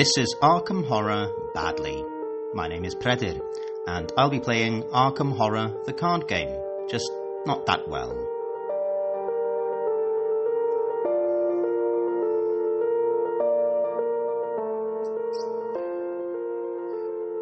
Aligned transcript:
This 0.00 0.16
is 0.16 0.34
Arkham 0.40 0.86
Horror 0.86 1.30
Badly. 1.52 2.02
My 2.54 2.68
name 2.68 2.86
is 2.86 2.94
Predir, 2.94 3.38
and 3.86 4.10
I'll 4.16 4.30
be 4.30 4.40
playing 4.40 4.84
Arkham 4.84 5.36
Horror 5.36 5.74
the 5.84 5.92
card 5.92 6.26
game, 6.26 6.48
just 6.88 7.12
not 7.44 7.66
that 7.66 7.86
well. 7.86 8.12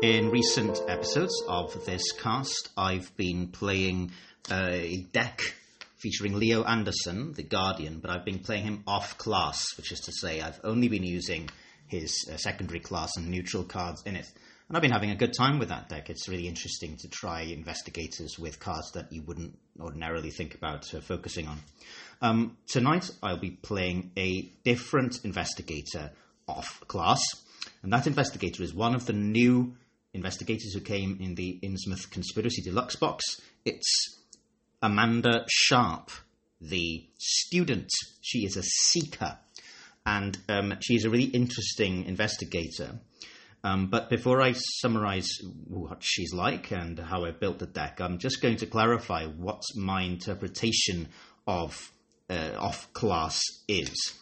In 0.03 0.31
recent 0.31 0.83
episodes 0.89 1.41
of 1.47 1.85
this 1.87 2.11
cast, 2.11 2.71
I've 2.77 3.17
been 3.17 3.53
playing 3.53 4.11
a 4.51 5.07
deck 5.13 5.43
featuring 5.99 6.35
Leo 6.37 6.65
Anderson, 6.65 7.35
the 7.35 7.45
Guardian, 7.45 8.01
but 8.01 8.11
I've 8.11 8.25
been 8.25 8.41
playing 8.41 8.65
him 8.65 8.83
off 8.85 9.17
class, 9.17 9.65
which 9.77 9.93
is 9.93 10.01
to 10.01 10.13
say, 10.13 10.41
I've 10.41 10.59
only 10.65 10.89
been 10.89 11.05
using 11.05 11.51
his 11.89 12.29
uh, 12.33 12.37
secondary 12.37 12.81
class 12.81 13.11
and 13.17 13.29
neutral 13.29 13.65
cards 13.65 14.03
in 14.05 14.17
it. 14.17 14.31
And 14.69 14.77
I've 14.77 14.83
been 14.83 14.93
having 14.93 15.11
a 15.11 15.17
good 15.17 15.33
time 15.33 15.59
with 15.59 15.71
that 15.71 15.89
deck. 15.89 16.11
It's 16.11 16.29
really 16.29 16.47
interesting 16.47 16.97
to 16.99 17.09
try 17.09 17.41
investigators 17.41 18.39
with 18.39 18.61
cards 18.61 18.93
that 18.93 19.11
you 19.11 19.23
wouldn't 19.23 19.59
ordinarily 19.81 20.31
think 20.31 20.55
about 20.55 20.93
uh, 20.95 21.01
focusing 21.01 21.49
on. 21.49 21.59
Um, 22.21 22.57
tonight, 22.67 23.11
I'll 23.23 23.39
be 23.39 23.51
playing 23.51 24.11
a 24.17 24.43
different 24.65 25.25
investigator 25.25 26.11
off 26.47 26.83
class, 26.87 27.21
and 27.83 27.93
that 27.93 28.07
investigator 28.07 28.63
is 28.63 28.75
one 28.75 28.95
of 28.95 29.07
the 29.07 29.13
new 29.13 29.75
investigators 30.13 30.75
who 30.75 30.81
came 30.81 31.19
in 31.21 31.35
the 31.35 31.59
Innsmouth 31.63 32.11
Conspiracy 32.11 32.63
Deluxe 32.63 32.97
box. 32.97 33.25
It's 33.65 34.19
Amanda 34.83 35.45
Sharpe, 35.49 36.11
the 36.61 37.07
student. 37.19 37.91
She 38.21 38.41
is 38.41 38.57
a 38.57 38.63
seeker, 38.63 39.39
and 40.09 40.39
um, 40.49 40.75
she's 40.81 41.05
a 41.05 41.11
really 41.11 41.25
interesting 41.25 42.07
investigator. 42.07 42.99
Um, 43.63 43.89
but 43.89 44.09
before 44.09 44.41
I 44.41 44.53
summarize 44.53 45.29
what 45.67 45.99
she's 46.01 46.33
like 46.33 46.71
and 46.71 46.99
how 46.99 47.27
I 47.27 47.33
built 47.33 47.59
the 47.59 47.67
deck, 47.67 48.01
I'm 48.01 48.17
just 48.19 48.41
going 48.41 48.57
to 48.57 48.67
clarify 48.67 49.27
what 49.27 49.61
my 49.77 50.03
interpretation 50.03 51.09
of 51.47 51.93
uh, 52.31 52.53
off 52.59 52.91
class 52.95 53.39
is. 53.67 54.15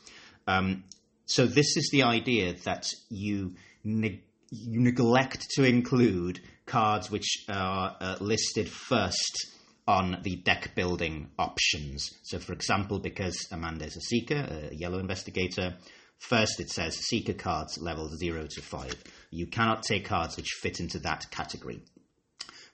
Um, 0.48 0.84
so, 1.26 1.46
this 1.46 1.76
is 1.76 1.90
the 1.92 2.02
idea 2.02 2.54
that 2.64 2.88
you 3.08 3.54
you 3.84 4.80
neglect 4.80 5.46
to 5.50 5.64
include 5.64 6.40
cards 6.66 7.10
which 7.10 7.44
are 7.48 7.96
uh, 8.00 8.16
listed 8.20 8.68
first 8.68 9.55
on 9.86 10.18
the 10.22 10.36
deck 10.36 10.74
building 10.74 11.30
options. 11.38 12.10
So, 12.24 12.38
for 12.38 12.52
example, 12.52 12.98
because 12.98 13.36
Amanda 13.52 13.84
is 13.86 13.96
a 13.96 14.00
seeker, 14.00 14.68
a 14.70 14.74
yellow 14.74 14.98
investigator, 14.98 15.76
first 16.18 16.60
it 16.60 16.70
says 16.70 16.96
seeker 16.96 17.34
cards 17.34 17.78
level 17.78 18.08
0 18.16 18.46
to 18.50 18.62
5. 18.62 19.04
You 19.30 19.46
cannot 19.46 19.84
take 19.84 20.06
cards 20.06 20.36
which 20.36 20.58
fit 20.60 20.80
into 20.80 20.98
that 21.00 21.30
category. 21.30 21.82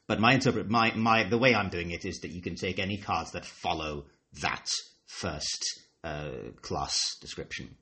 But 0.06 0.20
my 0.20 0.34
interpret 0.34 0.68
my, 0.68 0.92
my 0.94 1.24
the 1.24 1.38
way 1.38 1.55
I'm 1.55 1.68
doing 1.68 1.90
it 1.90 2.05
is 2.05 2.20
that 2.20 2.33
you 2.33 2.42
can 2.42 2.56
take 2.56 2.78
any 2.78 2.96
cards 2.96 3.33
that 3.33 3.44
follow 3.44 4.06
that 4.40 4.68
first 5.06 5.80
uh, 6.02 6.30
class 6.60 7.16
description. 7.20 7.77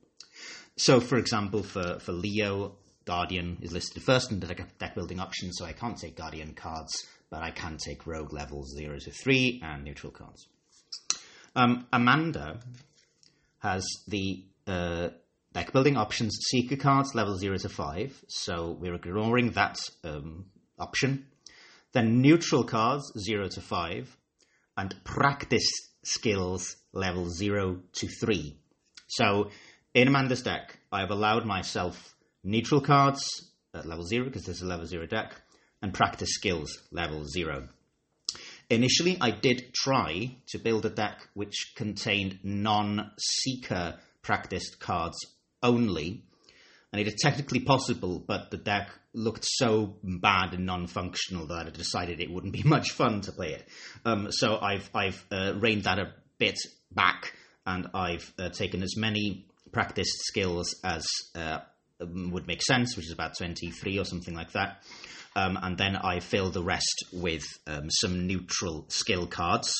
So, 0.77 0.99
for 0.99 1.17
example, 1.17 1.63
for, 1.63 1.99
for 1.99 2.11
Leo, 2.11 2.77
Guardian 3.05 3.57
is 3.61 3.71
listed 3.71 4.03
first 4.03 4.31
in 4.31 4.39
the 4.39 4.47
deck 4.79 4.95
building 4.95 5.19
option, 5.19 5.51
so 5.51 5.65
I 5.65 5.73
can't 5.73 5.97
take 5.97 6.15
Guardian 6.15 6.53
cards, 6.53 6.91
but 7.31 7.41
I 7.41 7.49
can 7.49 7.77
take 7.77 8.05
Rogue 8.05 8.33
levels 8.33 8.75
0 8.77 8.99
to 8.99 9.11
3 9.11 9.61
and 9.63 9.83
neutral 9.83 10.11
cards. 10.11 10.47
Um, 11.55 11.87
Amanda 11.91 12.59
has 13.59 13.87
the 14.07 14.43
uh, 14.67 15.09
deck 15.53 15.71
building 15.71 15.97
options 15.97 16.37
Seeker 16.49 16.75
cards 16.75 17.15
level 17.15 17.37
0 17.37 17.57
to 17.57 17.69
5, 17.69 18.25
so 18.27 18.77
we're 18.79 18.95
ignoring 18.95 19.51
that 19.51 19.79
um, 20.03 20.45
option. 20.77 21.25
Then 21.93 22.21
neutral 22.21 22.63
cards 22.63 23.11
0 23.17 23.47
to 23.49 23.61
5, 23.61 24.17
and 24.77 24.95
practice 25.03 25.69
skills 26.03 26.75
level 26.93 27.29
0 27.29 27.79
to 27.93 28.07
3. 28.07 28.57
So 29.07 29.51
in 29.93 30.07
Amanda's 30.07 30.43
deck, 30.43 30.79
I've 30.91 31.11
allowed 31.11 31.45
myself 31.45 32.15
neutral 32.43 32.81
cards 32.81 33.51
at 33.73 33.85
level 33.85 34.05
0 34.05 34.25
because 34.25 34.45
this 34.45 34.57
is 34.57 34.63
a 34.63 34.67
level 34.67 34.85
0 34.85 35.05
deck, 35.05 35.35
and 35.81 35.93
practice 35.93 36.29
skills 36.31 36.79
level 36.91 37.25
0. 37.25 37.67
Initially, 38.69 39.17
I 39.19 39.31
did 39.31 39.73
try 39.73 40.37
to 40.47 40.57
build 40.57 40.85
a 40.85 40.89
deck 40.89 41.27
which 41.33 41.73
contained 41.75 42.39
non 42.43 43.11
seeker 43.19 43.99
practiced 44.21 44.79
cards 44.79 45.17
only, 45.61 46.23
and 46.91 47.01
it 47.01 47.07
is 47.07 47.15
technically 47.21 47.59
possible, 47.59 48.23
but 48.25 48.49
the 48.49 48.57
deck 48.57 48.89
looked 49.13 49.45
so 49.45 49.97
bad 50.03 50.53
and 50.53 50.65
non-functional 50.65 51.47
that 51.47 51.67
I 51.67 51.69
decided 51.69 52.21
it 52.21 52.31
wouldn't 52.31 52.53
be 52.53 52.63
much 52.65 52.91
fun 52.91 53.21
to 53.21 53.31
play 53.33 53.53
it. 53.53 53.67
Um, 54.05 54.31
so 54.31 54.57
I've 54.57 54.89
I've 54.93 55.25
uh, 55.31 55.53
reined 55.57 55.83
that 55.83 55.99
a 55.99 56.13
bit 56.37 56.57
back, 56.91 57.35
and 57.65 57.87
I've 57.93 58.31
uh, 58.39 58.49
taken 58.49 58.83
as 58.83 58.95
many 58.95 59.47
practiced 59.71 60.17
skills 60.19 60.75
as 60.83 61.05
uh, 61.35 61.59
would 61.99 62.47
make 62.47 62.61
sense, 62.61 62.95
which 62.95 63.07
is 63.07 63.11
about 63.11 63.37
23 63.37 63.99
or 63.99 64.05
something 64.05 64.33
like 64.33 64.51
that. 64.53 64.83
Um, 65.35 65.57
and 65.61 65.77
then 65.77 65.95
I 65.95 66.19
fill 66.19 66.49
the 66.49 66.63
rest 66.63 67.05
with 67.13 67.43
um, 67.67 67.89
some 67.89 68.27
neutral 68.27 68.85
skill 68.89 69.27
cards. 69.27 69.73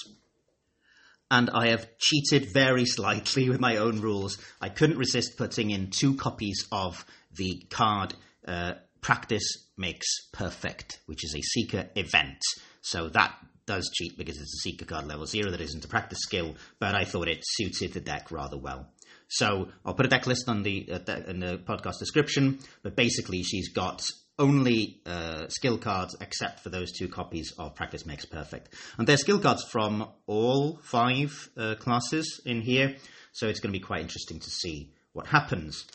And 1.30 1.50
I 1.50 1.70
have 1.70 1.88
cheated 1.98 2.54
very 2.54 2.86
slightly 2.86 3.50
with 3.50 3.60
my 3.60 3.78
own 3.78 4.02
rules. 4.02 4.38
I 4.62 4.70
couldn't 4.70 4.98
resist 4.98 5.38
putting 5.38 5.72
in 5.72 5.90
two 5.90 6.16
copies 6.16 6.68
of 6.72 7.06
the 7.34 7.64
card 7.70 8.14
uh, 8.48 8.74
Practice 9.02 9.68
Makes 9.78 10.30
Perfect, 10.32 11.00
which 11.06 11.24
is 11.26 11.36
a 11.36 11.42
Seeker 11.42 11.90
event. 11.96 12.42
So 12.82 13.10
that 13.10 13.34
does 13.66 13.90
cheat 13.94 14.18
because 14.18 14.38
it's 14.38 14.54
a 14.54 14.62
Seeker 14.62 14.86
card 14.86 15.08
level 15.08 15.26
zero 15.26 15.52
that 15.52 15.62
isn't 15.62 15.86
a 15.86 15.88
practice 15.88 16.20
skill, 16.22 16.56
but 16.80 16.96
I 16.96 17.06
thought 17.06 17.28
it 17.28 17.44
suited 17.44 17.94
the 17.94 18.00
deck 18.00 18.32
rather 18.32 18.58
well. 18.58 18.90
So 19.28 19.70
I'll 19.86 19.94
put 19.94 20.06
a 20.06 20.10
deck 20.10 20.28
list 20.28 20.50
on 20.50 20.62
the, 20.64 20.90
uh, 20.92 21.14
in 21.28 21.40
the 21.40 21.58
podcast 21.58 22.00
description. 22.00 22.60
But 22.84 22.98
basically, 22.98 23.44
she's 23.44 23.70
got 23.70 24.06
only 24.40 25.02
uh, 25.06 25.48
skill 25.50 25.78
cards 25.78 26.16
except 26.20 26.62
for 26.62 26.70
those 26.70 26.92
two 26.92 27.08
copies 27.08 27.54
of 27.58 27.76
Practice 27.76 28.06
Makes 28.06 28.26
Perfect, 28.26 28.74
and 28.98 29.08
they're 29.08 29.18
skill 29.18 29.40
cards 29.40 29.64
from 29.64 30.08
all 30.28 30.80
five 30.84 31.50
uh, 31.58 31.76
classes 31.76 32.42
in 32.46 32.62
here. 32.62 32.96
So 33.34 33.48
it's 33.48 33.60
going 33.60 33.74
to 33.74 33.80
be 33.80 33.86
quite 33.86 34.02
interesting 34.02 34.40
to 34.40 34.50
see 34.50 34.92
what 35.14 35.28
happens. 35.28 35.86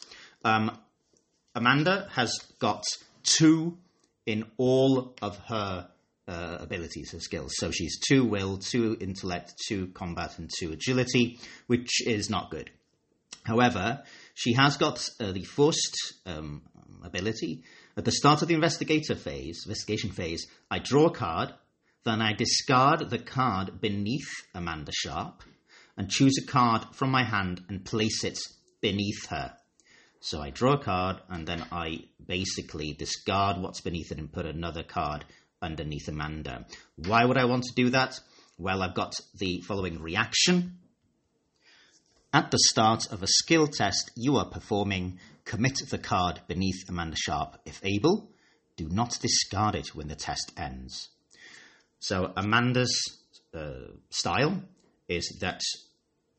Um, 0.45 0.79
Amanda 1.55 2.09
has 2.13 2.33
got 2.59 2.85
two 3.23 3.79
in 4.27 4.45
all 4.57 5.15
of 5.23 5.39
her 5.49 5.89
uh, 6.29 6.59
abilities, 6.61 7.13
her 7.13 7.21
skills. 7.21 7.53
So 7.57 7.71
she's 7.71 7.99
two 8.01 8.25
will, 8.25 8.59
two 8.59 8.97
intellect, 9.01 9.55
two 9.69 9.89
combat, 9.89 10.39
and 10.39 10.51
two 10.59 10.73
agility, 10.73 11.39
which 11.67 12.07
is 12.07 12.29
not 12.29 12.51
good. 12.51 12.71
However, 13.45 14.03
she 14.35 14.55
has 14.55 14.77
got 14.77 15.09
uh, 15.21 15.33
the 15.33 15.45
first 15.45 16.15
um, 16.27 16.63
ability. 17.05 17.63
At 17.97 18.05
the 18.05 18.13
start 18.13 18.43
of 18.43 18.49
the 18.49 18.55
investigator 18.55 19.15
phase, 19.15 19.63
investigation 19.65 20.11
phase, 20.11 20.47
I 20.71 20.81
draw 20.81 21.07
a 21.07 21.11
card, 21.11 21.55
then 22.05 22.21
I 22.21 22.35
discard 22.35 23.09
the 23.09 23.19
card 23.19 23.81
beneath 23.81 24.29
Amanda 24.55 24.93
Sharpe 24.95 25.43
and 25.97 26.11
choose 26.11 26.37
a 26.39 26.47
card 26.47 26.85
from 26.93 27.11
my 27.11 27.25
hand 27.25 27.65
and 27.69 27.85
place 27.85 28.23
it 28.23 28.39
beneath 28.83 29.27
her. 29.31 29.57
So 30.21 30.43
I 30.43 30.51
draw 30.51 30.75
a 30.75 30.83
card 30.83 31.23
and 31.31 31.47
then 31.47 31.65
I 31.73 32.01
basically 32.25 32.93
discard 32.93 33.63
what's 33.63 33.81
beneath 33.81 34.13
it 34.13 34.19
and 34.19 34.31
put 34.31 34.45
another 34.45 34.83
card 34.83 35.25
underneath 35.63 36.09
Amanda. 36.09 36.67
Why 36.97 37.25
would 37.25 37.39
I 37.39 37.47
want 37.47 37.65
to 37.65 37.75
do 37.75 37.91
that? 37.91 38.21
Well, 38.59 38.83
I've 38.83 38.95
got 38.95 39.15
the 39.39 39.63
following 39.63 40.03
reaction. 40.03 40.79
At 42.33 42.51
the 42.51 42.59
start 42.59 43.11
of 43.11 43.23
a 43.23 43.27
skill 43.27 43.67
test 43.67 44.11
you 44.17 44.37
are 44.37 44.49
performing, 44.49 45.19
commit 45.47 45.79
the 45.89 45.99
card 45.99 46.43
beneath 46.47 46.85
Amanda 46.89 47.17
Sharpe. 47.17 47.57
If 47.65 47.81
able, 47.83 48.29
do 48.77 48.89
not 48.89 49.19
discard 49.23 49.75
it 49.75 49.95
when 49.95 50.09
the 50.09 50.17
test 50.17 50.53
ends. 50.59 51.09
So 51.99 52.33
Amanda's 52.37 52.95
uh, 53.55 53.93
style 54.11 54.63
is 55.09 55.39
that 55.41 55.63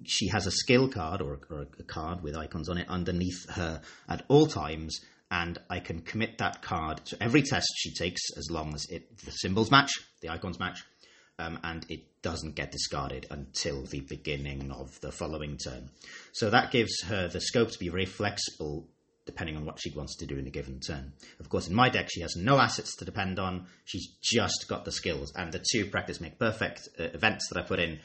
she 0.06 0.27
has 0.27 0.45
a 0.45 0.51
skill 0.51 0.88
card 0.88 1.21
or, 1.21 1.39
or, 1.50 1.68
a 1.80 1.83
card 1.83 2.21
with 2.21 2.38
icons 2.38 2.69
on 2.69 2.77
it 2.77 2.88
underneath 2.88 3.50
her 3.50 3.81
at 4.07 4.24
all 4.27 4.45
times, 4.45 5.00
and 5.31 5.57
I 5.69 5.80
can 5.80 6.01
commit 6.01 6.38
that 6.38 6.62
card 6.62 7.04
to 7.06 7.24
every 7.24 7.42
test 7.42 7.68
she 7.77 7.94
takes 7.94 8.21
as 8.38 8.51
long 8.51 8.75
as 8.75 8.86
it 8.89 9.18
the 9.25 9.31
symbols 9.31 9.71
match, 9.71 9.92
the 10.21 10.30
icons 10.30 10.59
match, 10.59 10.83
um, 11.39 11.59
and 11.63 11.86
it 11.89 12.21
doesn't 12.21 12.56
get 12.56 12.71
discarded 12.71 13.25
until 13.31 13.83
the 13.83 14.01
beginning 14.01 14.71
of 14.71 15.00
the 15.01 15.12
following 15.12 15.57
turn. 15.57 15.89
So 16.33 16.51
that 16.51 16.71
gives 16.71 17.01
her 17.07 17.27
the 17.27 17.42
scope 17.42 17.71
to 17.71 17.80
be 17.80 17.89
very 17.89 18.06
flexible 18.06 18.88
depending 19.27 19.56
on 19.56 19.65
what 19.65 19.79
she 19.79 19.91
wants 19.91 20.15
to 20.15 20.25
do 20.25 20.38
in 20.38 20.47
a 20.47 20.50
given 20.50 20.79
turn. 20.79 21.13
Of 21.39 21.50
course, 21.50 21.68
in 21.68 21.75
my 21.75 21.89
deck, 21.89 22.09
she 22.09 22.21
has 22.21 22.35
no 22.35 22.57
assets 22.57 22.95
to 22.95 23.06
depend 23.06 23.38
on. 23.38 23.68
She's 23.85 24.07
just 24.24 24.65
got 24.68 24.85
the 24.85 24.91
skills, 24.91 25.31
and 25.35 25.51
the 25.51 25.63
two 25.71 25.85
practice 25.85 26.19
make 26.19 26.39
perfect 26.39 26.89
uh, 27.00 27.03
events 27.13 27.47
that 27.50 27.63
I 27.63 27.68
put 27.68 27.79
in 27.79 28.00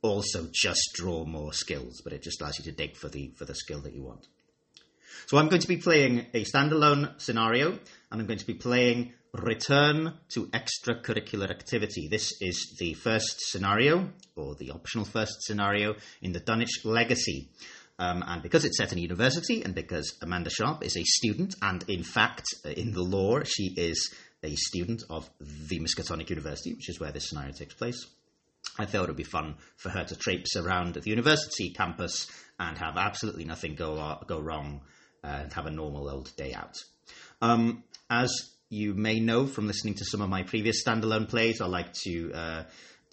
also 0.00 0.48
just 0.52 0.92
draw 0.94 1.26
more 1.26 1.52
skills, 1.52 2.00
but 2.02 2.14
it 2.14 2.22
just 2.22 2.40
allows 2.40 2.58
you 2.58 2.64
to 2.64 2.72
dig 2.72 2.96
for 2.96 3.08
the 3.08 3.32
for 3.36 3.44
the 3.44 3.54
skill 3.54 3.80
that 3.82 3.92
you 3.92 4.02
want. 4.02 4.26
So 5.26 5.36
I'm 5.36 5.48
going 5.48 5.60
to 5.60 5.68
be 5.68 5.76
playing 5.76 6.26
a 6.32 6.44
standalone 6.44 7.20
scenario, 7.20 7.72
and 7.72 8.20
I'm 8.20 8.26
going 8.26 8.38
to 8.38 8.46
be 8.46 8.54
playing 8.54 9.12
Return 9.34 10.14
to 10.30 10.46
Extracurricular 10.46 11.50
Activity. 11.50 12.08
This 12.10 12.32
is 12.40 12.76
the 12.78 12.94
first 12.94 13.40
scenario, 13.50 14.10
or 14.36 14.54
the 14.54 14.70
optional 14.70 15.04
first 15.04 15.42
scenario, 15.42 15.96
in 16.22 16.32
the 16.32 16.40
Dunwich 16.40 16.84
Legacy. 16.84 17.50
Um, 17.98 18.22
and 18.26 18.42
because 18.42 18.64
it's 18.64 18.78
set 18.78 18.92
in 18.92 18.98
a 18.98 19.02
university, 19.02 19.62
and 19.62 19.74
because 19.74 20.16
Amanda 20.22 20.50
Sharpe 20.50 20.84
is 20.84 20.96
a 20.96 21.02
student, 21.02 21.56
and 21.60 21.84
in 21.88 22.04
fact, 22.04 22.46
uh, 22.64 22.70
in 22.70 22.92
the 22.92 23.02
lore, 23.02 23.44
she 23.44 23.74
is 23.76 24.14
a 24.42 24.54
student 24.54 25.02
of 25.10 25.28
the 25.40 25.80
Miskatonic 25.80 26.30
University, 26.30 26.74
which 26.74 26.88
is 26.88 27.00
where 27.00 27.10
this 27.10 27.28
scenario 27.28 27.52
takes 27.52 27.74
place. 27.74 28.06
I 28.78 28.86
thought 28.86 29.04
it 29.04 29.08
would 29.08 29.16
be 29.16 29.24
fun 29.24 29.56
for 29.76 29.88
her 29.88 30.04
to 30.04 30.16
traipse 30.16 30.56
around 30.56 30.94
the 30.94 31.10
university 31.10 31.70
campus 31.70 32.28
and 32.60 32.78
have 32.78 32.96
absolutely 32.96 33.44
nothing 33.44 33.74
go 33.74 34.18
go 34.26 34.38
wrong 34.38 34.82
uh, 35.24 35.40
and 35.42 35.52
have 35.52 35.66
a 35.66 35.70
normal 35.70 36.08
old 36.08 36.34
day 36.36 36.54
out. 36.54 36.74
Um, 37.40 37.82
as 38.10 38.32
you 38.70 38.94
may 38.94 39.18
know 39.20 39.46
from 39.46 39.66
listening 39.66 39.94
to 39.94 40.04
some 40.04 40.20
of 40.20 40.28
my 40.28 40.42
previous 40.42 40.84
standalone 40.84 41.28
plays, 41.28 41.60
I 41.60 41.66
like 41.66 41.92
to 42.04 42.32
uh, 42.32 42.62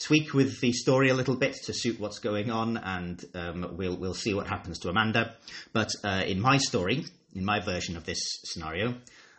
tweak 0.04 0.34
with 0.34 0.60
the 0.62 0.74
story 0.74 1.10
a 1.10 1.14
little 1.14 1.36
bit 1.36 1.56
to 1.66 1.74
suit 1.74 2.00
what's 2.00 2.20
going 2.20 2.52
on, 2.52 2.78
and 2.78 3.24
um, 3.34 3.76
we'll 3.78 3.98
we'll 3.98 4.14
see 4.14 4.34
what 4.34 4.48
happens 4.48 4.80
to 4.80 4.90
Amanda. 4.90 5.36
But 5.74 5.90
uh, 6.04 6.24
in 6.26 6.40
my 6.40 6.58
story, 6.58 7.06
in 7.34 7.46
my 7.46 7.60
version 7.60 7.98
of 7.98 8.06
this 8.06 8.20
scenario, 8.46 8.96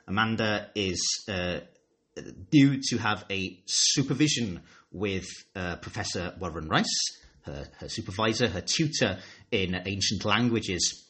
Amanda 0.07 0.71
is 0.75 1.25
uh, 1.29 1.61
due 2.51 2.81
to 2.91 2.99
have 2.99 3.25
a 3.31 3.61
supervision 3.67 4.63
with 4.93 5.27
uh, 5.55 5.77
Professor 5.77 6.35
Warren 6.41 6.69
Rice, 6.69 6.87
her, 7.43 7.67
her 7.79 7.89
supervisor, 7.89 8.49
her 8.49 8.63
tutor 8.63 9.19
in 9.51 9.75
ancient 9.87 10.25
languages 10.25 11.06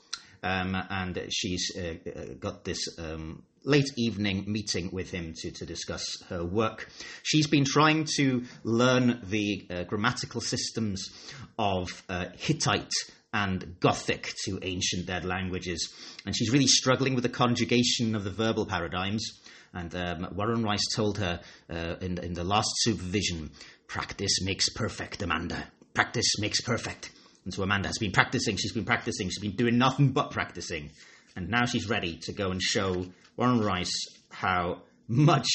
um, 0.46 0.76
and 0.90 1.26
she's 1.30 1.72
uh, 1.76 1.94
uh, 2.08 2.24
got 2.38 2.64
this 2.64 2.78
um, 2.98 3.42
late 3.64 3.90
evening 3.96 4.44
meeting 4.46 4.90
with 4.92 5.10
him 5.10 5.34
to, 5.36 5.50
to 5.50 5.66
discuss 5.66 6.04
her 6.28 6.44
work. 6.44 6.88
She's 7.24 7.48
been 7.48 7.64
trying 7.64 8.06
to 8.16 8.44
learn 8.62 9.20
the 9.24 9.66
uh, 9.68 9.82
grammatical 9.84 10.40
systems 10.40 11.08
of 11.58 11.88
uh, 12.08 12.26
Hittite 12.36 12.92
and 13.32 13.78
Gothic 13.80 14.32
to 14.44 14.60
ancient 14.62 15.06
dead 15.06 15.24
languages, 15.24 15.92
and 16.24 16.34
she's 16.36 16.52
really 16.52 16.68
struggling 16.68 17.14
with 17.14 17.24
the 17.24 17.28
conjugation 17.28 18.14
of 18.14 18.24
the 18.24 18.30
verbal 18.30 18.66
paradigms. 18.66 19.26
And 19.74 19.94
um, 19.94 20.28
Warren 20.34 20.62
Rice 20.62 20.86
told 20.94 21.18
her 21.18 21.40
uh, 21.68 21.96
in, 22.00 22.18
in 22.18 22.34
the 22.34 22.44
last 22.44 22.70
supervision 22.76 23.50
practice 23.88 24.42
makes 24.42 24.68
perfect, 24.70 25.22
Amanda. 25.22 25.66
Practice 25.92 26.38
makes 26.38 26.60
perfect. 26.60 27.10
And 27.46 27.54
so 27.54 27.62
Amanda 27.62 27.86
has 27.86 27.98
been 27.98 28.10
practicing, 28.10 28.56
she's 28.56 28.72
been 28.72 28.84
practicing, 28.84 29.28
she's 29.28 29.38
been 29.38 29.54
doing 29.54 29.78
nothing 29.78 30.10
but 30.10 30.32
practicing. 30.32 30.90
And 31.36 31.48
now 31.48 31.64
she's 31.64 31.88
ready 31.88 32.18
to 32.22 32.32
go 32.32 32.50
and 32.50 32.60
show 32.60 33.06
Warren 33.36 33.60
Rice 33.60 33.94
how 34.30 34.82
much 35.06 35.46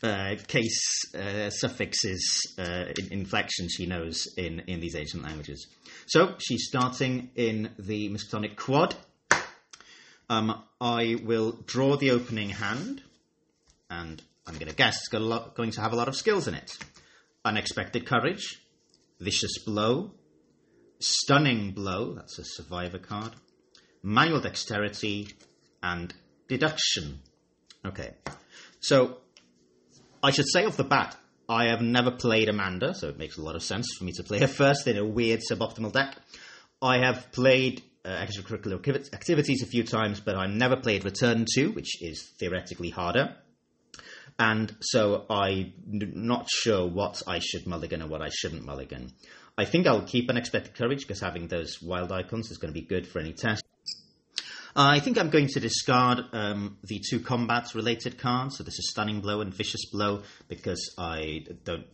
uh, 0.00 0.36
case 0.46 1.12
uh, 1.12 1.50
suffixes, 1.50 2.54
uh, 2.56 2.92
inflection 3.10 3.68
she 3.68 3.86
knows 3.86 4.28
in, 4.36 4.60
in 4.68 4.78
these 4.78 4.94
ancient 4.94 5.24
languages. 5.24 5.66
So 6.06 6.36
she's 6.38 6.66
starting 6.68 7.30
in 7.34 7.70
the 7.80 8.10
Miskatonic 8.10 8.54
quad. 8.54 8.94
Um, 10.28 10.62
I 10.80 11.16
will 11.24 11.58
draw 11.66 11.96
the 11.96 12.12
opening 12.12 12.50
hand, 12.50 13.02
and 13.90 14.22
I'm 14.46 14.54
going 14.54 14.68
to 14.68 14.76
guess 14.76 14.98
it's 14.98 15.08
going 15.08 15.72
to 15.72 15.80
have 15.80 15.92
a 15.92 15.96
lot 15.96 16.06
of 16.06 16.14
skills 16.14 16.46
in 16.46 16.54
it. 16.54 16.78
Unexpected 17.44 18.06
courage, 18.06 18.62
vicious 19.18 19.58
blow, 19.66 20.12
Stunning 21.00 21.72
Blow, 21.72 22.14
that's 22.14 22.38
a 22.38 22.44
survivor 22.44 22.98
card. 22.98 23.32
Manual 24.02 24.40
Dexterity, 24.40 25.28
and 25.82 26.12
Deduction. 26.48 27.20
Okay, 27.84 28.14
so 28.80 29.18
I 30.22 30.30
should 30.30 30.48
say 30.48 30.64
off 30.64 30.76
the 30.76 30.84
bat, 30.84 31.16
I 31.48 31.68
have 31.70 31.80
never 31.80 32.10
played 32.10 32.48
Amanda, 32.48 32.94
so 32.94 33.08
it 33.08 33.18
makes 33.18 33.38
a 33.38 33.42
lot 33.42 33.56
of 33.56 33.62
sense 33.62 33.88
for 33.96 34.04
me 34.04 34.12
to 34.12 34.22
play 34.22 34.40
her 34.40 34.46
first 34.62 34.86
in 34.86 34.96
a 34.96 35.04
weird 35.04 35.40
suboptimal 35.50 35.92
deck. 35.92 36.16
I 36.82 36.98
have 36.98 37.32
played 37.32 37.82
uh, 38.04 38.08
extracurricular 38.08 39.12
activities 39.14 39.62
a 39.62 39.66
few 39.66 39.84
times, 39.84 40.20
but 40.20 40.36
I've 40.36 40.50
never 40.50 40.76
played 40.76 41.04
Return 41.04 41.46
to, 41.54 41.68
which 41.68 42.02
is 42.02 42.30
theoretically 42.38 42.90
harder. 42.90 43.36
And 44.38 44.74
so 44.80 45.26
I'm 45.28 45.72
not 45.90 46.48
sure 46.48 46.86
what 46.86 47.22
I 47.26 47.40
should 47.40 47.66
mulligan 47.66 48.00
and 48.00 48.10
what 48.10 48.22
I 48.22 48.30
shouldn't 48.30 48.64
mulligan. 48.64 49.12
I 49.60 49.66
think 49.66 49.86
I'll 49.86 50.00
keep 50.00 50.30
Unexpected 50.30 50.74
Courage 50.74 51.02
because 51.02 51.20
having 51.20 51.46
those 51.46 51.82
wild 51.82 52.12
icons 52.12 52.50
is 52.50 52.56
going 52.56 52.72
to 52.72 52.80
be 52.80 52.86
good 52.86 53.06
for 53.06 53.18
any 53.18 53.34
test. 53.34 53.62
Uh, 54.74 54.88
I 54.96 55.00
think 55.00 55.18
I'm 55.18 55.28
going 55.28 55.48
to 55.48 55.60
discard 55.60 56.20
um, 56.32 56.78
the 56.82 56.98
two 57.10 57.20
combat 57.20 57.74
related 57.74 58.16
cards. 58.16 58.56
So 58.56 58.64
this 58.64 58.78
is 58.78 58.88
Stunning 58.88 59.20
Blow 59.20 59.42
and 59.42 59.52
Vicious 59.52 59.84
Blow 59.92 60.22
because 60.48 60.94
I 60.98 61.44
don't. 61.64 61.84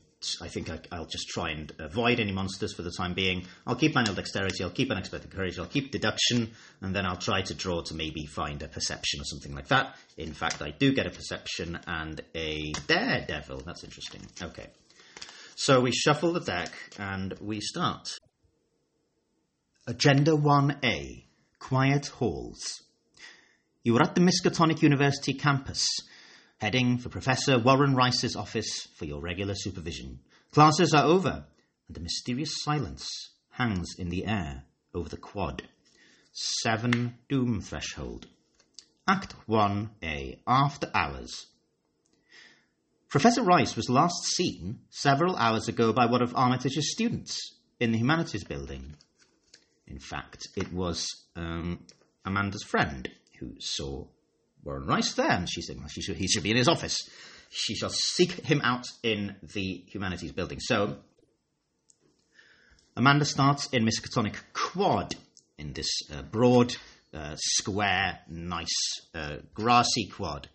I 0.40 0.46
think 0.46 0.70
I, 0.70 0.98
will 0.98 1.06
just 1.06 1.28
try 1.28 1.50
and 1.50 1.72
avoid 1.80 2.20
any 2.20 2.32
monsters 2.32 2.72
for 2.72 2.82
the 2.82 2.92
time 2.96 3.14
being. 3.14 3.46
I'll 3.66 3.74
keep 3.74 3.94
Manual 3.94 4.14
Dexterity, 4.14 4.62
I'll 4.62 4.70
keep 4.70 4.90
Unexpected 4.90 5.30
Courage, 5.30 5.58
I'll 5.58 5.66
keep 5.66 5.90
Deduction, 5.90 6.52
and 6.80 6.94
then 6.94 7.04
I'll 7.04 7.18
try 7.18 7.42
to 7.42 7.54
draw 7.54 7.82
to 7.82 7.94
maybe 7.94 8.26
find 8.26 8.62
a 8.62 8.68
Perception 8.68 9.20
or 9.20 9.24
something 9.24 9.54
like 9.54 9.68
that. 9.68 9.94
In 10.16 10.32
fact, 10.32 10.62
I 10.62 10.70
do 10.70 10.94
get 10.94 11.06
a 11.06 11.10
Perception 11.10 11.78
and 11.86 12.20
a 12.34 12.72
Daredevil. 12.86 13.62
That's 13.66 13.84
interesting. 13.84 14.22
Okay. 14.40 14.68
So 15.58 15.80
we 15.80 15.90
shuffle 15.90 16.34
the 16.34 16.40
deck 16.40 16.70
and 16.98 17.32
we 17.40 17.62
start. 17.62 18.10
Agenda 19.86 20.32
1A 20.32 21.24
Quiet 21.58 22.08
Halls. 22.08 22.82
You 23.82 23.96
are 23.96 24.02
at 24.02 24.14
the 24.14 24.20
Miskatonic 24.20 24.82
University 24.82 25.32
campus, 25.32 25.86
heading 26.58 26.98
for 26.98 27.08
Professor 27.08 27.58
Warren 27.58 27.94
Rice's 27.94 28.36
office 28.36 28.86
for 28.98 29.06
your 29.06 29.22
regular 29.22 29.54
supervision. 29.56 30.20
Classes 30.52 30.92
are 30.92 31.06
over, 31.06 31.46
and 31.88 31.96
a 31.96 32.00
mysterious 32.00 32.62
silence 32.62 33.08
hangs 33.52 33.94
in 33.98 34.10
the 34.10 34.26
air 34.26 34.64
over 34.92 35.08
the 35.08 35.16
quad. 35.16 35.62
Seven 36.34 37.14
Doom 37.30 37.62
Threshold. 37.62 38.26
Act 39.08 39.34
1A 39.48 40.40
After 40.46 40.90
Hours. 40.94 41.46
Professor 43.16 43.42
Rice 43.42 43.76
was 43.76 43.88
last 43.88 44.26
seen 44.26 44.80
several 44.90 45.36
hours 45.36 45.68
ago 45.68 45.90
by 45.90 46.04
one 46.04 46.20
of 46.20 46.34
Armitage's 46.36 46.92
students 46.92 47.54
in 47.80 47.90
the 47.90 47.96
Humanities 47.96 48.44
Building. 48.44 48.94
In 49.86 49.98
fact, 49.98 50.48
it 50.54 50.70
was 50.70 51.24
um, 51.34 51.86
Amanda's 52.26 52.62
friend 52.62 53.10
who 53.38 53.54
saw 53.58 54.04
Warren 54.62 54.86
Rice 54.86 55.14
there, 55.14 55.30
and 55.30 55.48
she 55.48 55.62
said 55.62 55.78
well, 55.78 55.88
she 55.88 56.02
should, 56.02 56.18
he 56.18 56.28
should 56.28 56.42
be 56.42 56.50
in 56.50 56.58
his 56.58 56.68
office. 56.68 57.08
She 57.48 57.74
shall 57.74 57.88
seek 57.88 58.32
him 58.32 58.60
out 58.62 58.84
in 59.02 59.36
the 59.54 59.82
Humanities 59.86 60.32
Building. 60.32 60.60
So, 60.60 60.98
Amanda 62.98 63.24
starts 63.24 63.66
in 63.68 63.86
Miskatonic 63.86 64.34
Quad, 64.52 65.14
in 65.56 65.72
this 65.72 66.02
uh, 66.12 66.20
broad, 66.20 66.76
uh, 67.14 67.36
square, 67.36 68.18
nice, 68.28 69.00
uh, 69.14 69.36
grassy 69.54 70.06
quad 70.08 70.50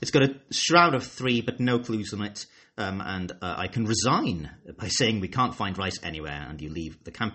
it's 0.00 0.10
got 0.10 0.22
a 0.22 0.36
shroud 0.50 0.94
of 0.94 1.06
three, 1.06 1.40
but 1.40 1.60
no 1.60 1.78
clues 1.78 2.12
on 2.12 2.22
it. 2.22 2.46
Um, 2.76 3.00
and 3.00 3.30
uh, 3.32 3.54
I 3.56 3.68
can 3.68 3.84
resign 3.84 4.50
by 4.76 4.88
saying 4.88 5.20
we 5.20 5.28
can't 5.28 5.54
find 5.54 5.78
Rice 5.78 5.98
anywhere, 6.02 6.46
and 6.48 6.60
you 6.60 6.70
leave 6.70 7.04
the 7.04 7.12
camp. 7.12 7.34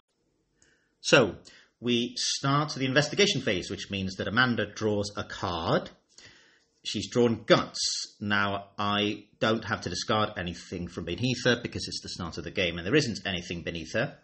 So 1.02 1.36
we 1.80 2.14
start 2.18 2.74
the 2.74 2.86
investigation 2.86 3.42
phase, 3.42 3.70
which 3.70 3.90
means 3.90 4.16
that 4.16 4.28
Amanda 4.28 4.66
draws 4.66 5.12
a 5.16 5.24
card. 5.24 5.90
She's 6.84 7.10
drawn 7.10 7.44
guts. 7.46 8.18
Now, 8.20 8.66
I 8.78 9.26
don't 9.40 9.64
have 9.64 9.82
to 9.82 9.90
discard 9.90 10.32
anything 10.38 10.88
from 10.88 11.06
beneath 11.06 11.46
her 11.46 11.60
because 11.62 11.88
it's 11.88 12.02
the 12.02 12.10
start 12.10 12.38
of 12.38 12.44
the 12.44 12.52
game 12.52 12.78
and 12.78 12.86
there 12.86 12.96
isn't 12.96 13.20
anything 13.26 13.64
beneath 13.64 13.94
her. 13.94 14.18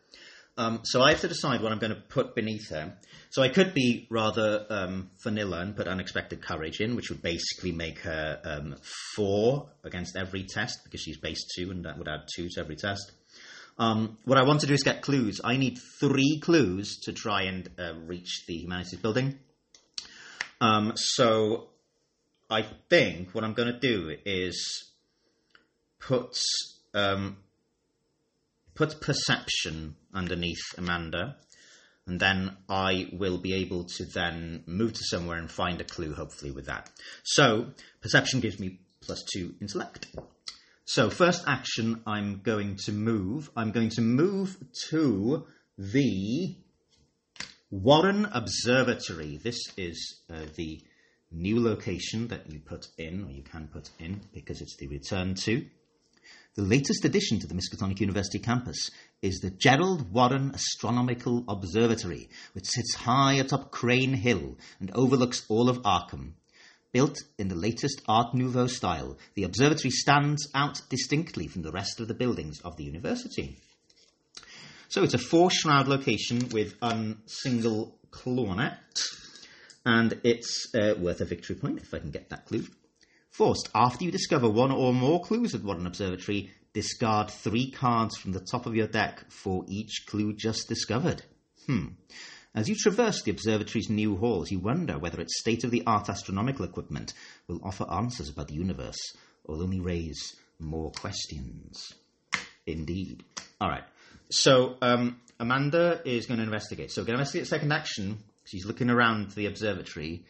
Um, 0.58 0.82
so 0.84 1.02
I 1.02 1.12
have 1.12 1.22
to 1.22 1.28
decide 1.28 1.62
what 1.62 1.74
I'm 1.74 1.80
going 1.80 1.94
to 1.94 2.02
put 2.02 2.34
beneath 2.34 2.70
her. 2.70 2.94
So 3.30 3.42
I 3.42 3.50
could 3.50 3.74
be 3.74 4.08
rather 4.10 4.66
um, 4.70 5.12
vanilla 5.22 5.60
and 5.60 5.76
put 5.76 5.88
unexpected 5.88 6.42
courage 6.42 6.80
in, 6.80 6.96
which 6.96 7.10
would 7.10 7.22
basically 7.22 7.74
make 7.74 8.00
her 8.00 8.40
um, 8.44 8.76
four 9.16 9.70
against 9.84 10.16
every 10.16 10.44
test 10.44 10.80
because 10.86 11.02
she's 11.02 11.18
base 11.18 11.46
two, 11.56 11.72
and 11.72 11.84
that 11.84 11.98
would 11.98 12.08
add 12.08 12.28
two 12.34 12.48
to 12.50 12.62
every 12.62 12.78
test. 12.78 13.12
Um, 13.78 14.18
what 14.24 14.38
I 14.38 14.44
want 14.44 14.62
to 14.62 14.68
do 14.68 14.74
is 14.74 14.84
get 14.84 15.02
clues. 15.02 15.42
I 15.44 15.58
need 15.58 15.78
three 16.00 16.40
clues 16.42 17.00
to 17.04 17.12
try 17.12 17.44
and 17.44 17.70
uh, 17.78 17.94
reach 18.06 18.46
the 18.48 18.54
humanities 18.54 19.00
building. 19.00 19.38
Um, 20.62 20.94
so 20.96 21.68
I 22.50 22.66
think 22.90 23.36
what 23.36 23.44
I'm 23.44 23.54
going 23.54 23.74
to 23.74 23.80
do 23.80 24.16
is 24.26 24.92
put 26.00 26.38
um, 26.94 27.38
put 28.76 29.02
perception 29.02 29.96
underneath 30.14 30.62
Amanda, 30.78 31.38
and 32.06 32.20
then 32.20 32.56
I 32.70 33.10
will 33.14 33.40
be 33.40 33.54
able 33.54 33.86
to 33.86 34.06
then 34.06 34.64
move 34.68 34.94
to 34.94 35.04
somewhere 35.04 35.38
and 35.38 35.50
find 35.50 35.82
a 35.82 35.86
clue, 35.86 36.14
hopefully, 36.14 36.52
with 36.52 36.68
that. 36.68 36.92
So, 37.24 37.72
perception 38.02 38.42
gives 38.42 38.60
me 38.60 38.80
plus 39.02 39.24
two 39.34 39.56
intellect. 39.60 40.08
So, 40.84 41.10
first 41.10 41.44
action, 41.48 42.04
I'm 42.06 42.42
going 42.44 42.76
to 42.86 42.92
move. 42.92 43.50
I'm 43.56 43.72
going 43.72 43.90
to 43.92 44.02
move 44.02 44.58
to 44.90 45.48
the 45.78 46.56
Warren 47.72 48.26
Observatory. 48.26 49.40
This 49.44 49.60
is 49.78 50.22
uh, 50.32 50.42
the 50.56 50.82
new 51.32 51.60
location 51.60 52.28
that 52.28 52.52
you 52.52 52.60
put 52.60 52.88
in, 53.00 53.26
or 53.26 53.32
you 53.32 53.42
can 53.42 53.68
put 53.68 53.90
in, 54.00 54.22
because 54.32 54.62
it's 54.62 54.78
the 54.78 54.88
return 54.88 55.34
to. 55.46 55.66
The 56.56 56.62
latest 56.62 57.04
addition 57.04 57.40
to 57.40 57.48
the 57.48 57.54
Miskatonic 57.54 58.00
University 58.00 58.40
campus 58.40 58.90
is 59.22 59.40
the 59.40 59.50
Gerald 59.50 60.14
Warren 60.14 60.52
Astronomical 60.54 61.44
Observatory, 61.50 62.30
which 62.54 62.68
sits 62.68 62.96
high 62.96 63.34
atop 63.34 63.72
Crane 63.72 64.14
Hill 64.14 64.58
and 64.80 64.90
overlooks 64.92 65.46
all 65.50 65.68
of 65.68 65.82
Arkham. 65.82 66.36
Built 66.94 67.18
in 67.38 67.50
the 67.50 67.56
latest 67.56 68.02
Art 68.08 68.34
Nouveau 68.34 68.68
style, 68.68 69.18
the 69.34 69.44
observatory 69.44 69.92
stands 69.92 70.48
out 70.56 70.82
distinctly 70.88 71.48
from 71.48 71.64
the 71.64 71.74
rest 71.74 72.00
of 72.00 72.08
the 72.08 72.14
buildings 72.14 72.62
of 72.62 72.78
the 72.78 72.86
university. 72.86 73.58
So 74.88 75.04
it's 75.04 75.14
a 75.14 75.18
four 75.18 75.52
shroud 75.52 75.90
location 75.90 76.48
with 76.54 76.76
a 76.82 77.16
single 77.26 78.00
clawnet, 78.12 78.78
and 79.86 80.22
it's 80.24 80.74
uh, 80.74 80.94
worth 80.98 81.20
a 81.20 81.26
victory 81.26 81.58
point 81.58 81.80
if 81.80 81.94
I 81.94 82.00
can 82.00 82.12
get 82.12 82.30
that 82.30 82.46
clue. 82.46 82.64
First, 83.38 83.68
after 83.76 84.06
you 84.06 84.12
discover 84.12 84.48
one 84.48 84.72
or 84.72 84.94
more 84.94 85.22
clues 85.22 85.54
at 85.54 85.62
Warren 85.62 85.86
Observatory, 85.86 86.52
discard 86.72 87.30
three 87.30 87.70
cards 87.70 88.16
from 88.16 88.32
the 88.32 88.40
top 88.40 88.66
of 88.66 88.78
your 88.78 88.88
deck 88.88 89.30
for 89.30 89.66
each 89.68 90.06
clue 90.08 90.32
just 90.34 90.70
discovered. 90.70 91.22
Hmm. 91.66 91.88
As 92.56 92.70
you 92.70 92.76
traverse 92.76 93.24
the 93.24 93.32
observatory's 93.32 93.90
new 93.90 94.16
halls, 94.16 94.52
you 94.52 94.60
wonder 94.60 94.98
whether 94.98 95.20
its 95.20 95.38
state 95.38 95.66
of 95.66 95.72
the 95.72 95.84
art 95.86 96.08
astronomical 96.08 96.64
equipment 96.64 97.14
will 97.50 97.60
offer 97.62 97.86
answers 97.92 98.30
about 98.30 98.48
the 98.48 98.56
universe 98.56 99.02
or 99.44 99.56
only 99.56 99.82
raise 99.82 100.38
more 100.58 100.92
questions. 100.92 101.92
Indeed. 102.66 103.22
All 103.60 103.68
right. 103.68 103.84
So, 104.30 104.78
um, 104.82 105.20
Amanda 105.42 106.00
is 106.06 106.26
going 106.26 106.38
to 106.38 106.46
investigate. 106.46 106.90
So, 106.90 107.02
going 107.02 107.18
to 107.18 107.20
investigate 107.20 107.48
second 107.48 107.74
action. 107.74 108.20
She's 108.46 108.66
looking 108.66 108.90
around 108.90 109.32
the 109.32 109.48
observatory 109.48 110.24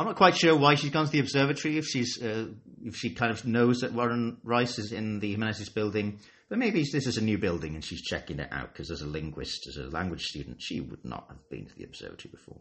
I'm 0.00 0.06
not 0.06 0.16
quite 0.16 0.34
sure 0.34 0.56
why 0.56 0.76
she's 0.76 0.88
gone 0.88 1.04
to 1.04 1.12
the 1.12 1.18
observatory. 1.18 1.76
If 1.76 1.84
she's 1.84 2.22
uh, 2.22 2.46
if 2.82 2.96
she 2.96 3.10
kind 3.10 3.30
of 3.30 3.44
knows 3.44 3.80
that 3.80 3.92
Warren 3.92 4.38
Rice 4.42 4.78
is 4.78 4.92
in 4.92 5.20
the 5.20 5.28
humanities 5.28 5.68
building, 5.68 6.20
but 6.48 6.56
maybe 6.56 6.82
this 6.90 7.06
is 7.06 7.18
a 7.18 7.20
new 7.20 7.36
building 7.36 7.74
and 7.74 7.84
she's 7.84 8.00
checking 8.00 8.38
it 8.38 8.48
out 8.50 8.72
because 8.72 8.90
as 8.90 9.02
a 9.02 9.06
linguist, 9.06 9.66
as 9.68 9.76
a 9.76 9.90
language 9.90 10.22
student, 10.22 10.56
she 10.58 10.80
would 10.80 11.04
not 11.04 11.26
have 11.28 11.46
been 11.50 11.66
to 11.66 11.76
the 11.76 11.84
observatory 11.84 12.30
before. 12.30 12.56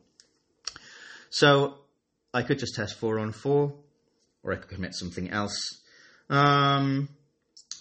So 1.29 1.75
I 2.33 2.41
could 2.41 2.59
just 2.59 2.75
test 2.75 2.99
four 2.99 3.19
on 3.19 3.31
four, 3.31 3.73
or 4.43 4.51
I 4.51 4.57
could 4.57 4.67
commit 4.67 4.93
something 4.93 5.29
else. 5.29 5.57
Um, 6.29 7.07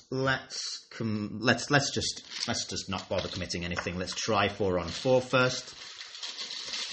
let's 0.09 0.87
com- 0.91 1.39
let's 1.43 1.69
let's 1.69 1.93
just 1.93 2.23
let's 2.47 2.65
just 2.67 2.89
not 2.89 3.09
bother 3.09 3.27
committing 3.27 3.65
anything. 3.65 3.99
Let's 3.99 4.15
try 4.15 4.51
four 4.51 4.79
on 4.79 4.87
four 4.87 5.21
first. 5.21 5.75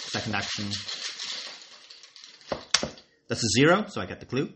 Second 0.09 0.33
action. 0.33 0.71
That's 3.27 3.43
a 3.43 3.49
zero, 3.59 3.85
so 3.87 4.01
I 4.01 4.05
get 4.05 4.19
the 4.19 4.25
clue. 4.25 4.53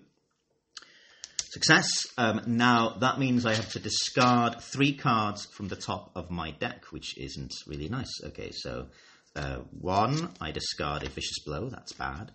Success. 1.52 2.06
Um, 2.18 2.42
now 2.46 2.98
that 3.00 3.18
means 3.18 3.46
I 3.46 3.56
have 3.56 3.72
to 3.72 3.80
discard 3.80 4.62
three 4.62 4.94
cards 4.94 5.46
from 5.46 5.68
the 5.68 5.76
top 5.76 6.12
of 6.16 6.30
my 6.30 6.52
deck, 6.52 6.86
which 6.92 7.18
isn't 7.18 7.54
really 7.66 7.90
nice. 7.90 8.22
Okay, 8.24 8.52
so 8.54 8.88
uh, 9.36 9.58
one, 9.72 10.30
I 10.40 10.52
discard 10.52 11.02
a 11.02 11.10
vicious 11.10 11.40
blow. 11.44 11.70
That's 11.70 11.94
bad. 11.94 12.32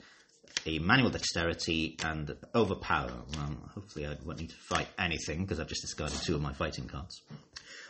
A 0.66 0.80
manual 0.80 1.10
dexterity 1.10 1.96
and 2.04 2.34
overpower. 2.54 3.12
Well, 3.36 3.70
hopefully 3.74 4.06
I 4.06 4.16
won't 4.24 4.40
need 4.40 4.50
to 4.50 4.56
fight 4.68 4.88
anything 4.98 5.42
because 5.42 5.60
I've 5.60 5.68
just 5.68 5.82
discarded 5.82 6.18
two 6.22 6.34
of 6.34 6.40
my 6.42 6.52
fighting 6.52 6.88
cards. 6.88 7.22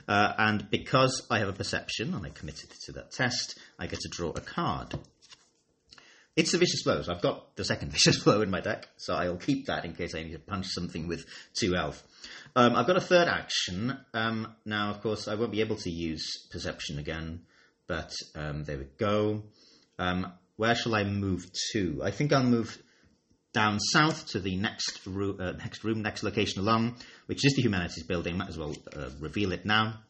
Uh, 0.07 0.33
and 0.37 0.69
because 0.71 1.27
I 1.31 1.39
have 1.39 1.49
a 1.49 1.53
perception 1.53 2.13
and 2.15 2.27
I 2.27 2.31
committed 2.31 2.71
to 2.85 2.93
that 2.93 3.13
test, 3.13 3.59
I 3.79 3.87
get 3.87 4.01
to 4.01 4.09
draw 4.11 4.31
a 4.31 4.41
card. 4.41 4.95
It's 6.37 6.53
a 6.53 6.59
vicious 6.59 6.83
blow, 6.83 7.01
so 7.03 7.13
I've 7.13 7.23
got 7.23 7.55
the 7.55 7.65
second 7.65 7.93
vicious 7.93 8.23
blow 8.23 8.43
in 8.43 8.51
my 8.51 8.61
deck, 8.61 8.89
so 8.97 9.15
I'll 9.15 9.37
keep 9.37 9.67
that 9.67 9.85
in 9.85 9.95
case 9.95 10.15
I 10.15 10.23
need 10.23 10.33
to 10.33 10.39
punch 10.39 10.67
something 10.69 11.07
with 11.07 11.25
two 11.55 11.77
elf. 11.77 12.03
Um, 12.57 12.75
I've 12.75 12.87
got 12.87 12.97
a 12.97 13.01
third 13.01 13.29
action. 13.29 13.97
Um, 14.13 14.55
now, 14.65 14.91
of 14.91 15.01
course, 15.01 15.29
I 15.29 15.37
won't 15.37 15.53
be 15.53 15.61
able 15.61 15.77
to 15.77 15.91
use 15.91 16.47
perception 16.51 16.99
again, 16.99 17.43
but 17.87 18.13
um, 18.35 18.65
there 18.65 18.79
we 18.79 18.87
go. 18.99 19.45
Um, 19.99 20.33
where 20.57 20.75
shall 20.75 20.95
I 20.95 21.05
move 21.05 21.47
to? 21.73 22.01
I 22.03 22.11
think 22.11 22.33
I'll 22.33 22.43
move 22.43 22.81
down 23.53 23.79
south 23.79 24.27
to 24.29 24.41
the 24.41 24.57
next, 24.57 25.01
ro- 25.07 25.37
uh, 25.39 25.53
next 25.53 25.85
room, 25.85 26.03
next 26.03 26.25
location 26.25 26.61
along, 26.61 26.97
which 27.27 27.45
is 27.45 27.55
the 27.55 27.63
humanities 27.63 28.05
building. 28.05 28.37
Might 28.37 28.49
as 28.49 28.59
well 28.59 28.75
uh, 28.97 29.11
reveal 29.21 29.53
it 29.53 29.65
now. 29.65 30.01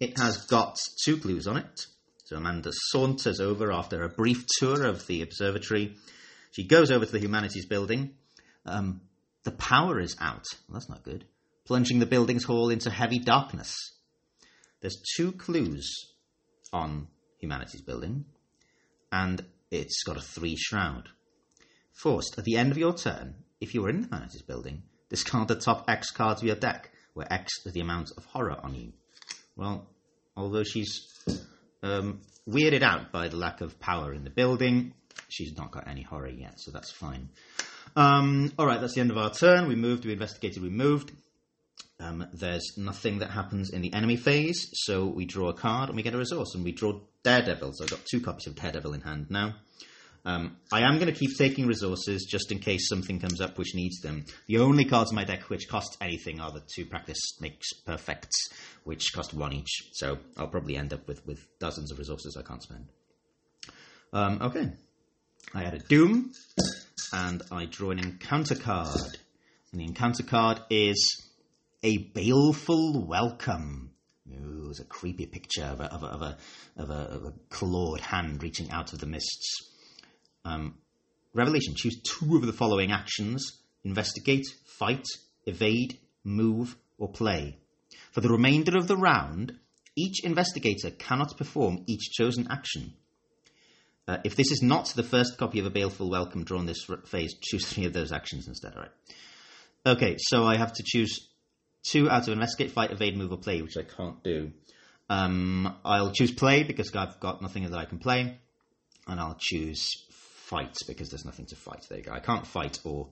It 0.00 0.18
has 0.18 0.46
got 0.46 0.76
two 1.04 1.18
clues 1.18 1.46
on 1.46 1.56
it. 1.56 1.86
So 2.26 2.36
Amanda 2.36 2.72
saunters 2.72 3.38
over 3.38 3.70
after 3.70 4.02
a 4.02 4.08
brief 4.08 4.46
tour 4.58 4.84
of 4.84 5.06
the 5.06 5.22
observatory. 5.22 5.94
She 6.50 6.66
goes 6.66 6.90
over 6.90 7.06
to 7.06 7.12
the 7.12 7.20
humanities 7.20 7.66
building. 7.66 8.14
Um, 8.64 9.02
the 9.44 9.52
power 9.52 10.00
is 10.00 10.16
out. 10.20 10.44
Well, 10.68 10.74
that's 10.74 10.88
not 10.88 11.04
good. 11.04 11.24
Plunging 11.68 12.00
the 12.00 12.04
building's 12.06 12.42
hall 12.42 12.68
into 12.68 12.90
heavy 12.90 13.20
darkness. 13.20 13.76
There's 14.80 15.00
two 15.16 15.30
clues 15.30 15.88
on 16.72 17.06
humanities 17.38 17.82
building, 17.82 18.24
and 19.12 19.44
it's 19.70 20.02
got 20.02 20.16
a 20.16 20.20
three 20.20 20.56
shroud. 20.56 21.08
First, 21.92 22.38
at 22.38 22.44
the 22.44 22.56
end 22.56 22.72
of 22.72 22.78
your 22.78 22.94
turn, 22.94 23.36
if 23.60 23.72
you 23.72 23.82
were 23.82 23.88
in 23.88 24.00
the 24.00 24.08
humanities 24.08 24.42
building, 24.42 24.82
discard 25.10 25.46
the 25.46 25.54
top 25.54 25.88
X 25.88 26.10
cards 26.10 26.42
of 26.42 26.48
your 26.48 26.56
deck, 26.56 26.90
where 27.14 27.32
X 27.32 27.52
is 27.64 27.72
the 27.72 27.80
amount 27.82 28.10
of 28.16 28.24
horror 28.24 28.58
on 28.64 28.74
you. 28.74 28.92
Well, 29.54 29.88
although 30.36 30.64
she's 30.64 31.06
um, 31.86 32.20
weirded 32.48 32.82
out 32.82 33.12
by 33.12 33.28
the 33.28 33.36
lack 33.36 33.60
of 33.60 33.78
power 33.80 34.12
in 34.12 34.24
the 34.24 34.30
building. 34.30 34.92
She's 35.28 35.56
not 35.56 35.70
got 35.70 35.88
any 35.88 36.02
horror 36.02 36.28
yet, 36.28 36.54
so 36.60 36.70
that's 36.70 36.90
fine. 36.90 37.30
Um, 37.96 38.52
all 38.58 38.66
right, 38.66 38.80
that's 38.80 38.94
the 38.94 39.00
end 39.00 39.10
of 39.10 39.18
our 39.18 39.30
turn. 39.30 39.68
We 39.68 39.74
moved, 39.74 40.04
we 40.04 40.12
investigated, 40.12 40.62
we 40.62 40.68
moved. 40.68 41.12
Um, 41.98 42.26
there's 42.32 42.74
nothing 42.76 43.20
that 43.20 43.30
happens 43.30 43.70
in 43.70 43.80
the 43.80 43.94
enemy 43.94 44.16
phase, 44.16 44.68
so 44.72 45.06
we 45.06 45.24
draw 45.24 45.48
a 45.48 45.54
card 45.54 45.88
and 45.88 45.96
we 45.96 46.02
get 46.02 46.14
a 46.14 46.18
resource, 46.18 46.54
and 46.54 46.62
we 46.62 46.72
draw 46.72 47.00
Daredevil. 47.22 47.72
So 47.74 47.84
I've 47.84 47.90
got 47.90 48.04
two 48.04 48.20
copies 48.20 48.46
of 48.46 48.54
Daredevil 48.54 48.92
in 48.92 49.00
hand 49.00 49.26
now. 49.30 49.54
Um, 50.26 50.56
I 50.72 50.80
am 50.80 50.98
going 50.98 51.06
to 51.06 51.16
keep 51.16 51.38
taking 51.38 51.68
resources 51.68 52.26
just 52.28 52.50
in 52.50 52.58
case 52.58 52.88
something 52.88 53.20
comes 53.20 53.40
up 53.40 53.56
which 53.56 53.76
needs 53.76 54.00
them. 54.00 54.24
The 54.48 54.58
only 54.58 54.84
cards 54.84 55.12
in 55.12 55.14
my 55.14 55.22
deck 55.22 55.48
which 55.48 55.68
cost 55.68 55.96
anything 56.00 56.40
are 56.40 56.50
the 56.50 56.64
two 56.66 56.84
practice 56.84 57.40
makes 57.40 57.72
perfects, 57.72 58.48
which 58.82 59.12
cost 59.12 59.32
one 59.32 59.52
each. 59.52 59.84
So 59.92 60.18
I'll 60.36 60.48
probably 60.48 60.76
end 60.76 60.92
up 60.92 61.06
with, 61.06 61.24
with 61.28 61.46
dozens 61.60 61.92
of 61.92 61.98
resources 62.00 62.36
I 62.36 62.42
can't 62.42 62.60
spend. 62.60 62.86
Um, 64.12 64.42
okay. 64.42 64.72
I 65.54 65.62
add 65.62 65.74
a 65.74 65.78
Doom, 65.78 66.32
and 67.12 67.40
I 67.52 67.66
draw 67.66 67.92
an 67.92 68.00
encounter 68.00 68.56
card. 68.56 69.18
And 69.70 69.80
the 69.80 69.84
encounter 69.84 70.24
card 70.24 70.60
is 70.70 71.22
a 71.84 71.98
baleful 71.98 73.06
welcome. 73.06 73.92
Ooh, 74.28 74.70
it's 74.70 74.80
a 74.80 74.84
creepy 74.84 75.26
picture 75.26 75.66
of 75.66 75.78
a, 75.78 75.84
of 75.84 76.02
a, 76.02 76.06
of 76.06 76.22
a, 76.22 76.36
of 76.78 76.90
a, 76.90 77.14
of 77.14 77.24
a 77.26 77.32
clawed 77.48 78.00
hand 78.00 78.42
reaching 78.42 78.72
out 78.72 78.92
of 78.92 78.98
the 78.98 79.06
mists. 79.06 79.75
Um, 80.46 80.76
Revelation, 81.34 81.74
choose 81.74 82.00
two 82.00 82.36
of 82.36 82.46
the 82.46 82.52
following 82.52 82.92
actions 82.92 83.60
investigate, 83.84 84.46
fight, 84.78 85.04
evade, 85.44 85.98
move, 86.24 86.76
or 86.98 87.08
play. 87.08 87.58
For 88.10 88.20
the 88.20 88.30
remainder 88.30 88.76
of 88.76 88.88
the 88.88 88.96
round, 88.96 89.52
each 89.94 90.24
investigator 90.24 90.90
cannot 90.90 91.36
perform 91.36 91.84
each 91.86 92.10
chosen 92.12 92.46
action. 92.50 92.94
Uh, 94.08 94.18
if 94.24 94.36
this 94.36 94.50
is 94.50 94.62
not 94.62 94.86
the 94.94 95.02
first 95.02 95.36
copy 95.36 95.58
of 95.58 95.66
a 95.66 95.70
baleful 95.70 96.08
welcome 96.08 96.44
drawn 96.44 96.66
this 96.66 96.86
phase, 97.06 97.34
choose 97.42 97.66
three 97.66 97.84
of 97.84 97.92
those 97.92 98.12
actions 98.12 98.46
instead. 98.48 98.74
All 98.74 98.82
right. 98.82 98.90
Okay, 99.84 100.16
so 100.18 100.44
I 100.44 100.56
have 100.56 100.72
to 100.74 100.82
choose 100.84 101.28
two 101.82 102.08
out 102.08 102.26
of 102.26 102.32
investigate, 102.32 102.72
fight, 102.72 102.92
evade, 102.92 103.16
move, 103.16 103.32
or 103.32 103.38
play, 103.38 103.62
which 103.62 103.76
I 103.76 103.82
can't 103.82 104.22
do. 104.22 104.52
Um, 105.08 105.76
I'll 105.84 106.12
choose 106.12 106.32
play 106.32 106.62
because 106.62 106.94
I've 106.94 107.20
got 107.20 107.42
nothing 107.42 107.68
that 107.68 107.78
I 107.78 107.84
can 107.84 107.98
play, 107.98 108.38
and 109.06 109.20
I'll 109.20 109.38
choose 109.38 110.05
fight 110.48 110.74
because 110.86 111.10
there's 111.10 111.24
nothing 111.24 111.46
to 111.46 111.56
fight. 111.56 111.84
There 111.88 111.98
you 111.98 112.04
go. 112.04 112.12
I 112.12 112.20
can't 112.20 112.46
fight 112.46 112.78
or 112.84 113.08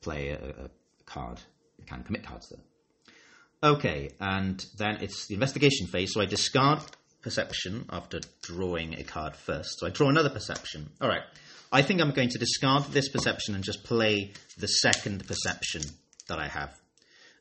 play 0.00 0.30
a, 0.30 0.64
a 0.64 0.70
card. 1.06 1.40
I 1.80 1.84
can 1.84 2.02
commit 2.02 2.24
cards 2.24 2.48
though. 2.48 3.70
Okay, 3.70 4.10
and 4.20 4.64
then 4.76 4.98
it's 5.00 5.26
the 5.26 5.34
investigation 5.34 5.88
phase. 5.88 6.12
So 6.14 6.20
I 6.20 6.26
discard 6.26 6.80
perception 7.22 7.86
after 7.90 8.20
drawing 8.42 8.94
a 8.94 9.02
card 9.02 9.34
first. 9.34 9.80
So 9.80 9.86
I 9.86 9.90
draw 9.90 10.08
another 10.08 10.30
perception. 10.30 10.90
All 11.00 11.08
right. 11.08 11.22
I 11.70 11.82
think 11.82 12.00
I'm 12.00 12.12
going 12.12 12.30
to 12.30 12.38
discard 12.38 12.84
this 12.84 13.08
perception 13.10 13.54
and 13.54 13.62
just 13.62 13.84
play 13.84 14.32
the 14.56 14.68
second 14.68 15.26
perception 15.26 15.82
that 16.28 16.38
I 16.38 16.48
have. 16.48 16.74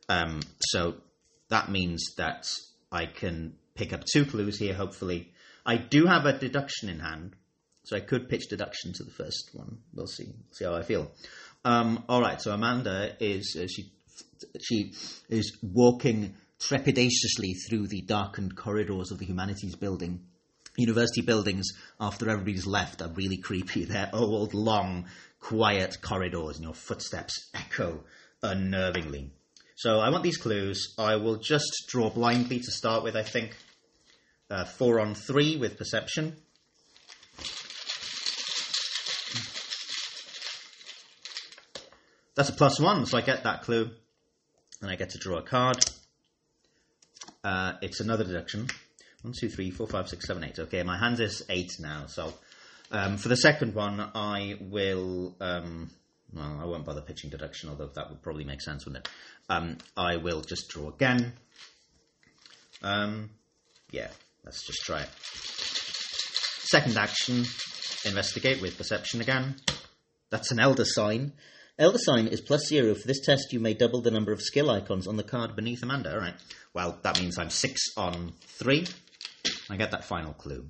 Um, 0.10 0.42
so 0.60 0.96
that 1.50 1.70
means 1.70 2.04
that 2.18 2.46
I 2.92 3.06
can 3.06 3.54
pick 3.75 3.94
up 3.94 4.04
two 4.04 4.25
clues 4.25 4.60
here, 4.60 4.74
hopefully. 4.74 5.32
I 5.66 5.77
do 5.77 6.06
have 6.06 6.25
a 6.25 6.38
deduction 6.38 6.89
in 6.89 7.00
hand, 7.00 7.36
so 7.88 7.96
I 7.96 8.01
could 8.01 8.27
pitch 8.27 8.50
deduction 8.50 8.91
to 8.91 9.03
the 9.06 9.12
first 9.12 9.51
one. 9.53 9.77
We'll 9.94 10.08
see. 10.08 10.34
See 10.51 10.65
how 10.65 10.75
I 10.75 10.84
feel. 10.84 11.10
Um, 11.63 12.03
all 12.10 12.20
right. 12.20 12.41
So 12.41 12.51
Amanda 12.51 13.15
is 13.22 13.58
uh, 13.58 13.67
she 13.67 13.94
she 14.62 14.91
is 15.29 15.58
walking 15.62 16.36
trepidatiously 16.60 17.53
through 17.70 17.88
the 17.88 18.01
darkened 18.01 18.58
corridors 18.58 19.12
of 19.12 19.20
the 19.20 19.25
humanities 19.25 19.77
building. 19.77 20.25
university 20.77 21.22
buildings 21.22 21.65
after 22.00 22.29
everybody's 22.29 22.67
left 22.67 23.01
are 23.01 23.10
really 23.15 23.38
creepy. 23.38 23.86
They're 23.86 24.10
old, 24.12 24.53
long, 24.53 25.06
quiet 25.39 26.01
corridors, 26.01 26.58
and 26.58 26.65
your 26.65 26.74
footsteps 26.74 27.50
echo 27.53 28.03
unnervingly. 28.44 29.29
So 29.77 30.01
I 30.01 30.10
want 30.10 30.24
these 30.24 30.38
clues. 30.38 30.94
I 31.00 31.15
will 31.15 31.38
just 31.38 31.86
draw 31.88 32.10
blindly 32.10 32.60
to 32.60 32.72
start 32.72 33.03
with, 33.03 33.15
I 33.15 33.24
think. 33.24 33.56
Uh, 34.50 34.65
four 34.65 35.00
on 35.00 35.15
three 35.15 35.56
with 35.56 35.77
perception. 35.77 36.36
That's 42.38 42.50
a 42.50 42.53
plus 42.53 42.79
one, 42.79 43.08
so 43.08 43.17
I 43.17 43.22
get 43.22 43.44
that 43.46 43.63
clue. 43.63 43.89
And 44.79 44.91
I 44.91 44.96
get 44.96 45.10
to 45.10 45.17
draw 45.17 45.39
a 45.39 45.41
card. 45.41 45.84
Uh, 47.44 47.74
it's 47.82 48.00
another 48.00 48.24
deduction. 48.24 48.67
One, 49.24 49.34
two, 49.38 49.50
three, 49.50 49.72
four, 49.72 49.88
five, 49.88 50.08
six, 50.08 50.27
seven, 50.27 50.44
eight. 50.44 50.60
Okay, 50.60 50.84
my 50.84 51.00
hand 51.00 51.20
is 51.20 51.44
eight 51.50 51.72
now. 51.79 52.06
So 52.06 52.32
um, 52.91 53.17
for 53.17 53.29
the 53.29 53.36
second 53.36 53.74
one, 53.74 54.00
I 54.13 54.56
will. 54.62 55.36
Um, 55.41 55.89
well, 56.32 56.60
I 56.62 56.65
won't 56.65 56.86
bother 56.86 57.01
pitching 57.01 57.32
deduction, 57.32 57.70
although 57.70 57.89
that 57.96 58.10
would 58.12 58.22
probably 58.22 58.44
make 58.44 58.62
sense, 58.62 58.86
wouldn't 58.86 59.08
it? 59.08 59.12
Um, 59.50 59.77
I 59.96 60.17
will 60.17 60.41
just 60.41 60.70
draw 60.70 60.89
again. 60.89 61.34
Um, 62.84 63.32
yeah, 63.89 64.10
let's 64.46 64.63
just 64.63 64.84
try 64.84 65.01
it. 65.01 65.10
Second 65.24 66.98
action, 66.98 67.46
investigate 68.06 68.62
with 68.62 68.77
perception 68.77 69.22
again. 69.22 69.56
That's 70.29 70.51
an 70.51 70.60
elder 70.60 70.86
sign. 70.86 71.34
Elder 71.79 72.00
sign 72.00 72.27
is 72.27 72.41
plus 72.41 72.67
zero. 72.67 72.96
For 72.96 73.07
this 73.07 73.19
test, 73.19 73.53
you 73.53 73.60
may 73.60 73.75
double 73.75 74.01
the 74.01 74.10
number 74.10 74.31
of 74.31 74.41
skill 74.41 74.72
icons 74.72 75.07
on 75.07 75.15
the 75.15 75.24
card 75.24 75.55
beneath 75.55 75.84
Amanda. 75.84 76.12
All 76.12 76.19
right. 76.19 76.34
Well, 76.74 76.98
that 77.03 77.19
means 77.19 77.38
I'm 77.38 77.51
six 77.51 77.81
on 77.96 78.34
three. 78.41 78.88
I 79.69 79.77
get 79.77 79.91
that 79.91 80.03
final 80.03 80.34
clue. 80.34 80.65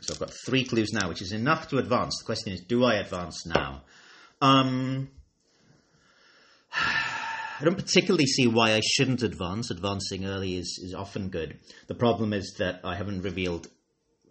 So 0.00 0.14
I've 0.14 0.20
got 0.20 0.32
three 0.46 0.64
clues 0.64 0.92
now, 0.92 1.08
which 1.08 1.20
is 1.20 1.32
enough 1.32 1.68
to 1.68 1.78
advance. 1.78 2.18
The 2.18 2.24
question 2.24 2.52
is, 2.52 2.60
do 2.62 2.84
I 2.84 2.94
advance 2.94 3.44
now? 3.46 3.82
Um, 4.40 5.10
I 6.72 7.64
don't 7.64 7.76
particularly 7.76 8.26
see 8.26 8.46
why 8.46 8.72
I 8.72 8.80
shouldn't 8.80 9.22
advance. 9.22 9.70
Advancing 9.70 10.26
early 10.26 10.56
is, 10.56 10.80
is 10.82 10.94
often 10.94 11.28
good. 11.28 11.58
The 11.88 11.94
problem 11.94 12.32
is 12.32 12.54
that 12.58 12.80
I 12.84 12.94
haven't 12.94 13.22
revealed 13.22 13.68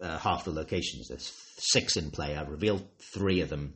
uh, 0.00 0.18
half 0.18 0.44
the 0.44 0.52
locations. 0.52 1.08
There's 1.08 1.32
six 1.58 1.96
in 1.96 2.10
play. 2.10 2.36
I've 2.36 2.50
revealed 2.50 2.86
three 3.12 3.40
of 3.40 3.48
them. 3.48 3.74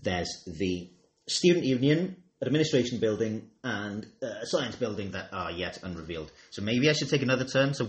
There's 0.00 0.28
the 0.46 0.90
Student 1.28 1.64
Union, 1.64 2.16
Administration 2.42 2.98
Building, 2.98 3.48
and 3.62 4.06
uh, 4.22 4.44
Science 4.44 4.76
Building 4.76 5.12
that 5.12 5.28
are 5.32 5.50
yet 5.50 5.78
unrevealed. 5.82 6.32
So 6.50 6.62
maybe 6.62 6.90
I 6.90 6.92
should 6.92 7.08
take 7.08 7.22
another 7.22 7.44
turn 7.44 7.72
to, 7.74 7.84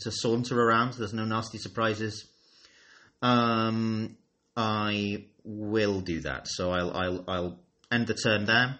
to 0.00 0.10
saunter 0.10 0.60
around. 0.60 0.94
There's 0.94 1.12
no 1.12 1.24
nasty 1.24 1.58
surprises. 1.58 2.26
Um, 3.20 4.16
I 4.56 5.26
will 5.44 6.00
do 6.00 6.20
that. 6.22 6.48
So 6.48 6.72
I'll, 6.72 6.92
I'll, 6.92 7.24
I'll 7.28 7.58
end 7.90 8.08
the 8.08 8.14
turn 8.14 8.46
there. 8.46 8.78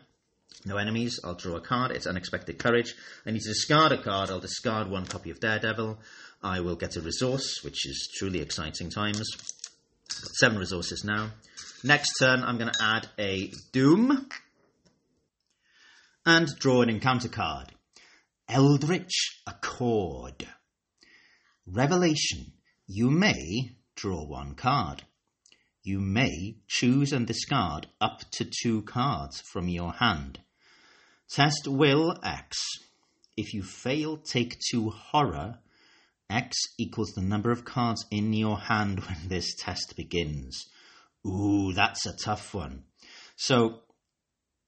No 0.64 0.76
enemies. 0.76 1.18
I'll 1.24 1.34
draw 1.34 1.56
a 1.56 1.60
card. 1.60 1.92
It's 1.92 2.06
Unexpected 2.06 2.58
Courage. 2.58 2.94
I 3.26 3.30
need 3.30 3.40
to 3.42 3.48
discard 3.48 3.92
a 3.92 4.02
card. 4.02 4.30
I'll 4.30 4.40
discard 4.40 4.90
one 4.90 5.06
copy 5.06 5.30
of 5.30 5.40
Daredevil. 5.40 5.98
I 6.42 6.60
will 6.60 6.76
get 6.76 6.96
a 6.96 7.00
resource, 7.00 7.62
which 7.62 7.86
is 7.86 8.10
truly 8.16 8.40
exciting 8.40 8.90
times. 8.90 9.28
Seven 10.08 10.58
resources 10.58 11.04
now. 11.04 11.30
Next 11.84 12.12
turn, 12.20 12.44
I'm 12.44 12.58
going 12.58 12.70
to 12.72 12.84
add 12.84 13.08
a 13.18 13.50
Doom 13.72 14.28
and 16.24 16.48
draw 16.60 16.82
an 16.82 16.88
encounter 16.88 17.28
card. 17.28 17.72
Eldritch 18.48 19.42
Accord. 19.48 20.46
Revelation. 21.66 22.52
You 22.86 23.10
may 23.10 23.72
draw 23.96 24.24
one 24.24 24.54
card. 24.54 25.02
You 25.82 25.98
may 25.98 26.58
choose 26.68 27.12
and 27.12 27.26
discard 27.26 27.88
up 28.00 28.20
to 28.34 28.48
two 28.62 28.82
cards 28.82 29.42
from 29.52 29.68
your 29.68 29.92
hand. 29.92 30.38
Test 31.28 31.66
will 31.66 32.16
X. 32.22 32.62
If 33.36 33.54
you 33.54 33.64
fail, 33.64 34.18
take 34.18 34.60
two 34.70 34.90
horror. 34.90 35.58
X 36.30 36.56
equals 36.78 37.10
the 37.16 37.22
number 37.22 37.50
of 37.50 37.64
cards 37.64 38.06
in 38.12 38.32
your 38.32 38.58
hand 38.58 39.00
when 39.06 39.26
this 39.26 39.56
test 39.56 39.94
begins. 39.96 40.64
Ooh, 41.26 41.72
that's 41.72 42.06
a 42.06 42.16
tough 42.16 42.54
one. 42.54 42.84
So, 43.36 43.80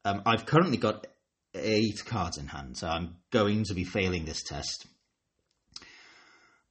um, 0.04 0.22
I've 0.26 0.46
currently 0.46 0.76
got 0.76 1.06
eight 1.54 2.04
cards 2.04 2.38
in 2.38 2.46
hand, 2.46 2.76
so 2.76 2.88
I'm 2.88 3.16
going 3.30 3.64
to 3.64 3.74
be 3.74 3.84
failing 3.84 4.24
this 4.24 4.42
test. 4.42 4.86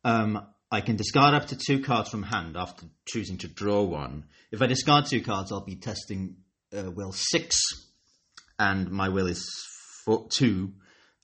Um, 0.04 0.46
I 0.72 0.82
can 0.82 0.96
discard 0.96 1.34
up 1.34 1.48
to 1.48 1.56
two 1.56 1.82
cards 1.82 2.10
from 2.10 2.24
hand 2.24 2.58
after 2.58 2.86
choosing 3.08 3.38
to 3.39 3.48
draw 3.48 3.84
one. 3.84 4.26
If 4.52 4.62
I 4.62 4.67
discard 4.67 5.06
two 5.06 5.22
cards, 5.22 5.52
I'll 5.52 5.63
be 5.63 5.76
testing 5.76 6.38
uh, 6.76 6.91
will 6.91 7.12
six, 7.13 7.60
and 8.60 8.89
my 8.89 9.10
will 9.10 9.28
is 9.28 9.48
four, 10.06 10.28
two. 10.30 10.74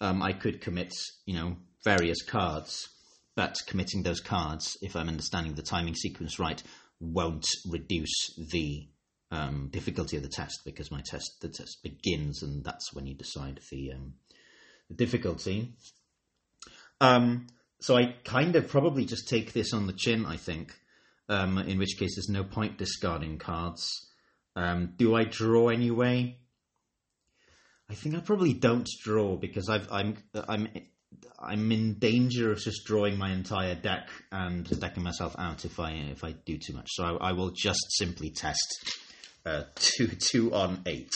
Um, 0.02 0.22
I 0.22 0.34
could 0.34 0.62
commit, 0.62 0.94
you 1.26 1.34
know, 1.34 1.58
various 1.84 2.22
cards, 2.22 2.90
but 3.36 3.58
committing 3.68 4.04
those 4.04 4.20
cards, 4.20 4.78
if 4.82 4.96
I'm 4.96 5.10
understanding 5.10 5.56
the 5.56 5.62
timing 5.62 5.96
sequence 5.96 6.40
right, 6.40 6.62
won't 7.00 7.46
reduce 7.68 8.36
the 8.52 8.88
um, 9.32 9.70
difficulty 9.72 10.18
of 10.18 10.24
the 10.24 10.30
test 10.30 10.62
because 10.66 10.92
my 10.92 11.02
test 11.06 11.38
the 11.42 11.50
test 11.50 11.84
begins 11.84 12.42
and 12.42 12.64
that's 12.64 12.94
when 12.94 13.06
you 13.06 13.14
decide 13.14 13.60
the, 13.72 13.94
um, 13.94 14.14
the 14.90 14.96
difficulty. 14.96 15.74
Um, 17.00 17.48
so 17.80 17.96
I 17.96 18.16
kind 18.26 18.56
of 18.56 18.68
probably 18.68 19.06
just 19.06 19.30
take 19.30 19.54
this 19.54 19.74
on 19.74 19.88
the 19.88 19.94
chin, 19.94 20.26
I 20.26 20.38
think. 20.38 20.74
Um, 21.30 21.58
in 21.60 21.78
which 21.78 21.98
case, 21.98 22.16
there's 22.16 22.28
no 22.28 22.44
point 22.44 22.78
discarding 22.78 23.38
cards. 23.38 24.08
Um, 24.56 24.94
do 24.98 25.16
I 25.16 25.24
draw 25.26 25.70
anyway? 25.70 26.38
I 27.90 27.94
think 27.94 28.16
I 28.16 28.20
probably 28.20 28.54
don't 28.54 28.88
draw 29.04 29.36
because 29.36 29.70
I've, 29.70 29.88
I'm 29.92 30.18
I'm 30.34 30.68
I'm 31.40 31.72
in 31.72 31.96
danger 32.00 32.52
of 32.52 32.60
just 32.60 32.86
drawing 32.86 33.18
my 33.18 33.32
entire 33.32 33.76
deck 33.76 34.10
and 34.32 34.68
decking 34.80 35.04
myself 35.04 35.36
out 35.40 35.66
if 35.66 35.80
I 35.80 35.92
if 35.92 36.24
I 36.24 36.34
do 36.34 36.58
too 36.58 36.74
much. 36.74 36.90
So 36.92 37.04
I, 37.04 37.30
I 37.30 37.32
will 37.32 37.52
just 37.52 37.86
simply 37.98 38.30
test 38.30 38.98
uh, 39.46 39.64
two 39.76 40.08
two 40.08 40.54
on 40.54 40.82
eight. 40.86 41.10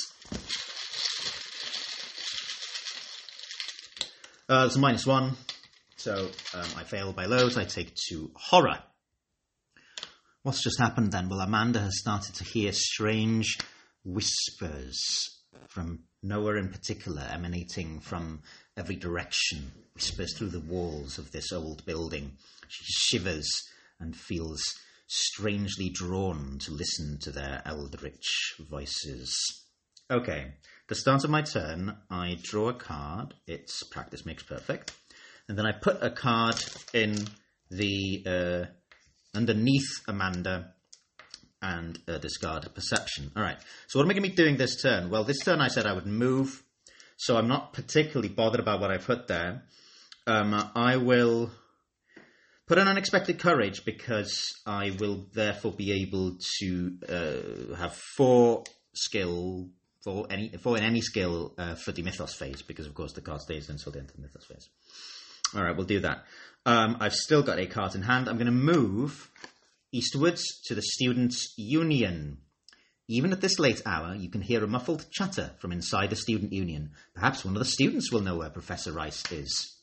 Uh, 4.49 4.65
it's 4.67 4.75
a 4.75 4.79
minus 4.79 5.06
one. 5.06 5.36
So 5.95 6.29
um, 6.53 6.67
I 6.75 6.84
fail 6.84 7.13
by 7.13 7.25
loads. 7.25 7.58
I 7.58 7.63
take 7.63 7.95
two 7.95 8.32
horror. 8.36 8.79
What's 10.43 10.62
just 10.62 10.79
happened 10.79 11.13
then? 11.13 11.29
Well, 11.29 11.39
Amanda 11.39 11.79
has 11.79 11.99
started 11.99 12.36
to 12.36 12.43
hear 12.43 12.73
strange 12.73 13.58
whispers 14.03 14.99
from 15.69 16.03
nowhere 16.21 16.58
in 16.58 16.69
particular, 16.69 17.25
emanating 17.32 18.01
from 18.01 18.41
every 18.77 18.95
direction, 18.95 19.71
whispers 19.93 20.38
through 20.38 20.49
the 20.49 20.59
walls 20.59 21.17
of 21.17 21.31
this 21.31 21.51
old 21.51 21.86
building. 21.86 22.33
She 22.67 22.86
shivers 22.86 23.49
and 23.99 24.15
feels 24.15 24.63
strangely 25.07 25.89
drawn 25.89 26.57
to 26.59 26.71
listen 26.71 27.19
to 27.21 27.31
their 27.31 27.62
eldritch 27.65 28.55
voices. 28.59 29.36
Okay, 30.09 30.53
the 30.88 30.95
start 30.95 31.23
of 31.23 31.29
my 31.29 31.41
turn, 31.41 31.97
I 32.09 32.38
draw 32.41 32.69
a 32.69 32.73
card. 32.73 33.33
It's 33.47 33.83
practice 33.83 34.25
makes 34.25 34.43
perfect 34.43 34.91
and 35.47 35.57
then 35.57 35.65
I 35.65 35.71
put 35.71 36.01
a 36.01 36.09
card 36.09 36.55
in 36.93 37.27
the 37.69 38.23
uh, 38.25 38.65
underneath 39.36 39.88
Amanda 40.07 40.73
and 41.62 41.99
uh, 42.07 42.17
discard 42.17 42.67
perception. 42.73 43.31
All 43.36 43.43
right. 43.43 43.57
So 43.88 43.99
what 43.99 44.05
am 44.05 44.12
I 44.12 44.13
going 44.13 44.23
to 44.23 44.29
be 44.29 44.36
doing 44.36 44.57
this 44.57 44.81
turn? 44.81 45.09
Well, 45.09 45.23
this 45.23 45.39
turn 45.39 45.62
I 45.62 45.67
said 45.67 45.86
I 45.86 45.93
would 45.93 46.05
move, 46.05 46.63
so 47.17 47.38
I'm 47.38 47.47
not 47.47 47.73
particularly 47.73 48.30
bothered 48.30 48.60
about 48.60 48.82
what 48.82 48.91
I 48.91 48.97
put 48.97 49.28
there. 49.28 49.63
Um, 50.26 50.54
I 50.76 50.97
will 50.97 51.52
put 52.67 52.78
an 52.78 52.88
unexpected 52.88 53.39
courage 53.39 53.86
because 53.86 54.41
I 54.65 54.95
will 54.99 55.26
therefore 55.34 55.73
be 55.73 56.04
able 56.04 56.38
to 56.60 56.97
uh, 57.10 57.76
have 57.76 57.95
four 58.15 58.63
skill 58.93 59.69
for 60.04 60.28
any 60.30 60.49
for 60.49 60.78
in 60.78 60.84
any 60.84 61.02
skill 61.02 61.54
uh, 61.58 61.76
for 61.76 61.91
the 61.91 62.04
mythos 62.04 62.36
phase 62.36 62.62
because 62.62 62.86
of 62.86 62.93
course 62.93 63.13
the 63.13 63.21
card 63.21 63.41
stays 63.41 63.69
until 63.69 63.91
the 63.91 63.99
end 63.99 64.10
of 64.10 64.15
the 64.15 64.21
mythos 64.21 64.45
phase. 64.45 64.69
All 65.56 65.63
right, 65.63 65.76
we'll 65.76 65.86
do 65.86 65.99
that. 66.02 66.26
Um, 66.65 66.97
I've 66.99 67.13
still 67.13 67.43
got 67.43 67.60
a 67.60 67.65
card 67.65 67.95
in 67.95 68.02
hand. 68.02 68.28
I'm 68.28 68.38
going 68.38 68.45
to 68.47 68.52
move 68.52 69.30
eastwards 69.91 70.43
to 70.65 70.76
the 70.76 70.82
Students' 70.82 71.54
Union. 71.58 72.39
Even 73.07 73.33
at 73.33 73.41
this 73.41 73.59
late 73.59 73.81
hour, 73.85 74.15
you 74.15 74.29
can 74.29 74.41
hear 74.41 74.63
a 74.63 74.67
muffled 74.67 75.05
chatter 75.11 75.51
from 75.59 75.71
inside 75.71 76.09
the 76.09 76.15
Student 76.15 76.53
Union. 76.53 76.91
Perhaps 77.13 77.43
one 77.43 77.55
of 77.55 77.59
the 77.59 77.65
students 77.65 78.11
will 78.11 78.21
know 78.21 78.37
where 78.37 78.49
Professor 78.49 78.93
Rice 78.93 79.29
is. 79.31 79.77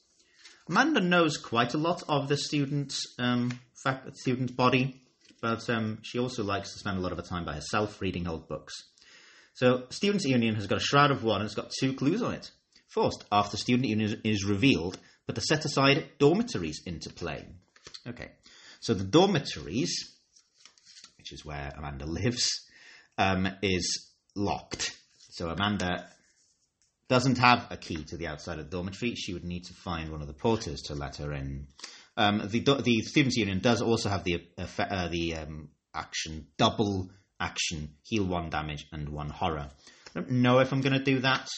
Amanda 0.69 1.01
knows 1.01 1.37
quite 1.37 1.75
a 1.75 1.79
lot 1.79 2.03
of 2.09 2.29
the 2.29 2.37
student, 2.37 2.95
um, 3.19 3.59
fact, 3.83 4.17
student 4.17 4.57
body, 4.57 5.03
but 5.43 5.69
um, 5.69 5.99
she 6.03 6.19
also 6.19 6.45
likes 6.45 6.73
to 6.73 6.79
spend 6.79 6.97
a 6.97 7.01
lot 7.01 7.13
of 7.13 7.19
her 7.19 7.25
time 7.25 7.45
by 7.45 7.55
herself 7.55 8.01
reading 8.01 8.27
old 8.27 8.49
books. 8.49 8.75
So, 9.55 9.85
Students' 9.91 10.25
Union 10.25 10.55
has 10.55 10.67
got 10.67 10.79
a 10.79 10.85
Shroud 10.85 11.11
of 11.11 11.25
One 11.25 11.41
and 11.41 11.47
it's 11.47 11.55
got 11.55 11.73
two 11.79 11.93
clues 11.93 12.23
on 12.23 12.35
it. 12.35 12.51
First, 12.89 13.25
after 13.31 13.57
Student 13.57 13.89
Union 13.89 14.21
is 14.25 14.45
revealed, 14.45 14.99
but 15.27 15.35
to 15.35 15.41
set 15.43 15.65
aside 15.65 16.09
dormitories 16.19 16.83
into 16.87 17.11
play. 17.11 17.47
Okay, 18.07 18.31
So 18.81 18.95
the 18.95 19.05
dormitories, 19.05 20.17
which 21.19 21.33
is 21.33 21.45
where 21.45 21.73
Amanda 21.77 22.07
lives, 22.07 22.49
um, 23.21 23.47
is 23.63 24.11
locked. 24.35 24.97
So 25.31 25.51
Amanda 25.51 26.09
doesn't 27.09 27.39
have 27.39 27.67
a 27.71 27.77
key 27.77 28.03
to 28.05 28.17
the 28.17 28.29
outside 28.29 28.59
of 28.59 28.71
the 28.71 28.77
dormitory. 28.77 29.15
She 29.15 29.35
would 29.35 29.45
need 29.45 29.65
to 29.65 29.75
find 29.75 30.11
one 30.11 30.23
of 30.23 30.27
the 30.27 30.33
porters 30.33 30.83
to 30.83 30.95
let 30.95 31.17
her 31.17 31.33
in. 31.33 31.67
Um, 32.17 32.49
the 32.49 32.61
the 32.83 33.03
students' 33.03 33.37
union 33.37 33.61
does 33.61 33.83
also 33.83 34.09
have 34.09 34.25
the 34.25 34.43
uh, 34.59 35.09
the 35.09 35.37
um, 35.37 35.69
action 35.95 36.47
double 36.57 37.11
action 37.39 37.91
heal 38.03 38.25
one 38.25 38.49
damage 38.49 38.87
and 38.91 39.09
one 39.11 39.29
horror. 39.29 39.69
I 39.69 40.21
don't 40.21 40.31
know 40.31 40.59
if 40.59 40.73
I'm 40.73 40.81
going 40.81 40.99
to 40.99 41.05
do 41.05 41.21
that. 41.21 41.49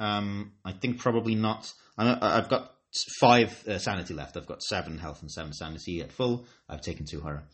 Um, 0.00 0.52
I 0.64 0.72
think 0.72 0.98
probably 0.98 1.36
not. 1.36 1.72
i 1.96 2.34
have 2.34 2.48
got 2.48 2.72
five 3.20 3.50
uh, 3.68 3.78
sanity 3.78 4.14
left. 4.14 4.36
I've 4.36 4.46
got 4.46 4.62
seven 4.62 4.98
health 4.98 5.22
and 5.22 5.30
seven 5.30 5.52
sanity 5.52 6.00
at 6.00 6.12
full. 6.12 6.46
I've 6.68 6.82
taken 6.82 7.06
two 7.08 7.20
horror. 7.20 7.44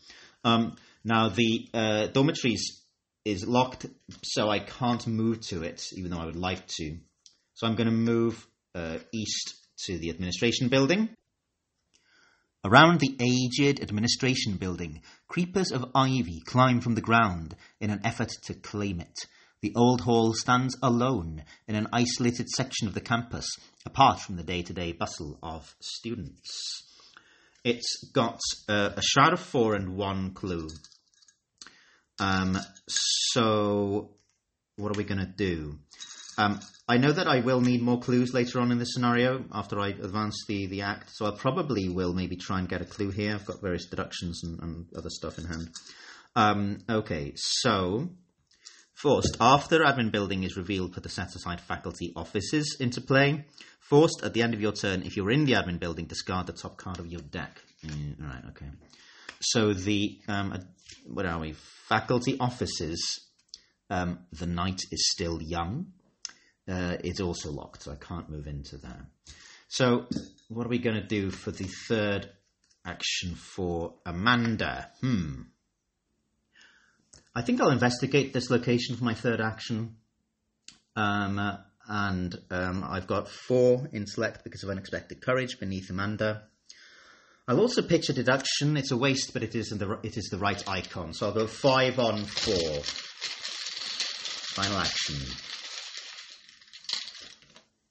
Um, 0.43 0.75
now 1.03 1.29
the 1.29 1.69
uh, 1.73 2.07
dormitories 2.07 2.78
is 3.25 3.47
locked, 3.47 3.85
so 4.23 4.49
I 4.49 4.59
can't 4.59 5.05
move 5.07 5.41
to 5.47 5.63
it, 5.63 5.81
even 5.95 6.11
though 6.11 6.19
I 6.19 6.25
would 6.25 6.35
like 6.35 6.65
to. 6.77 6.97
So 7.53 7.67
I'm 7.67 7.75
going 7.75 7.89
to 7.89 7.93
move 7.93 8.47
uh, 8.73 8.99
east 9.13 9.55
to 9.85 9.97
the 9.97 10.09
administration 10.09 10.69
building. 10.69 11.09
Around 12.65 12.99
the 12.99 13.17
aged 13.21 13.81
administration 13.81 14.57
building, 14.57 15.01
creepers 15.27 15.71
of 15.71 15.91
ivy 15.95 16.41
climb 16.45 16.81
from 16.81 16.95
the 16.95 17.01
ground 17.01 17.55
in 17.79 17.89
an 17.89 18.01
effort 18.03 18.31
to 18.43 18.53
claim 18.53 18.99
it. 18.99 19.17
The 19.61 19.73
old 19.75 20.01
hall 20.01 20.33
stands 20.33 20.77
alone 20.81 21.43
in 21.67 21.75
an 21.75 21.87
isolated 21.91 22.49
section 22.49 22.87
of 22.87 22.93
the 22.93 23.01
campus, 23.01 23.45
apart 23.85 24.19
from 24.19 24.37
the 24.37 24.43
day 24.43 24.61
to 24.61 24.73
day 24.73 24.93
bustle 24.93 25.37
of 25.43 25.73
students. 25.81 26.83
It's 27.63 28.09
got 28.13 28.39
uh, 28.69 28.91
a 28.95 29.01
shroud 29.01 29.33
of 29.33 29.39
four 29.39 29.75
and 29.75 29.97
one 29.97 30.33
clue. 30.33 30.67
Um, 32.19 32.57
so, 32.87 34.11
what 34.75 34.95
are 34.95 34.97
we 34.97 35.03
going 35.03 35.19
to 35.19 35.25
do? 35.25 35.79
Um, 36.37 36.59
I 36.87 36.97
know 36.97 37.11
that 37.11 37.27
I 37.27 37.41
will 37.41 37.61
need 37.61 37.81
more 37.81 37.99
clues 37.99 38.33
later 38.33 38.59
on 38.59 38.71
in 38.71 38.79
this 38.79 38.93
scenario 38.93 39.43
after 39.51 39.79
I 39.79 39.89
advance 39.89 40.45
the, 40.47 40.67
the 40.67 40.81
act, 40.81 41.11
so 41.11 41.25
I 41.25 41.37
probably 41.37 41.89
will 41.89 42.13
maybe 42.13 42.35
try 42.35 42.59
and 42.59 42.67
get 42.67 42.81
a 42.81 42.85
clue 42.85 43.11
here. 43.11 43.35
I've 43.35 43.45
got 43.45 43.61
various 43.61 43.85
deductions 43.85 44.43
and, 44.43 44.59
and 44.61 44.85
other 44.97 45.09
stuff 45.09 45.37
in 45.37 45.45
hand. 45.45 45.69
Um, 46.35 46.77
okay, 46.89 47.33
so 47.35 48.09
first, 48.93 49.37
after 49.41 49.79
admin 49.79 50.11
building 50.11 50.43
is 50.43 50.57
revealed, 50.57 50.93
put 50.93 51.03
the 51.03 51.09
set 51.09 51.35
aside 51.35 51.61
faculty 51.61 52.13
offices 52.15 52.77
into 52.79 53.01
play. 53.01 53.45
First, 53.81 54.21
at 54.23 54.33
the 54.33 54.41
end 54.41 54.53
of 54.53 54.61
your 54.61 54.71
turn, 54.71 55.03
if 55.03 55.17
you're 55.17 55.31
in 55.31 55.45
the 55.45 55.53
admin 55.53 55.79
building, 55.79 56.05
discard 56.05 56.47
the 56.47 56.53
top 56.53 56.77
card 56.77 56.99
of 56.99 57.07
your 57.07 57.21
deck. 57.21 57.61
Mm, 57.85 58.21
right, 58.21 58.43
okay. 58.49 58.67
So 59.41 59.73
the 59.73 60.19
um, 60.27 60.59
what 61.05 61.25
are 61.25 61.39
we? 61.39 61.53
Faculty 61.87 62.37
offices. 62.39 63.25
Um, 63.91 64.19
the 64.31 64.45
night 64.45 64.81
is 64.91 65.09
still 65.09 65.41
young 65.41 65.93
uh, 66.69 66.97
is 67.03 67.19
also 67.19 67.51
locked, 67.51 67.83
so 67.83 67.91
I 67.91 67.95
can't 67.95 68.29
move 68.29 68.47
into 68.47 68.77
there. 68.77 69.07
So, 69.67 70.05
what 70.49 70.65
are 70.65 70.69
we 70.69 70.79
going 70.79 70.95
to 70.95 71.07
do 71.07 71.31
for 71.31 71.51
the 71.51 71.67
third 71.87 72.29
action 72.85 73.35
for 73.35 73.95
Amanda? 74.05 74.89
Hmm. 75.01 75.41
I 77.33 77.41
think 77.41 77.61
I'll 77.61 77.71
investigate 77.71 78.33
this 78.33 78.49
location 78.49 78.95
for 78.95 79.03
my 79.03 79.13
third 79.13 79.41
action. 79.41 79.95
Um, 80.95 81.39
uh, 81.39 81.57
and 81.87 82.35
um, 82.51 82.83
I've 82.83 83.07
got 83.07 83.29
four 83.29 83.89
intellect 83.93 84.43
because 84.43 84.63
of 84.63 84.69
unexpected 84.69 85.21
courage 85.21 85.59
beneath 85.59 85.89
Amanda. 85.89 86.43
I'll 87.49 87.61
also 87.61 87.81
pitch 87.81 88.09
a 88.09 88.13
deduction. 88.13 88.77
It's 88.77 88.91
a 88.91 88.97
waste, 88.97 89.33
but 89.33 89.41
it 89.41 89.55
is 89.55 89.69
the 89.69 89.97
it 90.03 90.17
is 90.17 90.29
the 90.29 90.37
right 90.37 90.63
icon. 90.69 91.13
So 91.15 91.25
I'll 91.25 91.33
go 91.33 91.47
five 91.47 91.97
on 91.97 92.23
four. 92.23 92.83
Final 94.53 94.77
action. 94.77 95.15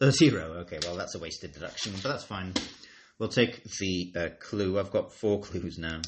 A 0.00 0.12
zero. 0.12 0.58
Okay, 0.60 0.78
well 0.84 0.94
that's 0.94 1.16
a 1.16 1.18
wasted 1.18 1.54
deduction, 1.54 1.92
but 2.00 2.04
that's 2.04 2.22
fine. 2.22 2.54
We'll 3.18 3.30
take 3.30 3.64
the 3.64 4.12
uh, 4.14 4.28
clue. 4.38 4.78
I've 4.78 4.92
got 4.92 5.12
four 5.12 5.40
clues 5.40 5.76
now, 5.76 6.02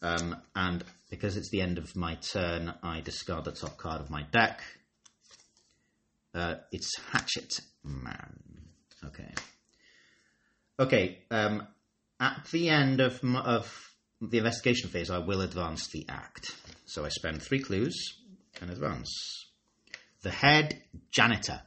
um, 0.00 0.36
and 0.56 0.82
because 1.10 1.36
it's 1.36 1.50
the 1.50 1.60
end 1.60 1.76
of 1.76 1.94
my 1.94 2.14
turn, 2.14 2.72
I 2.82 3.02
discard 3.02 3.44
the 3.44 3.52
top 3.52 3.76
card 3.76 4.00
of 4.00 4.08
my 4.08 4.22
deck. 4.32 4.62
Uh, 6.34 6.54
it's 6.72 6.98
Hatchet 7.12 7.60
Man. 7.84 8.40
Okay. 9.04 9.34
Okay. 10.80 11.18
Um, 11.30 11.66
at 12.20 12.46
the 12.50 12.68
end 12.68 13.00
of 13.00 13.22
of 13.24 13.88
the 14.20 14.38
investigation 14.38 14.90
phase, 14.90 15.10
I 15.10 15.18
will 15.18 15.40
advance 15.40 15.88
the 15.88 16.06
act. 16.08 16.54
So 16.86 17.04
I 17.04 17.08
spend 17.08 17.42
three 17.42 17.60
clues 17.60 17.94
and 18.60 18.70
advance. 18.70 19.10
The 20.22 20.30
head 20.30 20.82
janitor. 21.12 21.62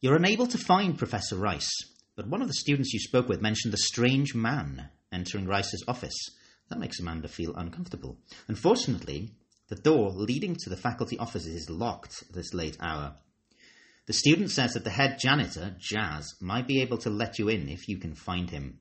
You're 0.00 0.16
unable 0.16 0.46
to 0.48 0.58
find 0.58 0.98
Professor 0.98 1.36
Rice, 1.36 1.70
but 2.16 2.26
one 2.26 2.42
of 2.42 2.48
the 2.48 2.54
students 2.54 2.92
you 2.92 3.00
spoke 3.00 3.28
with 3.28 3.40
mentioned 3.40 3.72
a 3.72 3.78
strange 3.78 4.34
man 4.34 4.88
entering 5.12 5.46
Rice's 5.46 5.84
office. 5.86 6.16
That 6.68 6.80
makes 6.80 6.98
Amanda 6.98 7.28
feel 7.28 7.54
uncomfortable. 7.54 8.18
Unfortunately, 8.48 9.30
the 9.68 9.76
door 9.76 10.10
leading 10.10 10.56
to 10.56 10.70
the 10.70 10.76
faculty 10.76 11.18
offices 11.18 11.54
is 11.54 11.70
locked 11.70 12.22
at 12.28 12.34
this 12.34 12.52
late 12.52 12.76
hour. 12.80 13.16
The 14.06 14.12
student 14.12 14.50
says 14.50 14.74
that 14.74 14.84
the 14.84 14.90
head 14.90 15.18
janitor, 15.18 15.76
Jazz, 15.78 16.34
might 16.40 16.66
be 16.66 16.82
able 16.82 16.98
to 16.98 17.10
let 17.10 17.38
you 17.38 17.48
in 17.48 17.68
if 17.68 17.88
you 17.88 17.98
can 17.98 18.14
find 18.14 18.50
him. 18.50 18.80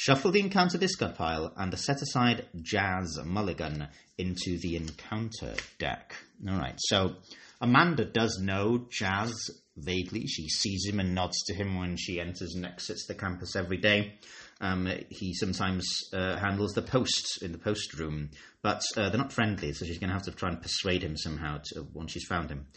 Shuffle 0.00 0.30
the 0.30 0.38
encounter 0.38 0.78
discard 0.78 1.16
pile 1.16 1.52
and 1.56 1.72
the 1.72 1.76
set 1.76 2.00
aside 2.00 2.46
Jazz 2.62 3.18
Mulligan 3.24 3.88
into 4.16 4.56
the 4.60 4.76
encounter 4.76 5.56
deck. 5.80 6.14
Alright, 6.48 6.76
so 6.78 7.16
Amanda 7.60 8.04
does 8.04 8.38
know 8.40 8.86
Jazz 8.92 9.34
vaguely. 9.76 10.24
She 10.28 10.48
sees 10.50 10.86
him 10.86 11.00
and 11.00 11.16
nods 11.16 11.42
to 11.46 11.54
him 11.54 11.76
when 11.76 11.96
she 11.96 12.20
enters 12.20 12.54
and 12.54 12.64
exits 12.64 13.06
the 13.08 13.16
campus 13.16 13.56
every 13.56 13.78
day. 13.78 14.20
Um, 14.60 14.88
he 15.08 15.34
sometimes 15.34 15.84
uh, 16.12 16.36
handles 16.36 16.74
the 16.74 16.82
post 16.82 17.42
in 17.42 17.50
the 17.50 17.58
post 17.58 17.98
room, 17.98 18.30
but 18.62 18.82
uh, 18.96 19.08
they're 19.08 19.18
not 19.18 19.32
friendly, 19.32 19.72
so 19.72 19.84
she's 19.84 19.98
going 19.98 20.10
to 20.10 20.14
have 20.14 20.26
to 20.26 20.30
try 20.30 20.50
and 20.50 20.62
persuade 20.62 21.02
him 21.02 21.16
somehow 21.16 21.58
to, 21.72 21.88
once 21.92 22.12
she's 22.12 22.24
found 22.24 22.50
him. 22.50 22.68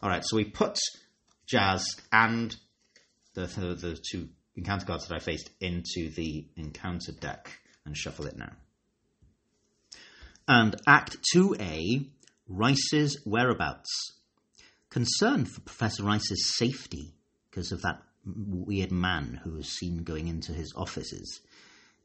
All 0.00 0.08
right, 0.08 0.22
so 0.24 0.34
we 0.34 0.44
put 0.44 0.78
Jazz 1.46 1.84
and 2.10 2.56
the, 3.34 3.42
the, 3.42 3.74
the 3.74 4.02
two 4.10 4.30
encounter 4.56 4.86
cards 4.86 5.06
that 5.06 5.14
I 5.14 5.18
faced 5.18 5.50
into 5.60 6.10
the 6.10 6.46
encounter 6.56 7.12
deck 7.12 7.50
and 7.84 7.96
shuffle 7.96 8.26
it 8.26 8.36
now. 8.36 8.52
And 10.48 10.76
Act 10.86 11.18
2A 11.34 12.08
Rice's 12.48 13.20
whereabouts. 13.24 13.88
Concerned 14.90 15.48
for 15.48 15.60
Professor 15.60 16.02
Rice's 16.02 16.56
safety 16.56 17.14
because 17.48 17.70
of 17.70 17.82
that 17.82 18.02
weird 18.24 18.90
man 18.90 19.40
who 19.44 19.52
was 19.52 19.68
seen 19.68 20.02
going 20.02 20.28
into 20.28 20.52
his 20.52 20.74
offices, 20.76 21.40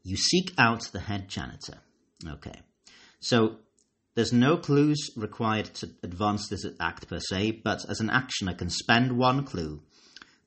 you 0.04 0.16
seek 0.16 0.52
out 0.56 0.82
the 0.92 1.00
head 1.00 1.28
janitor. 1.28 1.78
Okay. 2.26 2.60
So 3.20 3.56
there's 4.14 4.32
no 4.32 4.56
clues 4.56 5.10
required 5.16 5.66
to 5.74 5.90
advance 6.02 6.48
this 6.48 6.64
act 6.80 7.08
per 7.08 7.18
se, 7.18 7.62
but 7.64 7.84
as 7.88 8.00
an 8.00 8.10
action, 8.10 8.48
I 8.48 8.54
can 8.54 8.70
spend 8.70 9.18
one 9.18 9.44
clue, 9.44 9.82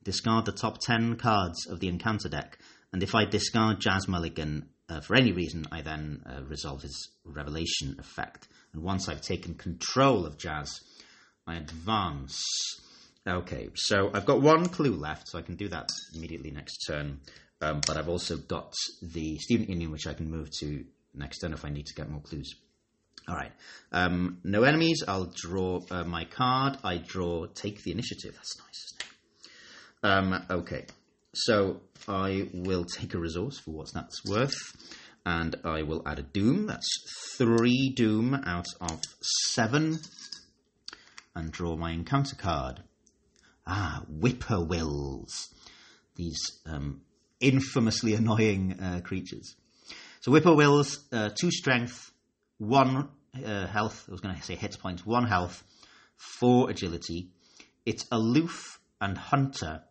discard 0.02 0.46
the 0.46 0.52
top 0.52 0.78
10 0.80 1.16
cards 1.16 1.66
of 1.66 1.80
the 1.80 1.88
encounter 1.88 2.28
deck, 2.28 2.58
and 2.92 3.02
if 3.02 3.14
I 3.14 3.24
discard 3.24 3.80
Jazz 3.80 4.08
Mulligan 4.08 4.68
uh, 4.88 5.00
for 5.00 5.14
any 5.14 5.32
reason, 5.32 5.66
I 5.70 5.82
then 5.82 6.22
uh, 6.26 6.42
resolve 6.42 6.82
his 6.82 7.10
revelation 7.24 7.96
effect. 7.98 8.48
And 8.72 8.82
once 8.82 9.08
I've 9.08 9.20
taken 9.20 9.54
control 9.54 10.26
of 10.26 10.38
Jazz, 10.38 10.80
I 11.46 11.56
advance. 11.56 12.42
Okay, 13.26 13.68
so 13.74 14.10
I've 14.12 14.26
got 14.26 14.40
one 14.40 14.66
clue 14.66 14.94
left, 14.94 15.28
so 15.28 15.38
I 15.38 15.42
can 15.42 15.56
do 15.56 15.68
that 15.68 15.88
immediately 16.14 16.50
next 16.50 16.78
turn. 16.86 17.20
Um, 17.60 17.80
but 17.86 17.96
I've 17.96 18.08
also 18.08 18.36
got 18.36 18.74
the 19.02 19.38
student 19.38 19.68
union, 19.68 19.92
which 19.92 20.06
I 20.06 20.14
can 20.14 20.30
move 20.30 20.50
to 20.60 20.84
next 21.14 21.38
turn 21.38 21.52
if 21.52 21.64
I 21.64 21.70
need 21.70 21.86
to 21.86 21.94
get 21.94 22.10
more 22.10 22.22
clues. 22.22 22.54
All 23.28 23.36
right. 23.36 23.52
Um, 23.92 24.38
no 24.42 24.62
enemies. 24.62 25.04
I'll 25.06 25.32
draw 25.34 25.80
uh, 25.90 26.04
my 26.04 26.24
card. 26.24 26.78
I 26.82 26.96
draw 26.96 27.46
take 27.46 27.82
the 27.82 27.92
initiative. 27.92 28.34
That's 28.34 28.58
nice, 28.58 28.94
um, 30.02 30.44
okay. 30.50 30.86
So 31.34 31.80
I 32.08 32.48
will 32.52 32.84
take 32.84 33.14
a 33.14 33.18
resource 33.18 33.58
for 33.58 33.72
what 33.72 33.92
that's 33.92 34.24
worth. 34.24 34.58
And 35.26 35.56
I 35.64 35.82
will 35.82 36.02
add 36.06 36.18
a 36.18 36.22
doom. 36.22 36.66
That's 36.66 36.88
three 37.36 37.92
doom 37.94 38.34
out 38.34 38.66
of 38.80 39.00
seven 39.52 39.98
and 41.34 41.52
draw 41.52 41.76
my 41.76 41.92
encounter 41.92 42.36
card. 42.36 42.82
Ah, 43.66 44.02
whippoorwills. 44.10 45.48
These 46.16 46.40
um, 46.66 47.02
infamously 47.40 48.14
annoying 48.14 48.78
uh, 48.80 49.00
creatures. 49.04 49.54
So 50.20 50.32
whippoorwills, 50.32 50.98
uh, 51.12 51.30
two 51.38 51.50
strength, 51.50 52.10
one 52.58 53.08
uh, 53.44 53.66
health. 53.66 54.06
I 54.08 54.12
was 54.12 54.20
going 54.20 54.34
to 54.34 54.42
say 54.42 54.54
hit 54.54 54.78
points, 54.80 55.04
one 55.04 55.26
health, 55.26 55.62
four 56.16 56.70
agility. 56.70 57.28
It's 57.86 58.04
aloof 58.10 58.80
and 59.00 59.16
hunter. 59.16 59.82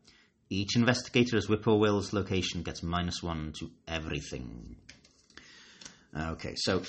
Each 0.50 0.76
investigator's 0.76 1.48
whippoorwill's 1.48 2.12
location 2.12 2.64
gets 2.64 2.82
minus 2.82 3.22
one 3.22 3.54
to 3.60 3.70
everything. 3.88 4.78
Okay, 6.18 6.56
so 6.56 6.82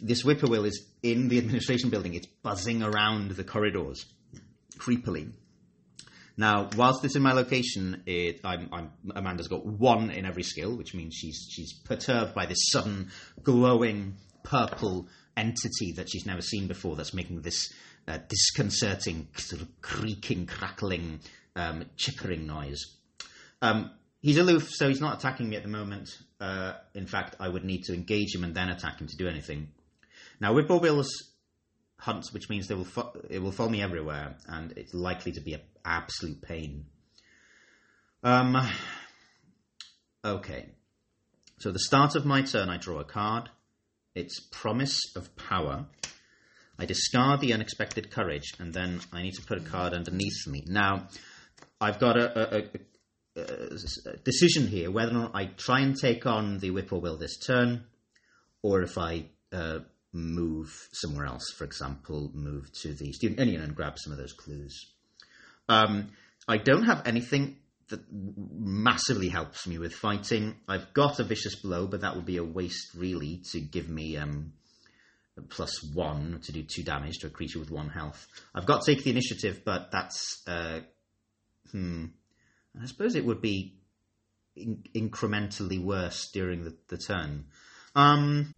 this 0.00 0.22
whippoorwill 0.22 0.66
is 0.66 0.86
in 1.02 1.28
the 1.28 1.38
administration 1.38 1.88
building. 1.88 2.14
It's 2.14 2.26
buzzing 2.26 2.82
around 2.82 3.32
the 3.32 3.44
corridors, 3.44 4.04
creepily. 4.76 5.32
Now, 6.36 6.68
whilst 6.76 7.02
this 7.02 7.16
is 7.16 7.20
my 7.20 7.32
location, 7.32 8.02
it, 8.06 8.40
I'm, 8.44 8.68
I'm, 8.72 8.90
Amanda's 9.14 9.48
got 9.48 9.64
one 9.64 10.10
in 10.10 10.26
every 10.26 10.42
skill, 10.42 10.76
which 10.76 10.94
means 10.94 11.14
she's 11.14 11.48
she's 11.50 11.72
perturbed 11.84 12.34
by 12.34 12.46
this 12.46 12.70
sudden 12.70 13.10
glowing 13.42 14.16
purple 14.42 15.08
entity 15.36 15.92
that 15.96 16.10
she's 16.10 16.26
never 16.26 16.40
seen 16.42 16.66
before. 16.66 16.96
That's 16.96 17.14
making 17.14 17.42
this 17.42 17.72
uh, 18.08 18.18
disconcerting 18.28 19.28
sort 19.36 19.62
of 19.62 19.68
creaking, 19.80 20.46
crackling, 20.46 21.20
um, 21.56 21.84
chippering 21.96 22.46
noise. 22.46 22.96
Um, 23.62 23.90
he's 24.20 24.38
aloof, 24.38 24.68
so 24.70 24.88
he's 24.88 25.00
not 25.00 25.18
attacking 25.18 25.48
me 25.48 25.56
at 25.56 25.62
the 25.62 25.68
moment. 25.68 26.08
Uh, 26.40 26.74
in 26.94 27.06
fact, 27.06 27.36
I 27.40 27.48
would 27.48 27.64
need 27.64 27.84
to 27.84 27.94
engage 27.94 28.34
him 28.34 28.44
and 28.44 28.54
then 28.54 28.68
attack 28.68 29.00
him 29.00 29.06
to 29.06 29.16
do 29.16 29.28
anything. 29.28 29.68
Now, 30.40 30.54
whippoorwills 30.54 31.08
hunt, 31.98 32.26
which 32.32 32.48
means 32.48 32.66
they 32.66 32.74
will 32.74 32.84
fo- 32.84 33.12
it 33.28 33.40
will 33.40 33.52
follow 33.52 33.68
me 33.68 33.82
everywhere, 33.82 34.36
and 34.46 34.72
it's 34.76 34.94
likely 34.94 35.32
to 35.32 35.40
be 35.40 35.54
an 35.54 35.60
absolute 35.84 36.40
pain. 36.40 36.86
Um, 38.22 38.56
okay. 40.24 40.70
So 41.58 41.70
the 41.70 41.78
start 41.78 42.14
of 42.16 42.24
my 42.24 42.42
turn, 42.42 42.70
I 42.70 42.78
draw 42.78 43.00
a 43.00 43.04
card. 43.04 43.50
It's 44.14 44.40
Promise 44.50 45.14
of 45.14 45.36
Power. 45.36 45.86
I 46.78 46.86
discard 46.86 47.40
the 47.40 47.52
Unexpected 47.52 48.10
Courage, 48.10 48.54
and 48.58 48.72
then 48.72 49.00
I 49.12 49.22
need 49.22 49.34
to 49.34 49.42
put 49.42 49.58
a 49.58 49.60
card 49.60 49.92
underneath 49.92 50.46
me. 50.46 50.64
Now, 50.66 51.08
I've 51.80 51.98
got 51.98 52.16
a, 52.16 52.56
a, 52.56 52.62
a, 53.36 53.42
a 53.42 54.16
decision 54.18 54.66
here 54.66 54.90
whether 54.90 55.12
or 55.12 55.14
not 55.14 55.34
I 55.34 55.46
try 55.46 55.80
and 55.80 55.96
take 55.96 56.26
on 56.26 56.58
the 56.58 56.70
Whippoorwill 56.70 57.16
this 57.16 57.38
turn, 57.38 57.84
or 58.62 58.82
if 58.82 58.98
I 58.98 59.26
uh, 59.52 59.80
move 60.12 60.88
somewhere 60.92 61.26
else. 61.26 61.52
For 61.56 61.64
example, 61.64 62.30
move 62.34 62.70
to 62.82 62.92
the 62.92 63.12
Student 63.12 63.40
Union 63.40 63.62
and 63.62 63.74
grab 63.74 63.98
some 63.98 64.12
of 64.12 64.18
those 64.18 64.32
clues. 64.32 64.92
Um, 65.68 66.10
I 66.48 66.56
don't 66.56 66.84
have 66.84 67.06
anything 67.06 67.56
that 67.88 68.00
massively 68.10 69.28
helps 69.28 69.66
me 69.66 69.78
with 69.78 69.94
fighting. 69.94 70.56
I've 70.68 70.92
got 70.92 71.20
a 71.20 71.24
vicious 71.24 71.56
blow, 71.56 71.86
but 71.86 72.02
that 72.02 72.16
would 72.16 72.26
be 72.26 72.36
a 72.36 72.44
waste 72.44 72.94
really 72.94 73.42
to 73.52 73.60
give 73.60 73.88
me 73.88 74.16
um, 74.16 74.52
plus 75.48 75.82
one 75.94 76.40
to 76.44 76.52
do 76.52 76.62
two 76.62 76.82
damage 76.82 77.18
to 77.18 77.28
a 77.28 77.30
creature 77.30 77.58
with 77.58 77.70
one 77.70 77.88
health. 77.88 78.26
I've 78.54 78.66
got 78.66 78.82
to 78.82 78.94
take 78.94 79.04
the 79.04 79.10
initiative, 79.10 79.62
but 79.64 79.90
that's 79.90 80.42
uh, 80.46 80.80
hmm. 81.72 82.06
I 82.80 82.86
suppose 82.86 83.14
it 83.14 83.24
would 83.24 83.40
be 83.40 83.74
in- 84.56 84.84
incrementally 84.94 85.82
worse 85.82 86.30
during 86.32 86.64
the, 86.64 86.76
the 86.88 86.98
turn. 86.98 87.46
Um, 87.94 88.54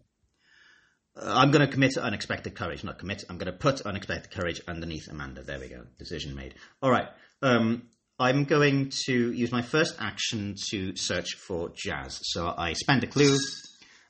I'm 1.15 1.51
going 1.51 1.65
to 1.65 1.71
commit 1.71 1.97
unexpected 1.97 2.55
courage, 2.55 2.83
not 2.83 2.99
commit. 2.99 3.23
I'm 3.29 3.37
going 3.37 3.51
to 3.51 3.57
put 3.57 3.81
unexpected 3.81 4.31
courage 4.31 4.61
underneath 4.67 5.07
Amanda. 5.09 5.43
There 5.43 5.59
we 5.59 5.67
go. 5.67 5.83
Decision 5.99 6.35
made. 6.35 6.55
All 6.81 6.91
right. 6.91 7.07
Um, 7.41 7.83
I'm 8.19 8.45
going 8.45 8.91
to 9.05 9.31
use 9.31 9.51
my 9.51 9.61
first 9.61 9.95
action 9.99 10.55
to 10.69 10.95
search 10.95 11.35
for 11.35 11.71
Jazz. 11.75 12.19
So 12.23 12.53
I 12.55 12.73
spend 12.73 13.03
a 13.03 13.07
clue 13.07 13.37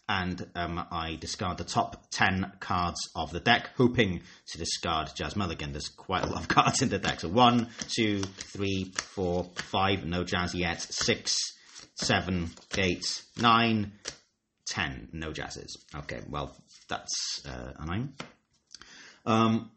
and 0.09 0.45
um, 0.55 0.85
I 0.91 1.15
discard 1.15 1.57
the 1.57 1.63
top 1.63 2.07
10 2.11 2.53
cards 2.59 2.99
of 3.15 3.31
the 3.31 3.39
deck, 3.39 3.69
hoping 3.77 4.21
to 4.47 4.57
discard 4.57 5.11
Jazz 5.15 5.35
Mulligan. 5.35 5.71
There's 5.71 5.87
quite 5.87 6.23
a 6.23 6.27
lot 6.27 6.41
of 6.41 6.47
cards 6.49 6.81
in 6.81 6.89
the 6.89 6.99
deck. 6.99 7.21
So 7.21 7.29
one, 7.29 7.69
two, 7.87 8.21
three, 8.21 8.91
four, 8.95 9.45
five, 9.55 10.05
no 10.05 10.23
Jazz 10.23 10.53
yet, 10.53 10.81
six, 10.81 11.37
seven, 11.95 12.49
eight, 12.77 13.23
nine, 13.39 13.93
ten, 14.65 15.07
no 15.13 15.31
Jazzes. 15.31 15.77
Okay, 15.95 16.21
well, 16.29 16.55
that's 16.89 17.41
uh, 17.47 17.71
annoying. 17.79 18.13
Um, 19.25 19.71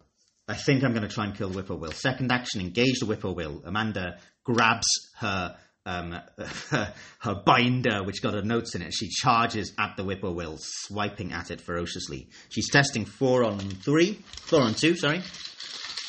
I 0.49 0.55
think 0.55 0.83
I'm 0.83 0.93
going 0.93 1.03
to 1.07 1.15
try 1.15 1.25
and 1.25 1.37
kill 1.37 1.49
the 1.49 1.61
Whippoorwill. 1.63 1.93
Second 1.93 2.33
action, 2.33 2.61
engage 2.61 2.99
the 3.01 3.07
Whippoorwill. 3.07 3.63
Amanda 3.65 4.19
grabs 4.45 4.87
her 5.19 5.57
um, 5.87 6.21
her 7.21 7.43
binder, 7.47 8.03
which 8.03 8.21
got 8.21 8.35
her 8.35 8.43
notes 8.43 8.75
in 8.75 8.83
it. 8.83 8.93
She 8.93 9.09
charges 9.09 9.73
at 9.79 9.97
the 9.97 10.03
Whippoorwill, 10.03 10.59
swiping 10.59 11.33
at 11.33 11.51
it 11.51 11.61
ferociously. 11.61 12.29
She's 12.51 12.69
testing 12.71 13.05
four 13.05 13.45
on 13.45 13.59
three, 13.59 14.15
four 14.43 14.61
on 14.61 14.75
two, 14.75 14.97
sorry. 14.97 15.21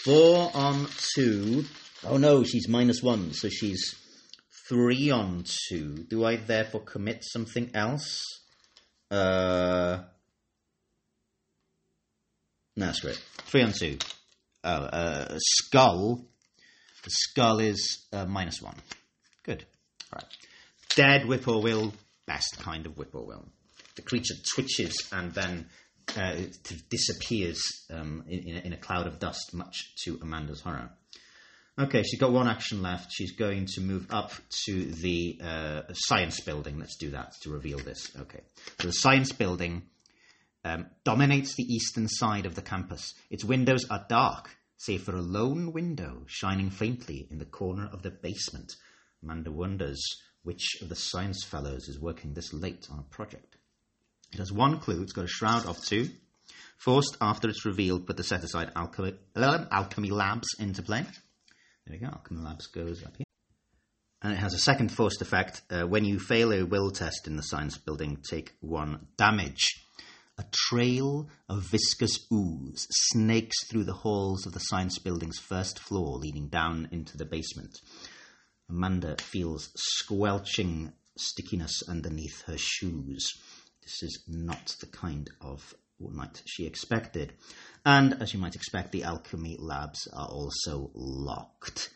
Four 0.03 0.51
on 0.53 0.87
two. 1.15 1.65
Oh 2.03 2.17
no, 2.17 2.43
she's 2.43 2.67
minus 2.67 3.01
one, 3.01 3.33
so 3.33 3.49
she's 3.49 3.95
three 4.67 5.11
on 5.11 5.43
two. 5.69 6.05
Do 6.09 6.25
I 6.25 6.37
therefore 6.37 6.81
commit 6.81 7.23
something 7.23 7.71
else? 7.73 8.23
Uh, 9.11 9.99
no, 12.75 12.91
screw 12.91 13.11
it. 13.11 13.21
Three 13.45 13.61
on 13.61 13.73
two. 13.73 13.97
Oh, 14.63 14.69
uh, 14.69 15.37
skull. 15.37 16.25
The 17.03 17.09
skull 17.09 17.59
is 17.59 18.05
uh, 18.11 18.25
minus 18.25 18.61
one. 18.61 18.75
Right. 20.13 20.25
Dead 20.95 21.23
whippoorwill, 21.23 21.93
best 22.25 22.59
kind 22.59 22.85
of 22.85 22.93
whippoorwill. 22.93 23.45
The 23.95 24.01
creature 24.01 24.35
twitches 24.53 25.07
and 25.11 25.33
then 25.33 25.67
uh, 26.15 26.35
disappears 26.89 27.61
um, 27.91 28.23
in, 28.27 28.57
in, 28.57 28.73
a, 28.73 28.77
cloud 28.77 29.07
of 29.07 29.19
dust, 29.19 29.53
much 29.53 29.95
to 30.03 30.19
Amanda's 30.21 30.61
horror. 30.61 30.91
Okay, 31.79 32.01
she's 32.03 32.19
got 32.19 32.31
one 32.31 32.47
action 32.47 32.81
left. 32.81 33.11
She's 33.11 33.33
going 33.33 33.67
to 33.73 33.81
move 33.81 34.07
up 34.09 34.31
to 34.65 34.85
the 34.85 35.39
uh, 35.43 35.81
science 35.93 36.39
building. 36.39 36.79
Let's 36.79 36.97
do 36.97 37.11
that 37.11 37.33
to 37.41 37.51
reveal 37.51 37.77
this. 37.77 38.09
Okay. 38.19 38.41
So 38.79 38.87
the 38.87 38.93
science 38.93 39.31
building 39.31 39.83
um, 40.65 40.87
dominates 41.03 41.55
the 41.55 41.63
eastern 41.63 42.07
side 42.07 42.45
of 42.45 42.55
the 42.55 42.63
campus. 42.63 43.13
Its 43.29 43.43
windows 43.43 43.85
are 43.91 44.05
dark, 44.09 44.49
save 44.77 45.03
for 45.03 45.15
a 45.15 45.21
lone 45.21 45.71
window 45.71 46.23
shining 46.25 46.71
faintly 46.71 47.27
in 47.29 47.37
the 47.37 47.45
corner 47.45 47.89
of 47.93 48.01
the 48.01 48.11
basement. 48.11 48.75
Amanda 49.23 49.51
wonders 49.51 50.01
which 50.43 50.77
of 50.81 50.89
the 50.89 50.95
science 50.95 51.43
fellows 51.43 51.89
is 51.89 51.99
working 51.99 52.33
this 52.33 52.53
late 52.53 52.87
on 52.91 52.99
a 52.99 53.03
project. 53.03 53.57
It 54.31 54.39
has 54.39 54.51
one 54.51 54.79
clue. 54.79 55.01
It's 55.01 55.13
got 55.13 55.25
a 55.25 55.27
shroud 55.27 55.65
of 55.65 55.83
two. 55.83 56.09
Forced 56.77 57.17
after 57.19 57.49
it's 57.49 57.65
revealed, 57.65 58.05
put 58.05 58.17
the 58.17 58.23
set 58.23 58.43
aside 58.43 58.71
alchemy, 58.75 59.13
alchemy 59.35 60.09
labs 60.11 60.47
into 60.59 60.83
play. 60.83 61.03
There 61.85 61.91
we 61.91 61.97
go. 61.97 62.07
Alchemy 62.07 62.41
labs 62.41 62.67
goes 62.67 63.03
up 63.03 63.17
here. 63.17 63.25
And 64.21 64.33
it 64.33 64.37
has 64.37 64.53
a 64.53 64.59
second 64.59 64.91
forced 64.91 65.21
effect. 65.21 65.61
Uh, 65.69 65.83
when 65.83 66.05
you 66.05 66.19
fail 66.19 66.51
a 66.51 66.63
will 66.63 66.91
test 66.91 67.27
in 67.27 67.35
the 67.35 67.43
science 67.43 67.77
building, 67.77 68.17
take 68.29 68.53
one 68.61 69.07
damage. 69.17 69.85
A 70.39 70.45
trail 70.51 71.29
of 71.49 71.63
viscous 71.63 72.27
ooze 72.31 72.87
snakes 72.91 73.65
through 73.67 73.85
the 73.85 73.93
halls 73.93 74.45
of 74.45 74.53
the 74.53 74.59
science 74.59 74.99
building's 74.99 75.39
first 75.39 75.79
floor, 75.79 76.17
leading 76.17 76.47
down 76.47 76.89
into 76.91 77.17
the 77.17 77.25
basement. 77.25 77.79
Amanda 78.69 79.15
feels 79.19 79.69
squelching 79.75 80.93
stickiness 81.17 81.81
underneath 81.87 82.43
her 82.43 82.57
shoes. 82.57 83.33
This 83.81 84.03
is 84.03 84.23
not 84.27 84.75
the 84.79 84.87
kind 84.87 85.29
of 85.41 85.73
night 85.99 86.43
she 86.45 86.65
expected. 86.65 87.33
And 87.85 88.21
as 88.21 88.33
you 88.33 88.39
might 88.39 88.55
expect, 88.55 88.91
the 88.91 89.03
alchemy 89.03 89.57
labs 89.59 90.07
are 90.13 90.27
also 90.27 90.91
locked. 90.93 91.89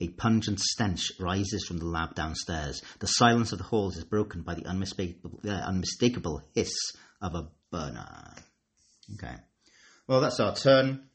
A 0.00 0.08
pungent 0.08 0.60
stench 0.60 1.12
rises 1.20 1.64
from 1.66 1.78
the 1.78 1.86
lab 1.86 2.14
downstairs. 2.14 2.82
The 2.98 3.06
silence 3.06 3.52
of 3.52 3.58
the 3.58 3.64
halls 3.64 3.96
is 3.96 4.04
broken 4.04 4.42
by 4.42 4.54
the 4.54 4.66
unmistakable, 4.66 5.40
uh, 5.44 5.50
unmistakable 5.50 6.42
hiss 6.54 6.74
of 7.20 7.34
a 7.34 7.48
burner. 7.70 8.34
Okay. 9.14 9.36
Well, 10.06 10.20
that's 10.20 10.40
our 10.40 10.54
turn. 10.54 11.08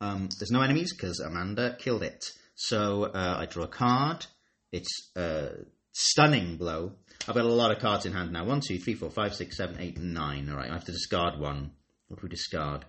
Um, 0.00 0.28
there's 0.38 0.52
no 0.52 0.62
enemies 0.62 0.94
because 0.94 1.20
Amanda 1.20 1.76
killed 1.78 2.02
it. 2.02 2.24
So 2.60 3.04
uh, 3.04 3.36
I 3.38 3.46
draw 3.46 3.64
a 3.64 3.68
card. 3.68 4.26
It's 4.70 5.10
a 5.16 5.48
stunning 5.92 6.58
blow. 6.58 6.92
I've 7.26 7.34
got 7.34 7.46
a 7.46 7.48
lot 7.48 7.70
of 7.74 7.78
cards 7.78 8.04
in 8.04 8.12
hand 8.12 8.32
now. 8.32 8.44
One, 8.44 8.60
two, 8.60 8.78
three, 8.78 8.92
four, 8.92 9.10
five, 9.10 9.34
six, 9.34 9.56
seven, 9.56 9.80
eight, 9.80 9.98
nine. 9.98 10.46
All 10.50 10.58
right, 10.58 10.68
I 10.68 10.74
have 10.74 10.84
to 10.84 10.92
discard 10.92 11.40
one. 11.40 11.70
What 12.08 12.20
do 12.20 12.24
we 12.24 12.28
discard? 12.28 12.84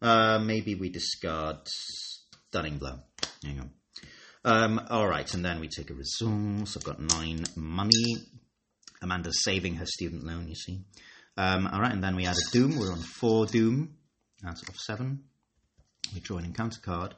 Uh, 0.00 0.38
maybe 0.38 0.76
we 0.76 0.88
discard 0.88 1.56
stunning 1.66 2.78
blow. 2.78 3.00
Hang 3.42 3.58
on. 3.58 3.70
Um, 4.44 4.86
all 4.88 5.08
right, 5.08 5.34
and 5.34 5.44
then 5.44 5.58
we 5.58 5.66
take 5.66 5.90
a 5.90 5.94
resource. 5.94 6.76
I've 6.76 6.84
got 6.84 7.00
nine 7.00 7.44
money. 7.56 8.18
Amanda's 9.02 9.42
saving 9.42 9.74
her 9.74 9.86
student 9.86 10.22
loan, 10.22 10.46
you 10.46 10.54
see. 10.54 10.84
Um, 11.36 11.66
all 11.66 11.80
right, 11.80 11.92
and 11.92 12.04
then 12.04 12.14
we 12.14 12.26
add 12.26 12.36
a 12.36 12.52
doom. 12.52 12.78
We're 12.78 12.92
on 12.92 13.02
four 13.02 13.46
doom 13.46 13.96
out 14.46 14.62
of 14.68 14.76
seven. 14.76 15.24
We 16.14 16.20
draw 16.20 16.38
an 16.38 16.44
encounter 16.44 16.80
card 16.80 17.16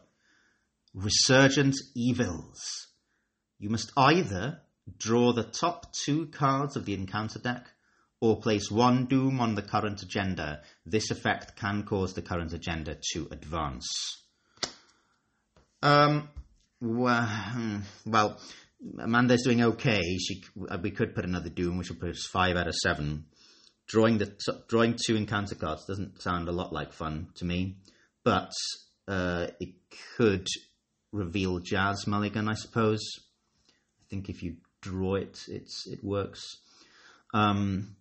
resurgent 0.94 1.76
evils. 1.94 2.88
You 3.59 3.70
must 3.70 3.92
either 3.96 4.61
draw 4.98 5.33
the 5.33 5.44
top 5.44 5.92
two 5.92 6.26
cards 6.26 6.76
of 6.76 6.85
the 6.85 6.94
encounter 6.94 7.38
deck 7.38 7.66
or 8.20 8.40
place 8.40 8.70
one 8.70 9.07
doom 9.07 9.40
on 9.40 9.55
the 9.55 9.62
current 9.62 10.03
agenda. 10.03 10.62
This 10.85 11.11
effect 11.11 11.57
can 11.57 11.85
cause 11.85 12.14
the 12.14 12.22
current 12.22 12.53
agenda 12.53 12.96
to 13.12 13.29
advance. 13.31 13.88
Um, 15.83 16.29
well, 16.81 17.26
hmm, 17.26 17.79
well 18.05 18.38
Amanda's 18.98 19.42
doing 19.42 19.62
okay. 19.62 20.16
She, 20.18 20.42
we 20.83 20.90
could 20.90 21.14
put 21.14 21.24
another 21.24 21.50
doom, 21.50 21.79
which 21.79 21.90
will 21.90 21.96
put 21.96 22.11
us 22.11 22.26
five 22.26 22.57
out 22.57 22.68
of 22.68 22.74
seven. 22.74 23.26
drawing 23.87 24.18
the 24.18 24.33
drawing 24.68 24.96
two 25.05 25.16
encounter 25.16 25.55
cards 25.55 25.85
doesn't 25.87 26.22
sound 26.22 26.48
a 26.48 26.53
lot 26.53 26.72
like 26.72 26.92
fun 26.92 27.29
to 27.37 27.44
me, 27.44 27.76
but 28.24 28.53
uh, 29.09 29.48
it 29.59 29.74
could 30.16 30.46
reveal 31.12 31.59
Jazz 31.59 32.07
Mulligan, 32.07 32.49
I 32.49 32.55
suppose. 32.55 33.01
I 33.68 34.05
think 34.09 34.29
if 34.29 34.42
you 34.42 34.57
draw 34.81 35.16
it, 35.16 35.38
it's 35.49 35.87
it 35.87 36.03
works. 36.03 36.42
Um, 37.33 37.96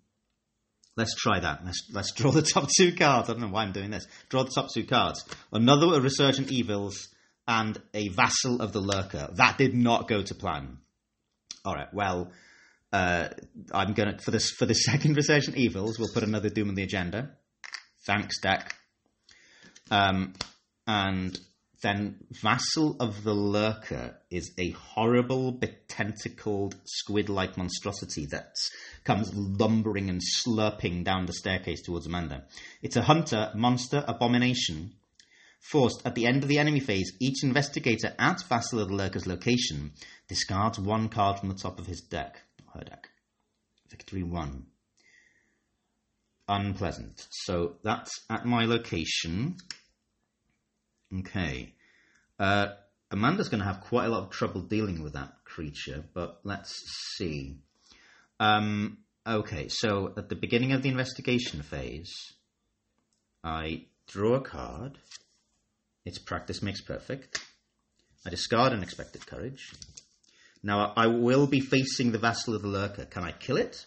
let's 0.95 1.15
try 1.15 1.39
that. 1.39 1.65
Let's 1.65 1.89
let's 1.93 2.11
draw 2.15 2.31
the 2.31 2.41
top 2.41 2.69
two 2.77 2.93
cards. 2.93 3.29
I 3.29 3.33
don't 3.33 3.41
know 3.41 3.49
why 3.49 3.63
I'm 3.63 3.71
doing 3.71 3.91
this. 3.91 4.07
Draw 4.29 4.43
the 4.43 4.51
top 4.53 4.67
two 4.73 4.85
cards. 4.85 5.23
Another 5.51 5.95
a 5.95 6.01
Resurgent 6.01 6.51
Evils 6.51 7.07
and 7.47 7.81
a 7.93 8.09
Vassal 8.09 8.61
of 8.61 8.73
the 8.73 8.81
Lurker. 8.81 9.29
That 9.33 9.57
did 9.57 9.73
not 9.73 10.07
go 10.07 10.21
to 10.21 10.35
plan. 10.35 10.77
All 11.65 11.73
right. 11.73 11.91
Well, 11.93 12.31
uh, 12.91 13.29
I'm 13.71 13.93
gonna 13.93 14.19
for 14.19 14.31
this 14.31 14.51
for 14.51 14.65
the 14.65 14.73
second 14.89 15.15
Resurgent 15.15 15.57
Evils, 15.57 15.99
we'll 15.99 16.13
put 16.13 16.23
another 16.23 16.49
Doom 16.49 16.69
on 16.69 16.75
the 16.75 16.83
agenda. 16.83 17.31
Thanks, 18.05 18.39
deck. 18.39 18.75
Um, 19.91 20.33
and 20.87 21.39
then 21.81 22.17
Vassal 22.41 22.97
of 22.99 23.23
the 23.23 23.33
Lurker 23.33 24.17
is 24.29 24.51
a 24.57 24.71
horrible 24.71 25.51
but 25.51 25.87
tentacled 25.87 26.75
squid-like 26.83 27.57
monstrosity 27.57 28.25
that 28.31 28.55
comes 29.05 29.33
lumbering 29.33 30.09
and 30.09 30.21
slurping 30.21 31.05
down 31.05 31.25
the 31.25 31.33
staircase 31.33 31.81
towards 31.81 32.05
Amanda. 32.05 32.43
It's 32.81 32.97
a 32.97 33.01
hunter, 33.01 33.51
monster, 33.55 34.03
abomination. 34.07 34.93
Forced 35.61 36.05
at 36.05 36.15
the 36.15 36.25
end 36.25 36.43
of 36.43 36.49
the 36.49 36.59
enemy 36.59 36.79
phase, 36.79 37.13
each 37.19 37.43
investigator 37.43 38.13
at 38.17 38.43
Vassal 38.47 38.79
of 38.79 38.89
the 38.89 38.95
Lurker's 38.95 39.27
location 39.27 39.91
discards 40.27 40.79
one 40.79 41.09
card 41.09 41.39
from 41.39 41.49
the 41.49 41.55
top 41.55 41.79
of 41.79 41.87
his 41.87 42.01
deck, 42.01 42.41
her 42.73 42.83
deck. 42.83 43.09
Victory 43.89 44.23
one. 44.23 44.67
Unpleasant. 46.47 47.27
So 47.29 47.75
that's 47.83 48.21
at 48.29 48.45
my 48.45 48.65
location. 48.65 49.57
Okay. 51.17 51.73
Uh, 52.37 52.67
Amanda's 53.11 53.49
going 53.49 53.59
to 53.59 53.65
have 53.65 53.81
quite 53.81 54.05
a 54.05 54.09
lot 54.09 54.23
of 54.23 54.29
trouble 54.29 54.61
dealing 54.61 55.01
with 55.01 55.13
that 55.13 55.33
creature, 55.43 56.03
but 56.13 56.39
let's 56.43 56.73
see. 57.15 57.57
Um, 58.39 58.99
okay, 59.25 59.67
so 59.67 60.13
at 60.15 60.29
the 60.29 60.35
beginning 60.35 60.73
of 60.73 60.83
the 60.83 60.89
investigation 60.89 61.63
phase, 61.63 62.13
I 63.43 63.85
draw 64.07 64.35
a 64.35 64.41
card. 64.41 64.97
It's 66.05 66.19
practice 66.19 66.61
makes 66.61 66.81
perfect. 66.81 67.39
I 68.25 68.29
discard 68.29 68.73
unexpected 68.73 69.25
courage. 69.25 69.73
Now 70.61 70.93
I 70.95 71.07
will 71.07 71.47
be 71.47 71.61
facing 71.61 72.11
the 72.11 72.19
Vassal 72.19 72.55
of 72.55 72.61
the 72.61 72.67
Lurker. 72.67 73.05
Can 73.05 73.23
I 73.23 73.31
kill 73.31 73.57
it? 73.57 73.85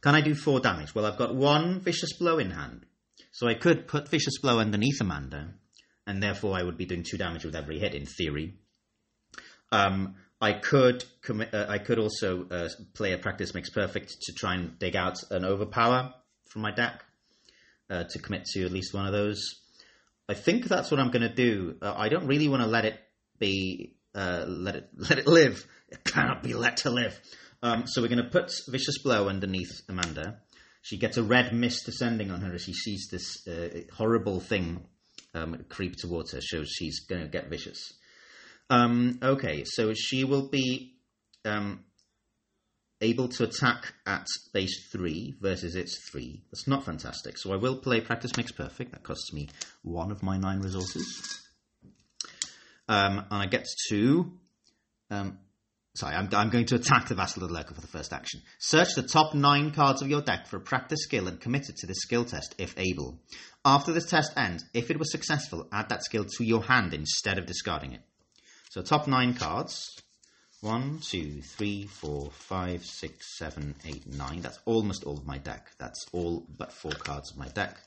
Can 0.00 0.14
I 0.14 0.20
do 0.20 0.34
four 0.34 0.60
damage? 0.60 0.94
Well, 0.94 1.04
I've 1.04 1.18
got 1.18 1.34
one 1.34 1.80
Vicious 1.80 2.16
Blow 2.18 2.38
in 2.38 2.52
hand. 2.52 2.86
So 3.32 3.48
I 3.48 3.54
could 3.54 3.86
put 3.86 4.08
Vicious 4.08 4.38
Blow 4.40 4.60
underneath 4.60 5.00
Amanda 5.00 5.54
and 6.06 6.22
therefore 6.22 6.56
I 6.56 6.62
would 6.62 6.76
be 6.76 6.86
doing 6.86 7.02
two 7.02 7.18
damage 7.18 7.44
with 7.44 7.56
every 7.56 7.78
hit 7.78 7.94
in 7.94 8.06
theory. 8.06 8.54
Um, 9.72 10.14
I 10.40 10.52
could 10.52 11.04
commit, 11.22 11.54
uh, 11.54 11.66
I 11.68 11.78
could 11.78 11.98
also 11.98 12.46
uh, 12.50 12.68
play 12.94 13.12
a 13.12 13.18
practice 13.18 13.54
makes 13.54 13.70
perfect 13.70 14.16
to 14.22 14.32
try 14.32 14.54
and 14.54 14.78
dig 14.78 14.94
out 14.94 15.16
an 15.30 15.44
overpower 15.44 16.12
from 16.50 16.62
my 16.62 16.70
deck 16.70 17.04
uh, 17.90 18.04
to 18.10 18.18
commit 18.18 18.44
to 18.52 18.64
at 18.64 18.72
least 18.72 18.94
one 18.94 19.06
of 19.06 19.12
those. 19.12 19.40
I 20.28 20.34
think 20.34 20.64
that's 20.64 20.90
what 20.90 21.00
I'm 21.00 21.10
going 21.10 21.28
to 21.28 21.34
do. 21.34 21.76
Uh, 21.80 21.94
I 21.96 22.08
don't 22.08 22.26
really 22.26 22.48
want 22.48 22.62
to 22.62 22.68
let 22.68 22.84
it 22.84 22.98
be 23.38 23.96
uh, 24.14 24.44
let 24.46 24.76
it 24.76 24.88
let 24.96 25.18
it 25.18 25.26
live. 25.26 25.66
It 25.88 26.04
cannot 26.04 26.42
be 26.42 26.54
let 26.54 26.78
to 26.78 26.90
live. 26.90 27.18
Um, 27.62 27.84
so 27.86 28.02
we're 28.02 28.08
going 28.08 28.22
to 28.22 28.30
put 28.30 28.52
vicious 28.68 28.98
blow 29.02 29.28
underneath 29.28 29.82
Amanda. 29.88 30.40
She 30.82 30.98
gets 30.98 31.16
a 31.16 31.22
red 31.22 31.52
mist 31.52 31.86
descending 31.86 32.30
on 32.30 32.40
her 32.42 32.54
as 32.54 32.62
she 32.62 32.72
sees 32.72 33.08
this 33.10 33.46
uh, 33.48 33.80
horrible 33.96 34.40
thing 34.40 34.86
um, 35.34 35.64
creep 35.68 35.96
towards 35.96 36.32
her 36.32 36.40
shows 36.40 36.70
she's 36.70 37.00
going 37.00 37.22
to 37.22 37.28
get 37.28 37.48
vicious. 37.48 37.92
Um, 38.68 39.18
okay, 39.22 39.64
so 39.64 39.92
she 39.94 40.24
will 40.24 40.48
be 40.48 40.94
um, 41.44 41.84
able 43.00 43.28
to 43.28 43.44
attack 43.44 43.94
at 44.06 44.26
base 44.52 44.88
3 44.90 45.36
versus 45.40 45.76
its 45.76 45.98
3. 46.10 46.42
That's 46.50 46.66
not 46.66 46.84
fantastic. 46.84 47.38
So 47.38 47.52
I 47.52 47.56
will 47.56 47.76
play 47.76 48.00
Practice 48.00 48.36
Makes 48.36 48.52
Perfect. 48.52 48.92
That 48.92 49.02
costs 49.02 49.32
me 49.32 49.48
one 49.82 50.10
of 50.10 50.22
my 50.22 50.36
nine 50.36 50.60
resources. 50.60 51.42
Um, 52.88 53.18
and 53.30 53.42
I 53.42 53.46
get 53.46 53.66
to 53.88 54.32
um, 55.10 55.38
Sorry, 55.96 56.14
I'm, 56.14 56.28
I'm, 56.34 56.50
going 56.50 56.66
to 56.66 56.74
attack 56.74 57.08
the 57.08 57.14
Vassal 57.14 57.42
of 57.42 57.48
the 57.48 57.54
Lurker 57.54 57.74
for 57.74 57.80
the 57.80 57.86
first 57.86 58.12
action. 58.12 58.42
Search 58.58 58.94
the 58.94 59.02
top 59.02 59.34
nine 59.34 59.70
cards 59.70 60.02
of 60.02 60.10
your 60.10 60.20
deck 60.20 60.46
for 60.46 60.58
a 60.58 60.60
practice 60.60 61.00
skill 61.02 61.26
and 61.26 61.40
commit 61.40 61.70
it 61.70 61.76
to 61.76 61.86
this 61.86 62.00
skill 62.00 62.26
test 62.26 62.54
if 62.58 62.78
able. 62.78 63.18
After 63.64 63.92
this 63.92 64.04
test 64.04 64.36
ends, 64.36 64.62
if 64.74 64.90
it 64.90 64.98
was 64.98 65.10
successful, 65.10 65.66
add 65.72 65.88
that 65.88 66.04
skill 66.04 66.26
to 66.36 66.44
your 66.44 66.62
hand 66.62 66.92
instead 66.92 67.38
of 67.38 67.46
discarding 67.46 67.92
it. 67.92 68.02
So 68.68 68.82
top 68.82 69.06
nine 69.06 69.32
cards. 69.32 69.88
One, 70.60 70.98
two, 71.00 71.40
three, 71.40 71.86
four, 71.86 72.30
five, 72.30 72.84
six, 72.84 73.38
seven, 73.38 73.74
eight, 73.86 74.06
nine. 74.06 74.42
That's 74.42 74.58
almost 74.66 75.04
all 75.04 75.16
of 75.16 75.24
my 75.24 75.38
deck. 75.38 75.70
That's 75.78 76.04
all 76.12 76.46
but 76.58 76.72
four 76.72 76.92
cards 76.92 77.32
of 77.32 77.38
my 77.38 77.48
deck. 77.48 77.78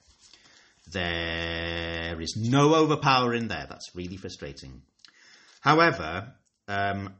There 0.91 2.19
is 2.19 2.35
no 2.35 2.73
overpower 2.73 3.35
in 3.35 3.49
there. 3.49 3.67
That's 3.69 3.95
really 3.95 4.17
frustrating. 4.17 4.81
However, 5.61 6.33
um, 6.67 7.13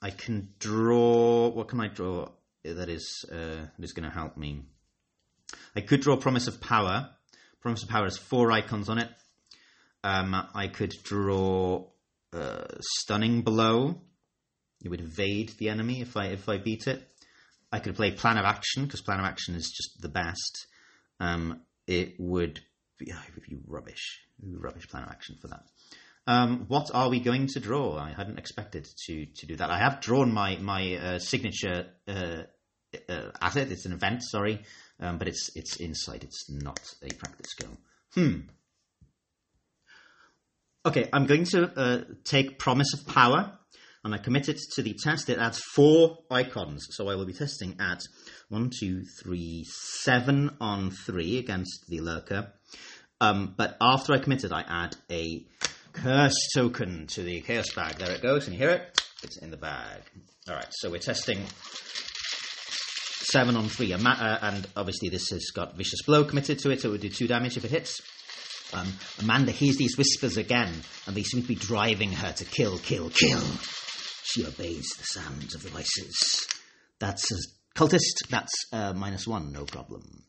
I 0.00 0.10
can 0.10 0.50
draw. 0.58 1.48
What 1.48 1.68
can 1.68 1.80
I 1.80 1.88
draw 1.88 2.28
that 2.64 2.88
is 2.88 3.24
uh, 3.30 3.66
that 3.76 3.84
is 3.84 3.92
going 3.92 4.08
to 4.08 4.14
help 4.14 4.36
me? 4.36 4.62
I 5.74 5.80
could 5.80 6.00
draw 6.00 6.16
Promise 6.16 6.48
of 6.48 6.60
Power. 6.60 7.10
Promise 7.60 7.82
of 7.82 7.88
Power 7.88 8.04
has 8.04 8.16
four 8.16 8.52
icons 8.52 8.88
on 8.88 8.98
it. 8.98 9.08
Um, 10.04 10.34
I 10.54 10.68
could 10.68 10.94
draw 11.02 11.86
uh, 12.32 12.64
Stunning 12.80 13.42
Blow. 13.42 14.00
It 14.82 14.88
would 14.88 15.00
evade 15.00 15.50
the 15.58 15.68
enemy 15.68 16.00
if 16.00 16.16
I 16.16 16.26
if 16.26 16.48
I 16.48 16.58
beat 16.58 16.86
it. 16.86 17.02
I 17.72 17.80
could 17.80 17.96
play 17.96 18.12
Plan 18.12 18.38
of 18.38 18.44
Action 18.44 18.84
because 18.84 19.02
Plan 19.02 19.18
of 19.18 19.26
Action 19.26 19.54
is 19.54 19.70
just 19.76 20.00
the 20.00 20.08
best. 20.08 20.66
Um, 21.20 21.60
it 21.86 22.14
would 22.18 22.60
be, 22.98 23.12
oh, 23.12 23.22
it 23.28 23.34
would 23.34 23.44
be 23.44 23.58
rubbish. 23.66 24.20
Rubbish 24.40 24.88
Plan 24.88 25.02
of 25.02 25.10
Action 25.10 25.36
for 25.40 25.48
that. 25.48 25.64
Um, 26.28 26.66
what 26.68 26.90
are 26.92 27.08
we 27.08 27.20
going 27.20 27.46
to 27.46 27.58
draw? 27.58 27.96
I 27.96 28.10
hadn't 28.10 28.38
expected 28.38 28.86
to 29.06 29.24
to 29.24 29.46
do 29.46 29.56
that. 29.56 29.70
I 29.70 29.78
have 29.78 30.02
drawn 30.02 30.30
my 30.30 30.58
my 30.58 30.96
uh, 30.96 31.18
signature 31.18 31.86
uh, 32.06 32.42
uh, 33.08 33.30
asset. 33.40 33.72
It's 33.72 33.86
an 33.86 33.92
event, 33.92 34.22
sorry, 34.22 34.60
um, 35.00 35.16
but 35.16 35.26
it's 35.26 35.50
it's 35.56 35.80
insight. 35.80 36.24
It's 36.24 36.50
not 36.50 36.80
a 37.02 37.08
practice 37.14 37.52
skill. 37.52 37.78
Hmm. 38.12 38.40
Okay, 40.84 41.08
I'm 41.14 41.24
going 41.24 41.44
to 41.44 41.72
uh, 41.74 42.04
take 42.24 42.58
Promise 42.58 42.92
of 42.92 43.06
Power, 43.06 43.58
and 44.04 44.14
I 44.14 44.18
commit 44.18 44.50
it 44.50 44.60
to 44.74 44.82
the 44.82 44.96
test. 45.02 45.30
It 45.30 45.38
adds 45.38 45.62
four 45.74 46.18
icons, 46.30 46.88
so 46.90 47.08
I 47.08 47.14
will 47.14 47.26
be 47.26 47.32
testing 47.32 47.74
at 47.80 48.02
one, 48.50 48.70
two, 48.78 49.02
three, 49.22 49.64
seven 49.64 50.58
on 50.60 50.90
three 50.90 51.38
against 51.38 51.86
the 51.88 52.00
lurker. 52.00 52.52
Um, 53.20 53.54
but 53.56 53.76
after 53.80 54.12
I 54.12 54.18
commit 54.18 54.44
it, 54.44 54.52
I 54.52 54.64
add 54.68 54.96
a 55.10 55.46
curse 56.02 56.48
token 56.54 57.06
to 57.08 57.22
the 57.22 57.40
chaos 57.40 57.72
bag. 57.74 57.96
There 57.96 58.10
it 58.10 58.22
goes. 58.22 58.44
Can 58.44 58.52
you 58.52 58.58
hear 58.58 58.70
it? 58.70 59.02
It's 59.22 59.38
in 59.38 59.50
the 59.50 59.56
bag. 59.56 60.02
All 60.48 60.54
right, 60.54 60.68
so 60.70 60.90
we're 60.90 60.98
testing 60.98 61.44
seven 63.30 63.56
on 63.56 63.68
three, 63.68 63.92
uh, 63.92 63.98
and 64.42 64.66
obviously 64.76 65.08
this 65.08 65.28
has 65.30 65.50
got 65.54 65.76
vicious 65.76 66.02
blow 66.06 66.24
committed 66.24 66.58
to 66.60 66.70
it, 66.70 66.80
so 66.80 66.88
it 66.88 66.92
would 66.92 67.00
do 67.00 67.10
two 67.10 67.26
damage 67.26 67.56
if 67.56 67.64
it 67.64 67.70
hits. 67.70 68.00
Um, 68.72 68.92
Amanda 69.18 69.50
hears 69.50 69.76
these 69.76 69.98
whispers 69.98 70.36
again, 70.36 70.72
and 71.06 71.16
they 71.16 71.22
seem 71.22 71.42
to 71.42 71.48
be 71.48 71.54
driving 71.54 72.12
her 72.12 72.32
to 72.32 72.44
kill, 72.44 72.78
kill, 72.78 73.10
kill. 73.10 73.42
She 74.24 74.46
obeys 74.46 74.86
the 74.98 75.04
sounds 75.04 75.54
of 75.54 75.62
the 75.62 75.70
voices. 75.70 76.46
That's 76.98 77.30
a 77.32 77.36
cultist. 77.78 78.28
That's 78.30 78.52
uh, 78.72 78.92
minus 78.94 79.26
one, 79.26 79.52
no 79.52 79.64
problem. 79.64 80.24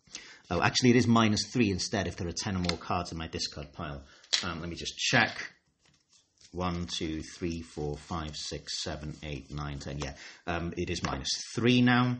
Oh, 0.49 0.61
actually, 0.61 0.91
it 0.91 0.95
is 0.95 1.07
minus 1.07 1.45
three 1.53 1.69
instead 1.69 2.07
if 2.07 2.15
there 2.15 2.27
are 2.27 2.33
ten 2.33 2.55
or 2.55 2.59
more 2.59 2.77
cards 2.77 3.11
in 3.11 3.17
my 3.17 3.27
discard 3.27 3.71
pile. 3.71 4.03
Um, 4.43 4.61
let 4.61 4.69
me 4.69 4.75
just 4.75 4.97
check. 4.97 5.37
One, 6.51 6.87
two, 6.87 7.21
three, 7.37 7.61
four, 7.61 7.95
five, 7.95 8.35
six, 8.35 8.83
seven, 8.83 9.15
eight, 9.23 9.51
nine, 9.53 9.77
ten. 9.77 9.99
Yeah, 9.99 10.13
um, 10.47 10.73
it 10.75 10.89
is 10.89 11.03
minus 11.03 11.29
three 11.53 11.81
now, 11.81 12.17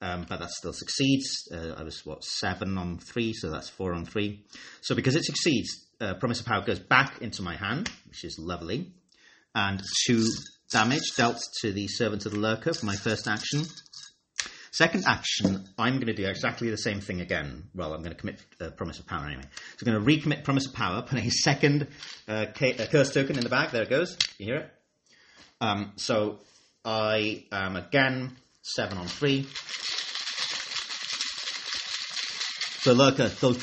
um, 0.00 0.24
but 0.28 0.38
that 0.38 0.50
still 0.50 0.72
succeeds. 0.72 1.48
Uh, 1.52 1.74
I 1.76 1.82
was 1.82 2.06
what 2.06 2.22
seven 2.22 2.78
on 2.78 2.98
three, 2.98 3.32
so 3.32 3.50
that's 3.50 3.68
four 3.68 3.92
on 3.92 4.04
three. 4.04 4.44
So 4.82 4.94
because 4.94 5.16
it 5.16 5.24
succeeds, 5.24 5.68
uh, 6.00 6.14
Promise 6.14 6.40
of 6.40 6.46
Power 6.46 6.64
goes 6.64 6.78
back 6.78 7.20
into 7.22 7.42
my 7.42 7.56
hand, 7.56 7.90
which 8.06 8.24
is 8.24 8.38
lovely, 8.38 8.92
and 9.54 9.82
two 10.06 10.24
damage 10.70 11.14
dealt 11.16 11.40
to 11.60 11.72
the 11.72 11.88
Servant 11.88 12.24
of 12.24 12.32
the 12.32 12.38
Lurker 12.38 12.72
for 12.74 12.86
my 12.86 12.96
first 12.96 13.26
action. 13.26 13.64
Second 14.72 15.04
action, 15.06 15.68
I'm 15.78 15.96
going 15.96 16.06
to 16.06 16.14
do 16.14 16.26
exactly 16.26 16.70
the 16.70 16.78
same 16.78 17.00
thing 17.00 17.20
again. 17.20 17.64
Well, 17.74 17.92
I'm 17.92 18.00
going 18.02 18.14
to 18.14 18.18
commit 18.18 18.40
uh, 18.58 18.70
Promise 18.70 19.00
of 19.00 19.06
Power 19.06 19.26
anyway. 19.26 19.44
So 19.76 19.86
I'm 19.86 19.92
going 19.92 20.02
to 20.02 20.28
recommit 20.28 20.44
Promise 20.44 20.68
of 20.68 20.72
Power, 20.72 21.02
put 21.06 21.18
a 21.18 21.28
second 21.30 21.88
uh, 22.26 22.46
K- 22.54 22.78
uh, 22.78 22.86
Curse 22.86 23.12
token 23.12 23.36
in 23.36 23.44
the 23.44 23.50
bag. 23.50 23.70
There 23.70 23.82
it 23.82 23.90
goes. 23.90 24.16
You 24.38 24.46
hear 24.46 24.56
it? 24.56 24.70
Um, 25.60 25.92
so 25.96 26.38
I 26.86 27.44
am 27.52 27.76
again 27.76 28.34
7 28.62 28.96
on 28.96 29.06
3. 29.06 29.46
The 32.84 32.94
lurker 32.94 33.30
goes 33.40 33.58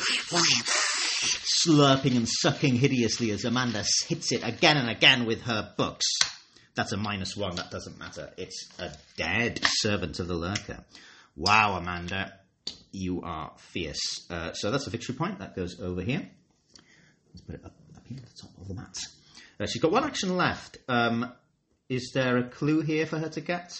slurping 1.65 2.15
and 2.15 2.29
sucking 2.29 2.75
hideously 2.75 3.31
as 3.31 3.45
Amanda 3.45 3.83
hits 4.07 4.31
it 4.31 4.47
again 4.47 4.77
and 4.77 4.89
again 4.89 5.25
with 5.25 5.41
her 5.41 5.73
books. 5.75 6.05
That's 6.79 6.93
a 6.93 6.97
minus 6.97 7.35
one. 7.35 7.57
That 7.57 7.71
doesn't 7.71 7.99
matter. 7.99 8.31
It's 8.37 8.69
a 8.79 8.89
dead 9.17 9.59
servant 9.63 10.17
of 10.21 10.29
the 10.29 10.33
lurker. 10.33 10.85
Wow, 11.35 11.75
Amanda, 11.75 12.31
you 12.93 13.21
are 13.21 13.51
fierce. 13.57 14.25
Uh, 14.29 14.53
so 14.53 14.71
that's 14.71 14.87
a 14.87 14.89
victory 14.89 15.13
point. 15.15 15.39
That 15.39 15.57
goes 15.57 15.81
over 15.81 16.01
here. 16.01 16.29
Let's 17.33 17.41
put 17.41 17.55
it 17.55 17.65
up, 17.65 17.75
up 17.97 18.07
here 18.07 18.19
at 18.19 18.29
the 18.29 18.41
top 18.41 18.51
of 18.61 18.69
the 18.69 18.75
mat. 18.75 18.97
Uh, 19.59 19.65
she's 19.65 19.81
got 19.81 19.91
one 19.91 20.05
action 20.05 20.37
left. 20.37 20.77
Um, 20.87 21.29
is 21.89 22.11
there 22.13 22.37
a 22.37 22.47
clue 22.47 22.79
here 22.79 23.05
for 23.05 23.19
her 23.19 23.27
to 23.27 23.41
get? 23.41 23.77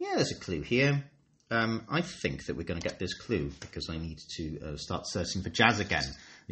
Yeah, 0.00 0.14
there's 0.16 0.32
a 0.32 0.40
clue 0.40 0.62
here. 0.62 1.04
Um, 1.52 1.84
I 1.88 2.00
think 2.00 2.46
that 2.46 2.56
we're 2.56 2.64
going 2.64 2.80
to 2.80 2.88
get 2.88 2.98
this 2.98 3.14
clue 3.14 3.52
because 3.60 3.88
I 3.88 3.96
need 3.96 4.18
to 4.38 4.60
uh, 4.60 4.76
start 4.76 5.04
searching 5.06 5.42
for 5.42 5.50
Jazz 5.50 5.78
again. 5.78 6.02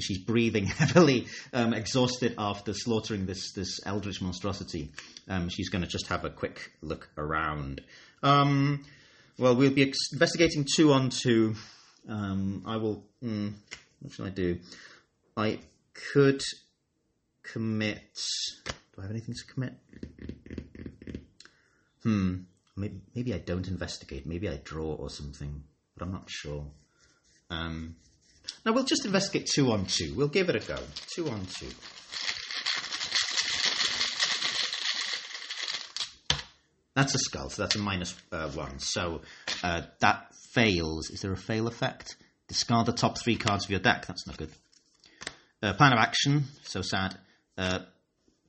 She's 0.01 0.19
breathing 0.19 0.67
heavily, 0.67 1.27
um, 1.53 1.75
exhausted 1.75 2.35
after 2.39 2.73
slaughtering 2.73 3.27
this 3.27 3.53
this 3.53 3.81
eldritch 3.87 4.21
monstrosity. 4.21 4.93
Um, 5.29 5.49
she's 5.49 5.69
going 5.69 5.83
to 5.83 5.89
just 5.89 6.07
have 6.09 6.25
a 6.25 6.31
quick 6.31 6.73
look 6.83 7.11
around. 7.17 7.81
Um, 8.23 8.85
well, 9.39 9.55
we'll 9.55 9.71
be 9.71 9.89
ex- 9.89 10.13
investigating 10.13 10.67
two 10.77 10.93
on 10.93 11.11
two. 11.11 11.55
Um, 12.09 12.63
I 12.67 12.77
will. 12.77 13.05
Mm, 13.23 13.55
what 14.01 14.13
should 14.13 14.27
I 14.27 14.31
do? 14.31 14.59
I 15.37 15.59
could 16.13 16.43
commit. 17.43 18.21
Do 18.67 19.01
I 19.01 19.03
have 19.03 19.11
anything 19.11 19.35
to 19.35 19.53
commit? 19.53 19.75
Hmm. 22.03 22.37
Maybe, 22.77 23.01
maybe 23.15 23.35
I 23.35 23.39
don't 23.39 23.67
investigate. 23.67 24.25
Maybe 24.25 24.49
I 24.49 24.61
draw 24.63 24.95
or 24.95 25.11
something, 25.11 25.65
but 25.97 26.05
I'm 26.05 26.13
not 26.13 26.31
sure. 26.31 26.65
Um, 27.51 27.97
now 28.69 28.75
we'll 28.75 28.85
just 28.85 29.07
investigate 29.07 29.47
two 29.47 29.73
on 29.73 29.87
two. 29.87 30.13
We'll 30.15 30.29
give 30.29 30.51
it 30.51 30.57
a 30.57 30.59
go. 30.59 30.77
Two 31.15 31.27
on 31.31 31.47
two. 31.47 31.71
That's 36.95 37.15
a 37.15 37.19
skull, 37.19 37.49
so 37.49 37.63
that's 37.63 37.77
a 37.77 37.79
minus, 37.79 38.15
uh, 38.31 38.51
one. 38.51 38.79
So 38.79 39.23
uh, 39.65 39.83
that 40.01 40.35
fails. 40.53 41.09
Is 41.09 41.23
there 41.23 41.33
a 41.33 41.37
fail 41.37 41.67
effect? 41.67 42.17
Discard 42.47 42.85
the 42.85 42.93
top 42.93 43.17
three 43.17 43.37
cards 43.37 43.65
of 43.65 43.71
your 43.71 43.81
deck. 43.81 44.07
That's 44.07 44.27
not 44.27 44.37
good. 44.37 44.51
Uh, 45.63 45.73
plan 45.73 45.95
of 45.95 45.99
action. 45.99 46.45
So 46.65 46.83
sad. 46.83 47.17
Uh, 47.57 47.79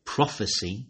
prophecy 0.03 0.87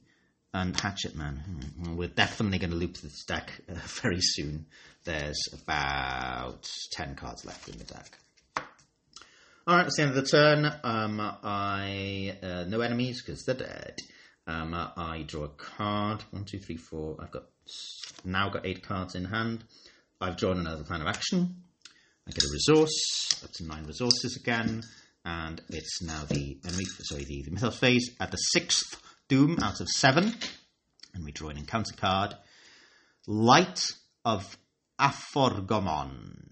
and 0.55 0.75
Hatchet 0.80 1.15
Man. 1.15 1.36
Hmm, 1.36 1.97
We're 1.97 2.07
definitely 2.07 2.57
going 2.57 2.71
to 2.71 2.77
loop 2.77 2.97
this 2.97 3.25
deck 3.25 3.51
uh, 3.69 3.75
very 4.01 4.21
soon. 4.21 4.65
There's 5.03 5.38
about 5.53 6.67
10 6.93 7.13
cards 7.13 7.45
left 7.45 7.69
in 7.69 7.77
the 7.77 7.84
deck. 7.84 8.17
Alright, 9.70 9.86
it's 9.86 9.97
the 9.97 10.01
end 10.01 10.17
of 10.17 10.24
the 10.24 10.28
turn. 10.28 10.65
Um, 10.84 11.20
I. 11.22 12.36
Uh, 12.41 12.63
no 12.67 12.82
enemies 12.82 13.22
because 13.22 13.43
they're 13.43 13.53
dead. 13.53 13.99
Um, 14.47 14.74
I 14.74 15.24
draw 15.28 15.43
a 15.43 15.49
card. 15.49 16.24
One, 16.32 16.43
two, 16.43 16.57
three, 16.57 16.78
four. 16.78 17.17
I've 17.20 17.30
got 17.30 17.43
now 18.26 18.49
got 18.49 18.65
eight 18.65 18.82
cards 18.82 19.13
in 19.13 19.26
hand. 19.26 19.63
I've 20.20 20.38
drawn 20.38 20.57
another 20.57 20.84
plan 20.84 21.01
of 21.01 21.07
action. 21.07 21.57
I 22.28 22.32
get 22.32 22.45
a 22.45 22.47
resource. 22.51 23.43
Up 23.43 23.51
to 23.51 23.67
nine 23.67 23.86
resources 23.86 24.36
again. 24.41 24.82
And 25.24 25.61
it's 25.70 26.01
now 26.01 26.24
the 26.28 26.57
enemy, 26.65 26.86
sorry, 27.03 27.26
the, 27.26 27.43
the 27.43 27.51
mythos 27.51 27.78
phase 27.78 28.09
at 28.20 28.32
the 28.32 28.38
sixth 28.38 28.99
doom 29.28 29.59
out 29.61 29.82
of 29.82 29.88
seven. 29.88 30.34
And 31.13 31.24
we 31.24 31.32
draw 31.32 31.49
an 31.49 31.57
encounter 31.57 31.93
card. 31.95 32.34
Light 33.28 33.82
of 34.26 34.57
Aforgomon. 34.99 36.49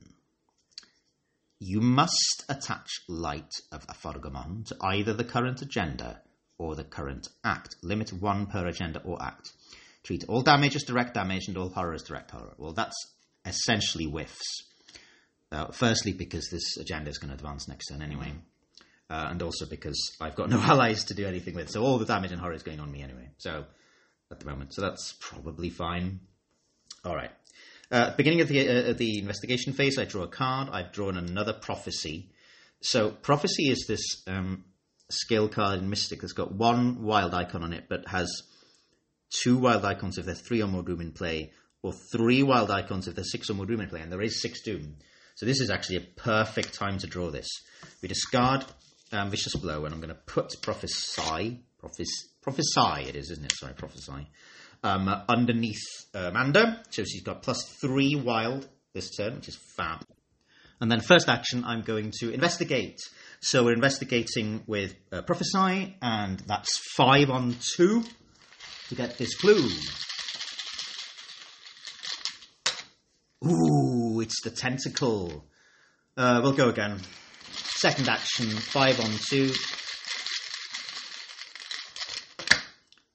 You 1.60 1.82
must 1.82 2.46
attach 2.50 2.90
Light 3.08 3.52
of 3.72 3.88
Aforgomon 3.88 4.66
to 4.68 4.78
either 4.82 5.14
the 5.14 5.24
current 5.24 5.62
agenda 5.62 6.22
or 6.58 6.76
the 6.76 6.84
current 6.84 7.28
act. 7.44 7.76
Limit 7.82 8.14
one 8.14 8.46
per 8.46 8.68
agenda 8.68 9.02
or 9.04 9.22
act. 9.22 9.52
Treat 10.04 10.26
all 10.28 10.42
damage 10.42 10.76
as 10.76 10.84
direct 10.84 11.14
damage 11.14 11.48
and 11.48 11.58
all 11.58 11.70
horror 11.70 11.94
as 11.94 12.04
direct 12.04 12.32
horror. 12.32 12.54
Well, 12.58 12.74
that's 12.74 12.96
essentially 13.46 14.06
whiffs. 14.06 14.64
Uh, 15.52 15.72
firstly, 15.72 16.14
because 16.14 16.50
this 16.52 16.78
agenda 16.78 17.10
is 17.10 17.18
going 17.18 17.30
to 17.30 17.36
advance 17.36 17.68
next 17.68 17.88
turn 17.88 18.02
anyway. 18.02 18.34
Uh, 19.10 19.28
and 19.30 19.42
also 19.42 19.66
because 19.66 20.16
I've 20.20 20.36
got 20.36 20.50
no 20.50 20.60
allies 20.62 21.06
to 21.06 21.14
do 21.14 21.26
anything 21.26 21.56
with. 21.56 21.70
So 21.70 21.84
all 21.84 21.98
the 21.98 22.06
damage 22.06 22.32
and 22.32 22.42
horror 22.42 22.54
is 22.54 22.64
going 22.64 22.80
on 22.80 22.92
me 22.92 23.02
anyway. 23.02 23.30
So 23.38 23.66
at 24.30 24.40
the 24.40 24.46
moment, 24.46 24.74
so 24.74 24.82
that's 24.82 25.16
probably 25.20 25.70
fine. 25.70 26.20
All 27.06 27.16
right. 27.16 27.32
Uh, 27.90 28.16
beginning 28.18 28.42
of 28.42 28.50
the 28.50 28.90
uh, 28.90 28.94
the 28.94 29.20
investigation 29.20 29.74
phase, 29.74 29.98
I 29.98 30.06
draw 30.06 30.24
a 30.24 30.28
card. 30.28 30.70
I've 30.72 30.92
drawn 30.92 31.18
another 31.18 31.54
prophecy. 31.54 32.30
So 32.82 33.12
prophecy 33.12 33.70
is 33.70 33.86
this 33.88 34.24
um, 34.28 34.66
skill 35.10 35.48
card 35.48 35.80
in 35.80 35.90
Mystic 35.90 36.22
that's 36.22 36.34
got 36.34 36.52
one 36.52 37.04
wild 37.04 37.34
icon 37.34 37.64
on 37.64 37.74
it, 37.74 37.86
but 37.88 38.08
has 38.08 38.30
two 39.30 39.58
wild 39.58 39.86
icons 39.86 40.18
if 40.18 40.26
there's 40.26 40.42
three 40.42 40.62
or 40.62 40.68
more 40.68 40.84
doom 40.84 41.02
in 41.02 41.12
play, 41.12 41.52
or 41.82 41.94
three 42.12 42.44
wild 42.44 42.70
icons 42.72 43.08
if 43.08 43.16
there's 43.16 43.32
six 43.32 43.50
or 43.50 43.54
more 43.54 43.66
doom 43.66 43.82
in 43.82 43.90
play, 43.90 44.02
and 44.02 44.12
there 44.12 44.22
is 44.22 44.42
six 44.42 44.62
doom. 44.62 44.98
So 45.36 45.46
this 45.46 45.62
is 45.62 45.70
actually 45.70 45.98
a 45.98 46.22
perfect 46.22 46.74
time 46.74 46.98
to 47.00 47.08
draw 47.08 47.30
this. 47.30 47.48
We 48.02 48.10
discard 48.10 48.66
um, 49.12 49.30
Vicious 49.30 49.56
Blow, 49.56 49.86
and 49.86 49.94
I'm 49.94 50.02
going 50.02 50.14
to 50.14 50.22
put 50.26 50.62
Prophesy, 50.62 51.62
prophes- 51.80 52.30
Prophesy 52.42 53.08
it 53.10 53.16
is, 53.16 53.32
isn't 53.32 53.46
it? 53.46 53.54
Sorry, 53.56 53.74
Prophesy, 53.74 54.28
um, 54.84 55.10
underneath 55.28 55.82
uh, 56.16 56.30
Amanda. 56.30 56.82
So 56.90 57.04
she's 57.04 57.24
got 57.24 57.42
plus 57.42 57.64
three 57.82 58.16
wild 58.16 58.68
this 58.94 59.16
turn, 59.16 59.36
which 59.36 59.48
is 59.48 59.58
fab. 59.76 60.04
And 60.80 60.92
then 60.92 61.02
first 61.02 61.28
action, 61.28 61.64
I'm 61.66 61.82
going 61.82 62.12
to 62.20 62.32
investigate. 62.32 63.00
So 63.40 63.64
we're 63.64 63.74
investigating 63.74 64.64
with 64.68 64.96
uh, 65.12 65.22
Prophesy, 65.24 65.96
and 66.02 66.40
that's 66.42 66.78
five 66.96 67.30
on 67.30 67.56
two 67.76 68.04
to 68.90 68.96
get 68.96 69.18
this 69.18 69.36
clue. 69.36 69.68
Ooh, 73.46 74.20
it's 74.22 74.42
the 74.44 74.50
tentacle. 74.50 75.46
Uh, 76.16 76.42
we'll 76.44 76.54
go 76.54 76.70
again. 76.70 77.00
Second 77.52 78.10
action, 78.10 78.48
five 78.48 79.00
on 79.00 79.12
two. 79.30 79.52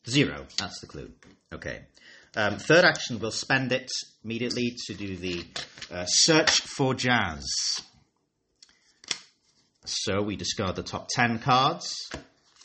Zero. 0.09 0.47
That's 0.59 0.81
the 0.81 0.87
clue. 0.87 1.11
Okay. 1.53 1.83
Um, 2.35 2.57
third 2.57 2.85
action, 2.85 3.19
we'll 3.19 3.31
spend 3.31 3.73
it 3.73 3.91
immediately 4.25 4.75
to 4.87 4.95
do 4.95 5.17
the 5.17 5.45
uh, 5.93 6.07
search 6.07 6.63
for 6.63 6.95
jazz. 6.95 7.45
So 9.85 10.23
we 10.23 10.37
discard 10.37 10.77
the 10.77 10.83
top 10.83 11.09
ten 11.09 11.39
cards. 11.39 11.95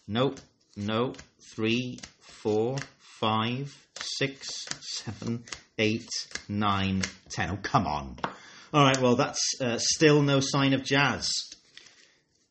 Nope. 0.07 0.39
No. 0.75 1.13
Three, 1.53 1.99
four, 2.21 2.77
five, 3.19 3.75
six, 3.99 4.65
seven, 4.79 5.43
eight, 5.77 6.07
nine, 6.47 7.03
ten. 7.29 7.51
Oh, 7.51 7.59
come 7.61 7.87
on. 7.87 8.17
All 8.73 8.83
right. 8.83 8.99
Well, 9.01 9.15
that's 9.15 9.41
uh, 9.59 9.77
still 9.79 10.21
no 10.21 10.39
sign 10.39 10.73
of 10.73 10.83
jazz. 10.83 11.31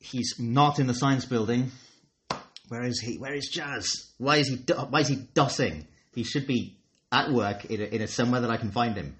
He's 0.00 0.34
not 0.38 0.78
in 0.78 0.86
the 0.86 0.94
science 0.94 1.24
building. 1.24 1.72
Where 2.68 2.82
is 2.82 3.00
he? 3.00 3.16
Where 3.18 3.34
is 3.34 3.48
Jazz? 3.48 3.88
Why 4.18 4.36
is 4.36 4.48
he? 4.48 4.56
Do- 4.56 4.74
why 4.74 5.00
is 5.00 5.08
he 5.08 5.16
dossing? 5.34 5.86
He 6.12 6.24
should 6.24 6.46
be 6.46 6.78
at 7.12 7.30
work 7.30 7.64
in 7.66 7.80
a, 7.80 7.84
in 7.84 8.02
a 8.02 8.08
somewhere 8.08 8.40
that 8.40 8.50
I 8.50 8.56
can 8.56 8.70
find 8.72 8.96
him. 8.96 9.16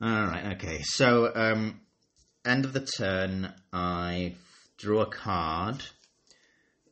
All 0.00 0.08
right. 0.08 0.54
Okay. 0.56 0.82
So, 0.82 1.30
um, 1.34 1.80
end 2.44 2.64
of 2.64 2.72
the 2.72 2.86
turn. 2.98 3.52
I 3.72 4.34
draw 4.78 5.02
a 5.02 5.06
card. 5.10 5.82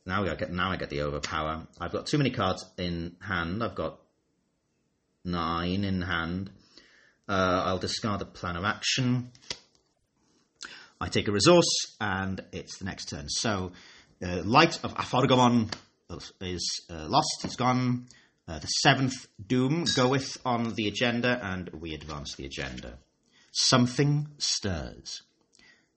Now 0.04 0.24
I 0.24 0.34
get. 0.34 0.52
Now 0.52 0.70
I 0.70 0.76
get 0.76 0.90
the 0.90 1.02
overpower. 1.02 1.66
I've 1.80 1.92
got 1.92 2.06
too 2.06 2.18
many 2.18 2.30
cards 2.30 2.64
in 2.76 3.16
hand. 3.20 3.62
I've 3.62 3.76
got 3.76 4.00
nine 5.24 5.84
in 5.84 6.02
hand. 6.02 6.50
Uh, 7.28 7.62
I'll 7.64 7.78
discard 7.78 8.20
a 8.20 8.24
plan 8.24 8.56
of 8.56 8.64
action. 8.64 9.30
I 11.00 11.08
take 11.08 11.28
a 11.28 11.32
resource, 11.32 11.68
and 12.00 12.40
it's 12.52 12.78
the 12.78 12.84
next 12.84 13.06
turn. 13.06 13.28
So, 13.28 13.72
uh, 14.24 14.42
Light 14.44 14.82
of 14.84 14.94
Aforgomon 14.94 15.72
is 16.40 16.86
uh, 16.90 17.06
lost, 17.08 17.44
it's 17.44 17.56
gone. 17.56 18.06
Uh, 18.48 18.58
the 18.58 18.66
seventh 18.66 19.26
Doom 19.44 19.84
goeth 19.94 20.36
on 20.44 20.74
the 20.74 20.88
agenda, 20.88 21.40
and 21.42 21.70
we 21.70 21.94
advance 21.94 22.34
the 22.34 22.46
agenda. 22.46 22.98
Something 23.52 24.28
stirs. 24.38 25.22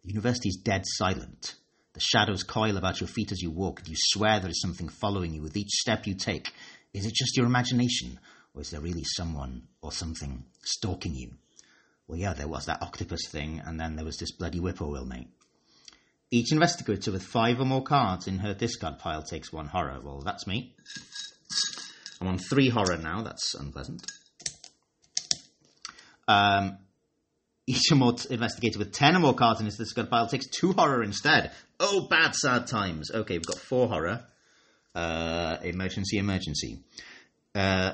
The 0.03 0.09
university 0.09 0.49
is 0.49 0.61
dead 0.63 0.83
silent. 0.85 1.55
The 1.93 2.01
shadows 2.01 2.43
coil 2.43 2.77
about 2.77 2.99
your 2.99 3.07
feet 3.07 3.31
as 3.31 3.41
you 3.41 3.49
walk, 3.49 3.79
and 3.79 3.89
you 3.89 3.95
swear 3.97 4.39
there 4.39 4.49
is 4.49 4.61
something 4.61 4.89
following 4.89 5.33
you 5.33 5.41
with 5.41 5.57
each 5.57 5.71
step 5.71 6.05
you 6.05 6.13
take. 6.13 6.51
Is 6.93 7.05
it 7.05 7.13
just 7.13 7.35
your 7.35 7.45
imagination, 7.45 8.19
or 8.53 8.61
is 8.61 8.69
there 8.69 8.81
really 8.81 9.03
someone 9.03 9.63
or 9.81 9.91
something 9.91 10.43
stalking 10.63 11.15
you? 11.15 11.31
Well, 12.07 12.19
yeah, 12.19 12.33
there 12.33 12.47
was 12.47 12.65
that 12.65 12.83
octopus 12.83 13.27
thing, 13.29 13.61
and 13.65 13.79
then 13.79 13.95
there 13.95 14.05
was 14.05 14.17
this 14.17 14.31
bloody 14.31 14.59
whippoorwill, 14.59 15.05
mate. 15.05 15.29
Each 16.31 16.51
investigator 16.51 17.11
with 17.11 17.23
five 17.23 17.59
or 17.59 17.65
more 17.65 17.83
cards 17.83 18.27
in 18.27 18.39
her 18.39 18.53
discard 18.53 18.99
pile 18.99 19.23
takes 19.23 19.53
one 19.53 19.67
horror. 19.67 19.99
Well, 20.03 20.21
that's 20.21 20.47
me. 20.47 20.75
I'm 22.19 22.27
on 22.27 22.37
three 22.37 22.69
horror 22.69 22.97
now. 22.97 23.21
That's 23.21 23.53
unpleasant. 23.53 24.05
Um, 26.27 26.79
each 27.67 27.91
more 27.91 28.13
t- 28.13 28.33
investigator 28.33 28.79
with 28.79 28.91
10 28.91 29.15
or 29.15 29.19
more 29.19 29.33
cards 29.33 29.59
in 29.59 29.65
his 29.65 29.77
discard 29.77 30.09
pile 30.09 30.27
takes 30.27 30.47
two 30.47 30.73
horror 30.73 31.03
instead. 31.03 31.51
Oh, 31.79 32.07
bad, 32.07 32.35
sad 32.35 32.67
times. 32.67 33.11
Okay, 33.11 33.37
we've 33.37 33.45
got 33.45 33.59
four 33.59 33.87
horror. 33.87 34.25
Uh, 34.93 35.57
emergency, 35.63 36.17
emergency. 36.17 36.79
Uh, 37.53 37.93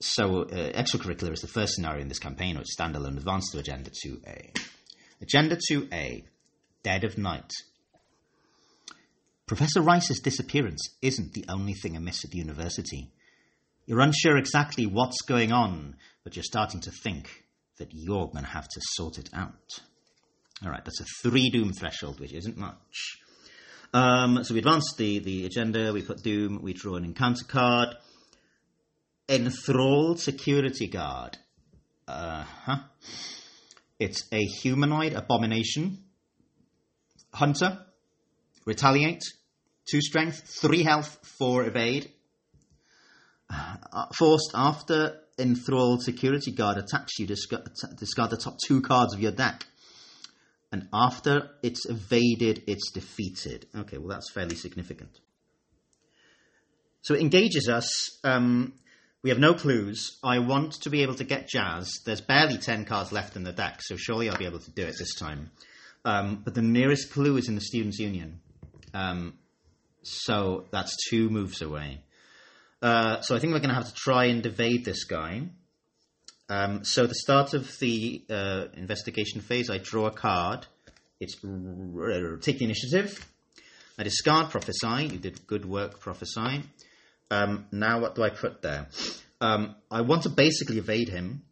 so, 0.00 0.42
uh, 0.42 0.72
extracurricular 0.72 1.32
is 1.32 1.40
the 1.40 1.48
first 1.48 1.74
scenario 1.74 2.02
in 2.02 2.08
this 2.08 2.18
campaign, 2.18 2.56
or 2.56 2.62
standalone 2.62 3.16
advance 3.16 3.50
to 3.52 3.58
Agenda 3.58 3.90
2A. 3.90 4.58
Agenda 5.20 5.56
2A 5.70 6.24
Dead 6.82 7.04
of 7.04 7.16
Night. 7.16 7.50
Professor 9.52 9.82
Rice's 9.82 10.20
disappearance 10.20 10.96
isn't 11.02 11.34
the 11.34 11.44
only 11.46 11.74
thing 11.74 11.94
amiss 11.94 12.24
at 12.24 12.30
the 12.30 12.38
university. 12.38 13.12
You're 13.84 14.00
unsure 14.00 14.38
exactly 14.38 14.86
what's 14.86 15.20
going 15.20 15.52
on, 15.52 15.96
but 16.24 16.34
you're 16.34 16.42
starting 16.42 16.80
to 16.80 16.90
think 16.90 17.28
that 17.76 17.88
you're 17.92 18.28
going 18.28 18.46
to 18.46 18.50
have 18.50 18.66
to 18.66 18.80
sort 18.94 19.18
it 19.18 19.28
out. 19.34 19.78
All 20.64 20.70
right, 20.70 20.82
that's 20.82 21.02
a 21.02 21.04
three 21.22 21.50
doom 21.50 21.74
threshold, 21.74 22.18
which 22.18 22.32
isn't 22.32 22.56
much. 22.56 23.18
Um, 23.92 24.42
so 24.42 24.54
we 24.54 24.60
advance 24.60 24.94
the, 24.96 25.18
the 25.18 25.44
agenda, 25.44 25.92
we 25.92 26.00
put 26.00 26.22
doom, 26.22 26.60
we 26.62 26.72
draw 26.72 26.94
an 26.94 27.04
encounter 27.04 27.44
card. 27.44 27.90
Enthralled 29.28 30.18
security 30.18 30.88
guard. 30.88 31.36
Uh 32.08 32.44
huh. 32.64 32.78
It's 33.98 34.26
a 34.32 34.40
humanoid 34.62 35.12
abomination. 35.12 36.04
Hunter. 37.34 37.84
Retaliate. 38.64 39.24
Two 39.90 40.00
strength, 40.00 40.42
three 40.46 40.82
health, 40.82 41.18
four 41.38 41.64
evade. 41.64 42.10
Uh, 43.50 44.06
forced 44.16 44.50
after 44.54 45.18
enthralled 45.38 46.02
security 46.02 46.52
guard 46.52 46.78
attacks 46.78 47.18
you, 47.18 47.26
discard, 47.26 47.64
the 48.30 48.40
top 48.42 48.56
two 48.66 48.80
cards 48.80 49.14
of 49.14 49.20
your 49.20 49.32
deck. 49.32 49.66
And 50.70 50.88
after 50.92 51.50
it's 51.62 51.84
evaded, 51.86 52.62
it's 52.66 52.90
defeated. 52.92 53.66
Okay, 53.76 53.98
well, 53.98 54.08
that's 54.08 54.32
fairly 54.32 54.56
significant. 54.56 55.18
So 57.02 57.14
it 57.14 57.20
engages 57.20 57.68
us. 57.68 58.18
Um, 58.24 58.72
we 59.22 59.30
have 59.30 59.38
no 59.38 59.54
clues. 59.54 60.18
I 60.24 60.38
want 60.38 60.72
to 60.82 60.90
be 60.90 61.02
able 61.02 61.14
to 61.16 61.24
get 61.24 61.48
Jazz. 61.48 62.00
There's 62.06 62.20
barely 62.20 62.56
10 62.56 62.86
cards 62.86 63.12
left 63.12 63.36
in 63.36 63.44
the 63.44 63.52
deck, 63.52 63.80
so 63.82 63.96
surely 63.96 64.30
I'll 64.30 64.38
be 64.38 64.46
able 64.46 64.60
to 64.60 64.70
do 64.70 64.82
it 64.82 64.94
this 64.98 65.14
time. 65.14 65.50
Um, 66.04 66.42
but 66.44 66.54
the 66.54 66.62
nearest 66.62 67.12
clue 67.12 67.36
is 67.36 67.48
in 67.48 67.54
the 67.54 67.60
Students' 67.60 67.98
Union. 67.98 68.40
Um, 68.94 69.34
so 70.02 70.66
that's 70.70 70.96
two 71.08 71.30
moves 71.30 71.62
away. 71.62 72.00
Uh, 72.80 73.20
so 73.20 73.36
I 73.36 73.38
think 73.38 73.52
we're 73.52 73.60
going 73.60 73.70
to 73.70 73.76
have 73.76 73.88
to 73.88 73.94
try 73.94 74.24
and 74.26 74.44
evade 74.44 74.84
this 74.84 75.04
guy. 75.04 75.42
Um, 76.48 76.84
so 76.84 77.06
the 77.06 77.14
start 77.14 77.54
of 77.54 77.78
the 77.78 78.24
uh, 78.28 78.64
investigation 78.74 79.40
phase, 79.40 79.70
I 79.70 79.78
draw 79.78 80.06
a 80.06 80.10
card. 80.10 80.66
It's 81.20 81.36
r- 81.44 82.36
take 82.38 82.58
the 82.58 82.64
initiative. 82.64 83.26
I 83.98 84.02
discard 84.02 84.50
prophesy. 84.50 85.06
You 85.12 85.18
did 85.18 85.46
good 85.46 85.64
work, 85.64 86.00
prophesy. 86.00 86.64
Um, 87.30 87.66
now 87.70 88.00
what 88.00 88.16
do 88.16 88.24
I 88.24 88.30
put 88.30 88.62
there? 88.62 88.88
Um, 89.40 89.76
I 89.90 90.00
want 90.00 90.24
to 90.24 90.28
basically 90.28 90.78
evade 90.78 91.08
him. 91.08 91.42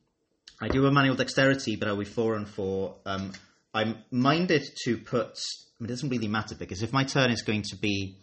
I 0.60 0.68
do 0.68 0.84
a 0.86 0.92
manual 0.92 1.16
dexterity, 1.16 1.76
but 1.76 1.88
I'll 1.88 1.96
be 1.96 2.04
four 2.04 2.34
and 2.34 2.46
four. 2.46 2.96
Um, 3.06 3.32
I'm 3.72 3.98
minded 4.10 4.62
to 4.84 4.98
put. 4.98 5.38
It 5.80 5.86
doesn't 5.86 6.08
really 6.08 6.28
matter 6.28 6.54
because 6.54 6.82
if 6.82 6.92
my 6.92 7.04
turn 7.04 7.30
is 7.30 7.42
going 7.42 7.62
to 7.70 7.76
be 7.76 8.16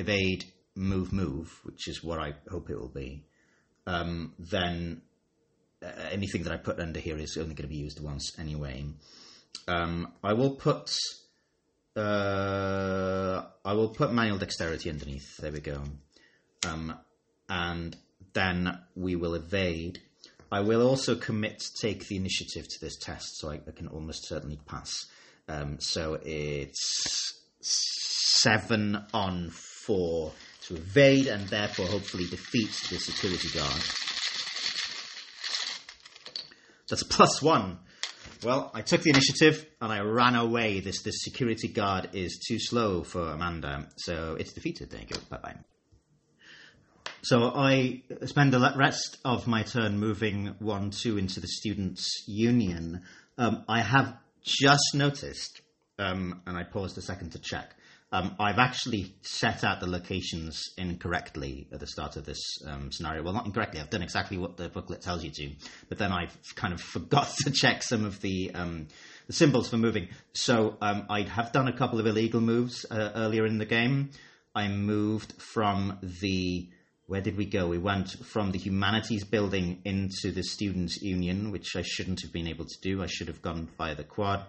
evade, 0.00 0.44
move, 0.74 1.12
move, 1.12 1.60
which 1.64 1.88
is 1.88 2.02
what 2.02 2.18
I 2.18 2.34
hope 2.50 2.70
it 2.70 2.78
will 2.78 2.88
be, 2.88 3.24
um, 3.86 4.34
then 4.38 5.02
uh, 5.82 5.90
anything 6.10 6.42
that 6.44 6.52
I 6.52 6.56
put 6.56 6.78
under 6.78 7.00
here 7.00 7.18
is 7.18 7.36
only 7.36 7.54
going 7.54 7.68
to 7.68 7.74
be 7.74 7.76
used 7.76 8.02
once 8.02 8.38
anyway. 8.38 8.84
Um, 9.66 10.12
I 10.22 10.32
will 10.32 10.56
put. 10.56 10.90
Uh, 11.96 13.42
I 13.64 13.72
will 13.72 13.88
put 13.88 14.12
manual 14.12 14.38
dexterity 14.38 14.90
underneath. 14.90 15.36
There 15.38 15.52
we 15.52 15.60
go. 15.60 15.82
Um, 16.66 16.94
and 17.48 17.96
then 18.32 18.78
we 18.94 19.16
will 19.16 19.34
evade. 19.34 20.00
I 20.52 20.60
will 20.60 20.86
also 20.86 21.14
commit 21.14 21.60
to 21.60 21.72
take 21.80 22.06
the 22.06 22.16
initiative 22.16 22.66
to 22.68 22.80
this 22.80 22.96
test, 22.98 23.38
so 23.38 23.50
I, 23.50 23.60
I 23.66 23.70
can 23.70 23.88
almost 23.88 24.28
certainly 24.28 24.58
pass. 24.66 25.06
Um, 25.48 25.78
so 25.80 26.18
it's 26.22 27.40
seven 27.60 29.04
on 29.12 29.50
four 29.86 30.32
to 30.66 30.76
evade 30.76 31.26
and 31.26 31.48
therefore 31.48 31.86
hopefully 31.86 32.26
defeat 32.26 32.70
the 32.90 32.98
security 32.98 33.48
guard. 33.56 33.82
That's 36.88 37.02
plus 37.04 37.40
one. 37.40 37.78
Well, 38.42 38.70
I 38.74 38.82
took 38.82 39.02
the 39.02 39.10
initiative 39.10 39.66
and 39.80 39.92
I 39.92 40.00
ran 40.00 40.34
away. 40.34 40.80
This 40.80 41.02
this 41.02 41.22
security 41.22 41.68
guard 41.68 42.10
is 42.14 42.40
too 42.46 42.58
slow 42.58 43.04
for 43.04 43.28
Amanda, 43.28 43.88
so 43.96 44.36
it's 44.38 44.52
defeated. 44.52 44.90
There 44.90 45.00
you 45.00 45.06
go. 45.06 45.20
Bye 45.28 45.38
bye. 45.42 45.56
So 47.22 47.52
I 47.54 48.02
spend 48.24 48.52
the 48.52 48.74
rest 48.76 49.18
of 49.24 49.46
my 49.46 49.62
turn 49.62 49.98
moving 49.98 50.54
one 50.58 50.90
two 50.90 51.18
into 51.18 51.38
the 51.40 51.48
students' 51.48 52.24
union. 52.26 53.02
Um, 53.36 53.64
I 53.68 53.82
have 53.82 54.16
just 54.42 54.94
noticed, 54.94 55.60
um, 55.98 56.40
and 56.46 56.56
I 56.56 56.64
paused 56.64 56.96
a 56.96 57.02
second 57.02 57.32
to 57.32 57.38
check. 57.38 57.74
Um, 58.12 58.34
I've 58.40 58.58
actually 58.58 59.14
set 59.22 59.62
out 59.62 59.78
the 59.78 59.86
locations 59.86 60.70
incorrectly 60.76 61.68
at 61.72 61.78
the 61.78 61.86
start 61.86 62.16
of 62.16 62.24
this 62.24 62.40
um, 62.66 62.90
scenario. 62.90 63.22
Well, 63.22 63.34
not 63.34 63.46
incorrectly. 63.46 63.80
I've 63.80 63.90
done 63.90 64.02
exactly 64.02 64.36
what 64.36 64.56
the 64.56 64.68
booklet 64.68 65.00
tells 65.00 65.22
you 65.22 65.30
to, 65.30 65.50
but 65.88 65.98
then 65.98 66.10
I've 66.10 66.36
kind 66.56 66.74
of 66.74 66.80
forgot 66.92 67.32
to 67.44 67.52
check 67.52 67.82
some 67.84 68.04
of 68.04 68.20
the, 68.20 68.50
um, 68.52 68.88
the 69.28 69.32
symbols 69.32 69.68
for 69.68 69.76
moving. 69.76 70.08
So 70.32 70.76
um, 70.80 71.06
I 71.08 71.22
have 71.22 71.52
done 71.52 71.68
a 71.68 71.76
couple 71.76 72.00
of 72.00 72.06
illegal 72.06 72.40
moves 72.40 72.84
uh, 72.90 73.12
earlier 73.14 73.46
in 73.46 73.58
the 73.58 73.66
game. 73.66 74.10
I 74.56 74.66
moved 74.66 75.40
from 75.40 75.98
the 76.02 76.68
where 77.06 77.20
did 77.20 77.36
we 77.36 77.44
go? 77.44 77.66
We 77.66 77.78
went 77.78 78.10
from 78.24 78.52
the 78.52 78.58
humanities 78.58 79.24
building 79.24 79.82
into 79.84 80.30
the 80.30 80.44
students' 80.44 81.02
union, 81.02 81.50
which 81.50 81.74
I 81.74 81.82
shouldn't 81.82 82.22
have 82.22 82.32
been 82.32 82.46
able 82.46 82.66
to 82.66 82.80
do. 82.80 83.02
I 83.02 83.06
should 83.06 83.26
have 83.26 83.42
gone 83.42 83.68
via 83.76 83.96
the 83.96 84.04
quad. 84.04 84.44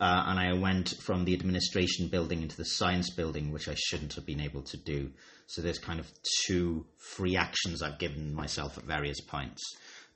Uh, 0.00 0.24
and 0.26 0.40
I 0.40 0.52
went 0.54 0.90
from 1.00 1.24
the 1.24 1.34
administration 1.34 2.08
building 2.08 2.42
into 2.42 2.56
the 2.56 2.64
science 2.64 3.10
building, 3.10 3.52
which 3.52 3.68
I 3.68 3.74
shouldn't 3.76 4.14
have 4.14 4.26
been 4.26 4.40
able 4.40 4.62
to 4.62 4.76
do. 4.76 5.10
So 5.46 5.62
there's 5.62 5.78
kind 5.78 6.00
of 6.00 6.10
two 6.46 6.86
free 6.96 7.36
actions 7.36 7.80
I've 7.80 7.98
given 7.98 8.34
myself 8.34 8.76
at 8.76 8.84
various 8.84 9.20
points. 9.20 9.62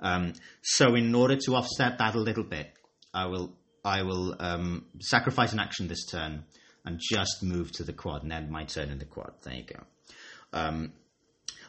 Um, 0.00 0.32
so 0.62 0.94
in 0.94 1.14
order 1.14 1.36
to 1.36 1.54
offset 1.54 1.98
that 1.98 2.14
a 2.14 2.20
little 2.20 2.44
bit, 2.44 2.72
I 3.14 3.26
will 3.26 3.54
I 3.84 4.02
will 4.02 4.34
um, 4.40 4.86
sacrifice 5.00 5.52
an 5.52 5.60
action 5.60 5.88
this 5.88 6.04
turn 6.06 6.44
and 6.84 7.00
just 7.00 7.42
move 7.42 7.70
to 7.72 7.84
the 7.84 7.92
quad 7.92 8.22
and 8.22 8.32
end 8.32 8.50
my 8.50 8.64
turn 8.64 8.90
in 8.90 8.98
the 8.98 9.04
quad. 9.04 9.32
There 9.42 9.54
you 9.54 9.64
go. 9.64 9.80
Um, 10.52 10.92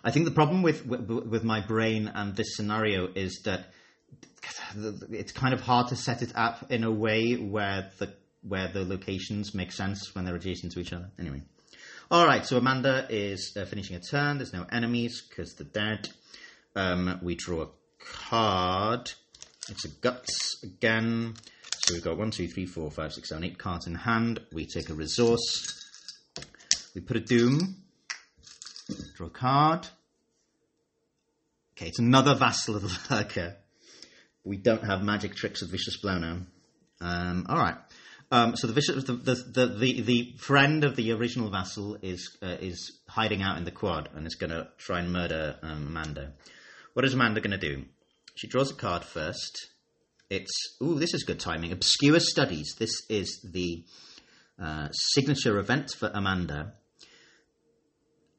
I 0.04 0.12
think 0.12 0.26
the 0.26 0.32
problem 0.32 0.64
with, 0.64 0.86
with 0.86 1.10
with 1.10 1.44
my 1.44 1.62
brain 1.62 2.12
and 2.14 2.36
this 2.36 2.56
scenario 2.56 3.08
is 3.14 3.42
that 3.46 3.72
it's 5.12 5.32
kind 5.32 5.54
of 5.54 5.62
hard 5.62 5.90
to 5.90 5.96
set 5.96 6.22
it 6.22 6.32
up 6.36 6.72
in 6.72 6.84
a 6.84 6.92
way 6.92 7.34
where 7.36 7.92
the 7.98 8.14
where 8.42 8.70
the 8.72 8.86
locations 8.86 9.54
make 9.54 9.72
sense 9.72 10.16
when 10.16 10.26
they're 10.26 10.36
adjacent 10.36 10.72
to 10.74 10.80
each 10.80 10.94
other. 10.94 11.10
Anyway, 11.20 11.42
all 12.10 12.26
right. 12.26 12.46
So 12.46 12.58
Amanda 12.58 13.06
is 13.10 13.56
uh, 13.58 13.66
finishing 13.66 13.96
a 13.96 14.00
turn. 14.00 14.38
There's 14.38 14.54
no 14.54 14.66
enemies 14.72 15.22
because 15.28 15.56
they're 15.56 15.68
dead. 15.68 16.10
Um, 16.76 17.20
we 17.22 17.36
draw 17.36 17.64
a 17.64 17.68
card. 18.00 19.12
It's 19.70 19.86
a 19.86 19.90
guts 19.90 20.64
again. 20.64 21.36
So 21.86 21.94
we've 21.94 22.04
got 22.04 22.18
one, 22.18 22.32
two, 22.32 22.48
three, 22.48 22.66
four, 22.66 22.90
five, 22.92 23.14
six, 23.14 23.30
seven, 23.30 23.44
eight 23.44 23.58
cards 23.58 23.88
in 23.88 23.96
hand. 23.96 24.40
We 24.54 24.66
take 24.66 24.90
a 24.90 24.94
resource. 24.94 25.76
We 26.96 27.02
put 27.02 27.18
a 27.18 27.22
doom. 27.22 27.84
Draw 29.16 29.28
a 29.28 29.30
card. 29.30 29.88
Okay, 31.76 31.88
it's 31.88 32.00
another 32.00 32.36
vassal 32.36 32.76
of 32.76 32.82
the 32.82 33.16
lurker 33.16 33.56
we 34.50 34.58
don't 34.58 34.84
have 34.84 35.04
magic 35.04 35.36
tricks 35.36 35.62
of 35.62 35.70
Vicious 35.70 35.98
Blow 35.98 36.18
now. 36.18 36.40
Um, 37.00 37.46
all 37.48 37.58
right. 37.58 37.76
Um, 38.32 38.56
so 38.56 38.68
the, 38.68 38.74
vicious, 38.74 39.04
the, 39.06 39.14
the, 39.14 39.66
the, 39.68 40.02
the, 40.02 40.34
friend 40.38 40.84
of 40.84 40.96
the 40.96 41.12
original 41.14 41.50
vassal 41.50 41.98
is 42.02 42.38
uh, 42.44 42.58
is 42.60 43.00
hiding 43.08 43.42
out 43.42 43.58
in 43.58 43.64
the 43.64 43.72
quad 43.72 44.10
and 44.14 44.28
is 44.28 44.36
going 44.36 44.52
to 44.52 44.68
try 44.78 45.00
and 45.00 45.14
murder 45.14 45.56
um, 45.62 45.88
Amanda. 45.88 46.34
What 46.94 47.06
is 47.06 47.14
Amanda 47.14 47.42
going 47.42 47.60
to 47.60 47.70
do? 47.70 47.86
She 48.36 48.48
draws 48.48 48.72
a 48.72 48.76
card 48.76 49.04
first. 49.04 49.70
It's 50.30 50.52
ooh, 50.82 51.00
this 51.00 51.14
is 51.14 51.24
good 51.24 51.40
timing. 51.40 51.72
Obscure 51.72 52.20
Studies. 52.20 52.76
This 52.78 52.92
is 53.10 53.48
the 53.52 53.86
uh, 54.62 54.90
signature 54.92 55.58
event 55.58 55.92
for 55.98 56.12
Amanda. 56.14 56.74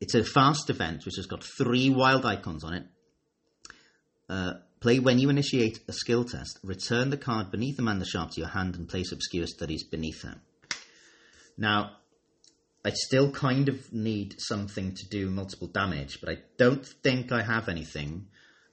It's 0.01 0.15
a 0.15 0.25
fast 0.25 0.71
event 0.71 1.05
which 1.05 1.17
has 1.17 1.27
got 1.27 1.45
three 1.59 1.91
wild 1.91 2.25
icons 2.25 2.65
on 2.65 2.75
it. 2.75 2.87
Uh, 4.29 4.53
Play 4.81 4.99
when 4.99 5.19
you 5.19 5.29
initiate 5.29 5.81
a 5.89 5.93
skill 5.93 6.25
test. 6.25 6.59
Return 6.65 7.11
the 7.11 7.19
card 7.19 7.51
beneath 7.51 7.77
the 7.77 7.83
Amanda 7.83 8.07
Sharpe 8.07 8.31
to 8.33 8.41
your 8.41 8.49
hand 8.49 8.77
and 8.77 8.89
place 8.89 9.13
Obscure 9.13 9.47
Studies 9.47 9.85
beneath 9.85 10.23
her. 10.23 10.41
Now, 11.59 11.97
I 12.83 12.91
still 12.95 13.31
kind 13.31 13.69
of 13.69 13.93
need 13.93 14.37
something 14.39 14.95
to 14.95 15.09
do 15.11 15.29
multiple 15.29 15.69
damage, 15.69 16.19
but 16.21 16.31
I 16.31 16.39
don't 16.57 16.87
think 17.03 17.31
I 17.31 17.43
have 17.43 17.69
anything. 17.69 18.29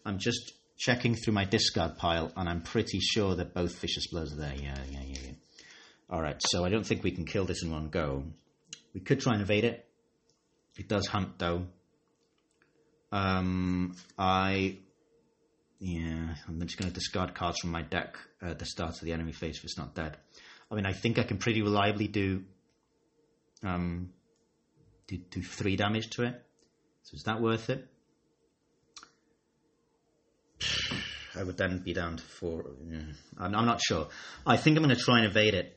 I'm 0.06 0.18
just 0.18 0.54
checking 0.78 1.16
through 1.16 1.34
my 1.34 1.44
discard 1.44 1.98
pile, 1.98 2.32
and 2.38 2.48
I'm 2.48 2.62
pretty 2.62 3.00
sure 3.02 3.36
that 3.36 3.54
both 3.54 3.78
vicious 3.80 4.08
blows 4.08 4.32
are 4.32 4.38
there. 4.38 4.56
Yeah, 4.56 4.78
yeah, 4.90 5.02
yeah, 5.06 5.20
yeah. 5.26 5.32
All 6.10 6.22
right, 6.22 6.42
so 6.48 6.64
I 6.64 6.70
don't 6.70 6.86
think 6.86 7.04
we 7.04 7.12
can 7.12 7.26
kill 7.26 7.44
this 7.44 7.64
in 7.64 7.70
one 7.70 7.90
go. 7.90 8.24
We 8.94 9.02
could 9.02 9.20
try 9.20 9.34
and 9.34 9.42
evade 9.42 9.66
it. 9.66 9.86
It 10.78 10.88
does 10.88 11.06
hunt 11.08 11.38
though. 11.38 11.66
Um, 13.12 13.96
I 14.18 14.78
yeah, 15.80 16.36
I'm 16.48 16.60
just 16.62 16.78
going 16.78 16.90
to 16.90 16.94
discard 16.94 17.36
cards 17.36 17.60
from 17.60 17.72
my 17.72 17.84
deck 17.84 18.18
at 18.42 18.60
the 18.60 18.66
start 18.66 18.96
of 18.96 19.02
the 19.02 19.14
enemy 19.14 19.32
phase 19.32 19.58
if 19.58 19.64
it's 19.64 19.78
not 19.78 19.94
dead. 19.94 20.18
I 20.72 20.76
mean, 20.76 20.86
I 20.86 20.94
think 20.94 21.20
I 21.20 21.24
can 21.24 21.38
pretty 21.38 21.62
reliably 21.62 22.08
do 22.08 22.44
um 23.64 24.10
do, 25.08 25.18
do 25.18 25.42
three 25.42 25.76
damage 25.76 26.10
to 26.12 26.24
it. 26.24 26.44
So 27.04 27.16
is 27.16 27.24
that 27.24 27.42
worth 27.42 27.70
it? 27.70 27.88
I 31.36 31.44
would 31.44 31.58
then 31.58 31.80
be 31.80 31.94
down 31.94 32.18
to 32.18 32.24
four. 32.24 32.66
I'm 33.38 33.52
not 33.52 33.80
sure. 33.82 34.08
I 34.46 34.58
think 34.58 34.76
I'm 34.76 34.84
going 34.84 34.96
to 34.96 35.02
try 35.02 35.20
and 35.20 35.28
evade 35.28 35.54
it 35.54 35.77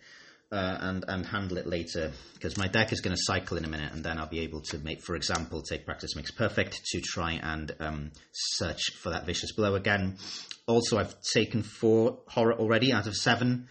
uh, 0.52 0.78
and 0.80 1.04
and 1.08 1.26
handle 1.26 1.58
it 1.58 1.66
later 1.66 2.12
because 2.34 2.56
my 2.56 2.66
deck 2.66 2.92
is 2.92 3.00
going 3.00 3.14
to 3.14 3.22
cycle 3.22 3.56
in 3.56 3.64
a 3.64 3.68
minute, 3.68 3.92
and 3.92 4.04
then 4.04 4.18
I'll 4.18 4.26
be 4.26 4.40
able 4.40 4.60
to 4.62 4.78
make, 4.78 5.02
for 5.02 5.14
example, 5.14 5.62
take 5.62 5.84
practice 5.86 6.16
makes 6.16 6.30
perfect 6.30 6.80
to 6.86 7.00
try 7.00 7.32
and 7.42 7.74
um, 7.80 8.12
search 8.32 8.80
for 9.00 9.10
that 9.10 9.26
vicious 9.26 9.52
blow 9.52 9.74
again. 9.74 10.18
Also, 10.66 10.98
I've 10.98 11.14
taken 11.34 11.62
four 11.62 12.18
horror 12.26 12.54
already 12.54 12.92
out 12.92 13.06
of 13.06 13.14
seven. 13.14 13.68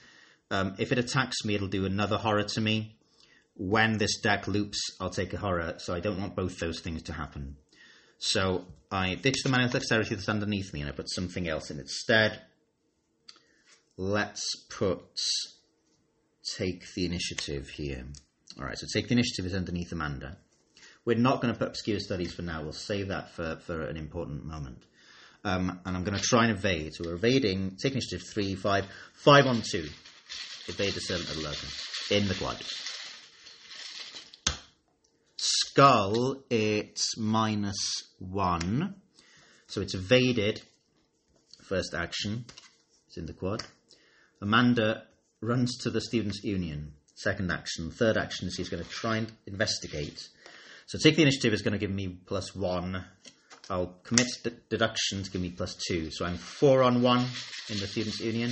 Um, 0.52 0.76
if 0.80 0.92
it 0.92 0.98
attacks 0.98 1.44
me, 1.46 1.56
it'll 1.56 1.68
do 1.68 1.86
another 1.86 2.18
horror 2.18 2.44
to 2.44 2.62
me. 2.62 2.96
When 3.56 3.98
this 3.98 4.22
deck 4.22 4.48
loops, 4.48 4.80
I'll 5.02 5.10
take 5.10 5.34
a 5.34 5.38
horror, 5.38 5.76
so 5.78 5.94
I 5.94 6.00
don't 6.00 6.20
want 6.20 6.36
both 6.36 6.60
those 6.60 6.80
things 6.80 7.04
to 7.04 7.14
happen. 7.14 7.58
So 8.20 8.66
I 8.92 9.16
ditch 9.16 9.44
the 9.44 9.50
manual 9.50 9.70
dexterity 9.70 10.16
that's 10.16 10.30
underneath 10.30 10.74
me 10.74 10.82
and 10.82 10.90
I 10.90 10.94
put 10.94 11.10
something 11.10 11.48
else 11.48 11.72
in 11.72 11.80
its 11.80 12.00
stead. 12.00 12.42
Let's 13.98 14.56
put 14.70 15.02
take 16.58 16.94
the 16.96 17.06
initiative 17.06 17.70
here. 17.70 18.06
All 18.58 18.66
right, 18.66 18.78
so 18.78 18.88
take 18.94 19.08
the 19.08 19.14
initiative 19.14 19.46
is 19.46 19.54
underneath 19.54 19.92
Amanda. 19.92 20.38
We're 21.06 21.18
not 21.18 21.42
going 21.42 21.54
to 21.54 21.58
put 21.58 21.70
obscure 21.70 22.00
studies 22.00 22.34
for 22.34 22.42
now. 22.42 22.62
We'll 22.62 22.74
save 22.74 23.08
that 23.08 23.32
for, 23.32 23.58
for 23.66 23.82
an 23.82 23.98
important 23.98 24.46
moment. 24.46 24.84
Um, 25.44 25.80
and 25.86 25.96
I'm 25.96 26.04
going 26.04 26.18
to 26.18 26.24
try 26.24 26.46
and 26.46 26.58
evade. 26.58 26.94
So 26.94 27.06
we're 27.06 27.16
evading. 27.16 27.78
Take 27.82 27.94
initiative 27.94 28.28
three, 28.34 28.56
five, 28.56 28.86
five 29.14 29.46
on 29.46 29.62
two. 29.62 29.88
Evade 30.68 30.94
the 30.94 31.00
servant 31.00 31.30
of 31.30 31.38
the 31.38 31.44
lurker 31.44 31.68
in 32.12 32.28
the 32.28 32.36
quad. 32.36 32.62
Skull, 35.38 36.44
it's 36.50 37.18
minus 37.18 38.14
one. 38.20 38.96
So 39.68 39.82
it's 39.82 39.96
evaded. 39.96 40.62
First 41.64 41.94
action. 41.94 42.46
It's 43.08 43.18
in 43.18 43.26
the 43.26 43.34
quad. 43.34 43.64
Amanda 44.42 45.04
runs 45.42 45.78
to 45.78 45.90
the 45.90 46.02
Students' 46.02 46.44
Union. 46.44 46.94
Second 47.16 47.52
action. 47.52 47.92
Third 47.92 48.18
action 48.18 48.48
is 48.48 48.56
he's 48.56 48.70
going 48.70 48.84
to 48.84 48.90
try 48.90 49.18
and 49.18 49.32
investigate. 49.46 50.28
So 50.86 50.98
take 50.98 51.16
the 51.16 51.22
initiative 51.22 51.54
is 51.54 51.62
going 51.62 51.74
to 51.74 51.78
give 51.78 51.92
me 51.92 52.20
plus 52.26 52.56
one. 52.56 53.04
I'll 53.70 54.00
commit 54.04 54.28
d- 54.44 54.52
deduction 54.70 55.24
to 55.24 55.32
give 55.32 55.42
me 55.42 55.50
plus 55.52 55.76
two. 55.76 56.12
So 56.12 56.26
I'm 56.26 56.38
four 56.38 56.82
on 56.82 57.02
one 57.02 57.26
in 57.70 57.78
the 57.78 57.88
Students' 57.88 58.20
Union. 58.20 58.52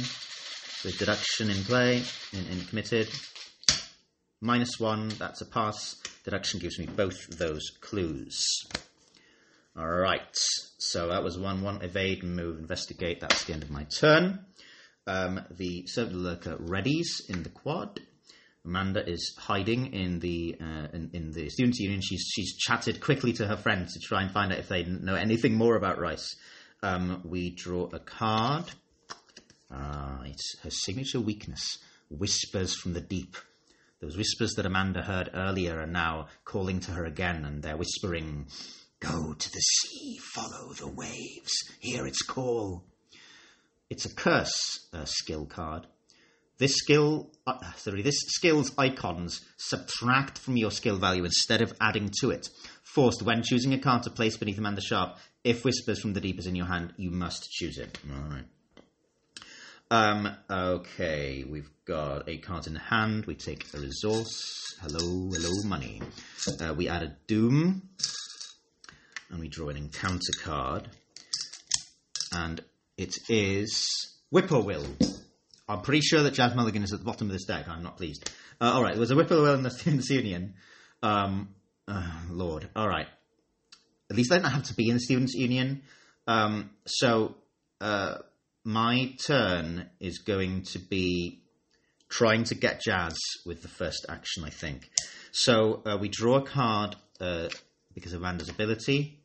With 0.85 0.99
deduction 0.99 1.49
in 1.49 1.63
play, 1.63 2.03
in, 2.33 2.45
in 2.47 2.65
committed. 2.65 3.09
Minus 4.41 4.79
one, 4.79 5.09
that's 5.17 5.41
a 5.41 5.45
pass. 5.45 5.95
Deduction 6.23 6.59
gives 6.59 6.77
me 6.77 6.85
both 6.85 7.37
those 7.37 7.71
clues. 7.81 8.45
Alright, 9.75 10.35
so 10.77 11.07
that 11.07 11.23
was 11.23 11.37
one, 11.37 11.61
one, 11.61 11.81
evade, 11.81 12.23
move, 12.23 12.59
investigate. 12.59 13.19
That's 13.19 13.43
the 13.45 13.53
end 13.53 13.63
of 13.63 13.71
my 13.71 13.83
turn. 13.85 14.45
Um, 15.07 15.39
the 15.49 15.87
servant 15.87 16.17
lurker 16.17 16.57
readies 16.57 17.29
in 17.29 17.43
the 17.43 17.49
quad. 17.49 18.01
Amanda 18.65 19.09
is 19.09 19.33
hiding 19.37 19.93
in 19.93 20.19
the 20.19 20.57
uh, 20.59 20.87
in, 20.91 21.09
in, 21.13 21.31
the 21.31 21.49
students' 21.49 21.79
union. 21.79 22.01
She's 22.01 22.29
she's 22.29 22.57
chatted 22.57 22.99
quickly 22.99 23.31
to 23.33 23.47
her 23.47 23.55
friends 23.55 23.93
to 23.93 23.99
try 23.99 24.21
and 24.21 24.31
find 24.31 24.51
out 24.51 24.59
if 24.59 24.67
they 24.67 24.83
know 24.83 25.15
anything 25.15 25.55
more 25.55 25.77
about 25.77 25.97
Rice. 25.97 26.35
Um, 26.83 27.21
we 27.23 27.51
draw 27.51 27.89
a 27.93 27.99
card. 27.99 28.65
Uh, 29.71 30.23
it's 30.25 30.59
her 30.63 30.69
signature 30.69 31.21
weakness: 31.21 31.77
whispers 32.09 32.75
from 32.75 32.91
the 32.91 33.01
deep. 33.01 33.37
Those 34.01 34.17
whispers 34.17 34.55
that 34.57 34.65
Amanda 34.65 35.01
heard 35.01 35.29
earlier 35.33 35.79
are 35.79 35.87
now 35.87 36.27
calling 36.43 36.81
to 36.81 36.91
her 36.91 37.05
again, 37.05 37.45
and 37.45 37.63
they're 37.63 37.77
whispering, 37.77 38.47
"Go 38.99 39.33
to 39.33 39.51
the 39.51 39.61
sea, 39.61 40.17
follow 40.35 40.73
the 40.73 40.91
waves, 40.91 41.53
hear 41.79 42.05
its 42.05 42.21
call." 42.21 42.83
It's 43.89 44.05
a 44.05 44.13
curse 44.13 44.87
uh, 44.93 45.05
skill 45.05 45.45
card. 45.45 45.87
This 46.57 46.75
skill, 46.75 47.29
uh, 47.45 47.59
sorry, 47.75 48.01
this 48.01 48.19
skill's 48.27 48.71
icons 48.77 49.41
subtract 49.57 50.39
from 50.39 50.57
your 50.57 50.71
skill 50.71 50.97
value 50.97 51.23
instead 51.23 51.61
of 51.61 51.73
adding 51.79 52.11
to 52.21 52.31
it. 52.31 52.49
Forced 52.83 53.21
when 53.21 53.43
choosing 53.43 53.73
a 53.73 53.79
card 53.79 54.03
to 54.03 54.09
place 54.09 54.37
beneath 54.37 54.57
Amanda 54.57 54.81
Sharpe, 54.81 55.17
if 55.43 55.63
Whispers 55.63 55.99
from 56.01 56.13
the 56.13 56.21
Deep 56.21 56.39
is 56.39 56.47
in 56.47 56.55
your 56.55 56.65
hand, 56.65 56.93
you 56.97 57.11
must 57.11 57.49
choose 57.51 57.77
it. 57.77 57.99
All 58.11 58.29
right. 58.29 58.45
Um, 59.89 60.35
okay, 60.49 61.45
we've 61.47 61.69
got 61.85 62.27
eight 62.27 62.43
cards 62.43 62.67
in 62.67 62.75
hand. 62.75 63.25
We 63.25 63.35
take 63.35 63.65
a 63.73 63.77
resource. 63.77 64.75
Hello, 64.81 65.29
hello, 65.31 65.49
money. 65.63 66.01
Uh, 66.59 66.73
we 66.73 66.89
add 66.89 67.03
a 67.03 67.15
doom, 67.27 67.83
and 69.29 69.39
we 69.39 69.47
draw 69.47 69.69
an 69.69 69.77
encounter 69.77 70.33
card. 70.43 70.89
And 72.33 72.61
it 72.97 73.15
is 73.29 74.17
Whippoorwill. 74.31 74.85
I'm 75.69 75.81
pretty 75.81 76.01
sure 76.01 76.23
that 76.23 76.33
Jazz 76.33 76.55
Mulligan 76.55 76.83
is 76.83 76.93
at 76.93 76.99
the 76.99 77.05
bottom 77.05 77.27
of 77.27 77.33
this 77.33 77.45
deck. 77.45 77.67
I'm 77.67 77.83
not 77.83 77.97
pleased. 77.97 78.29
Uh, 78.59 78.71
all 78.73 78.81
right, 78.81 78.93
there 78.93 78.99
was 78.99 79.11
a 79.11 79.15
Whippoorwill 79.15 79.53
in 79.53 79.63
the 79.63 79.69
Students' 79.79 80.09
Union. 80.09 80.55
Um, 81.03 81.49
uh, 81.87 82.21
Lord, 82.29 82.69
all 82.75 82.87
right. 82.87 83.07
At 84.09 84.15
least 84.15 84.31
I 84.31 84.39
don't 84.39 84.51
have 84.51 84.63
to 84.63 84.73
be 84.73 84.87
in 84.87 84.95
the 84.95 84.99
Students' 84.99 85.33
Union. 85.35 85.83
Um, 86.25 86.71
so 86.85 87.35
uh, 87.81 88.15
my 88.63 89.13
turn 89.25 89.89
is 89.99 90.19
going 90.19 90.63
to 90.71 90.79
be 90.79 91.41
trying 92.09 92.45
to 92.45 92.55
get 92.55 92.81
Jazz 92.81 93.17
with 93.45 93.61
the 93.61 93.67
first 93.67 94.05
action, 94.09 94.43
I 94.43 94.49
think. 94.49 94.89
So 95.31 95.83
uh, 95.85 95.97
we 95.99 96.09
draw 96.09 96.37
a 96.37 96.45
card 96.45 96.95
uh, 97.19 97.49
because 97.93 98.13
of 98.13 98.21
Amanda's 98.21 98.49
ability. 98.49 99.19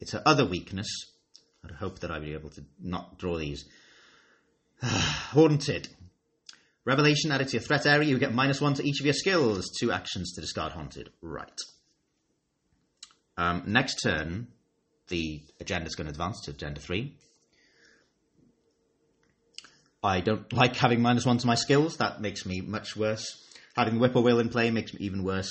It's 0.00 0.12
her 0.12 0.22
other 0.24 0.46
weakness, 0.46 0.88
I'd 1.64 1.76
hope 1.76 2.00
that 2.00 2.10
I'd 2.10 2.22
be 2.22 2.34
able 2.34 2.50
to 2.50 2.64
not 2.80 3.18
draw 3.18 3.38
these. 3.38 3.64
Haunted. 4.82 5.88
Revelation 6.84 7.32
added 7.32 7.48
to 7.48 7.52
your 7.54 7.62
threat 7.62 7.86
area, 7.86 8.08
you 8.08 8.18
get 8.18 8.34
minus 8.34 8.60
one 8.60 8.74
to 8.74 8.86
each 8.86 9.00
of 9.00 9.06
your 9.06 9.14
skills. 9.14 9.70
Two 9.78 9.90
actions 9.90 10.32
to 10.34 10.40
discard 10.42 10.72
Haunted. 10.72 11.10
Right. 11.22 11.58
Um, 13.36 13.62
next 13.66 14.02
turn, 14.02 14.48
the 15.08 15.42
agenda 15.60 15.86
is 15.86 15.94
going 15.94 16.06
to 16.06 16.12
advance 16.12 16.42
to 16.42 16.50
agenda 16.50 16.80
three. 16.80 17.16
I 20.02 20.20
don't 20.20 20.52
like 20.52 20.76
having 20.76 21.00
minus 21.00 21.24
one 21.24 21.38
to 21.38 21.46
my 21.46 21.54
skills. 21.54 21.96
That 21.96 22.20
makes 22.20 22.44
me 22.44 22.60
much 22.60 22.96
worse. 22.96 23.40
Having 23.76 23.98
Whippoorwill 23.98 24.40
in 24.40 24.50
play 24.50 24.70
makes 24.70 24.92
me 24.92 25.06
even 25.06 25.24
worse. 25.24 25.50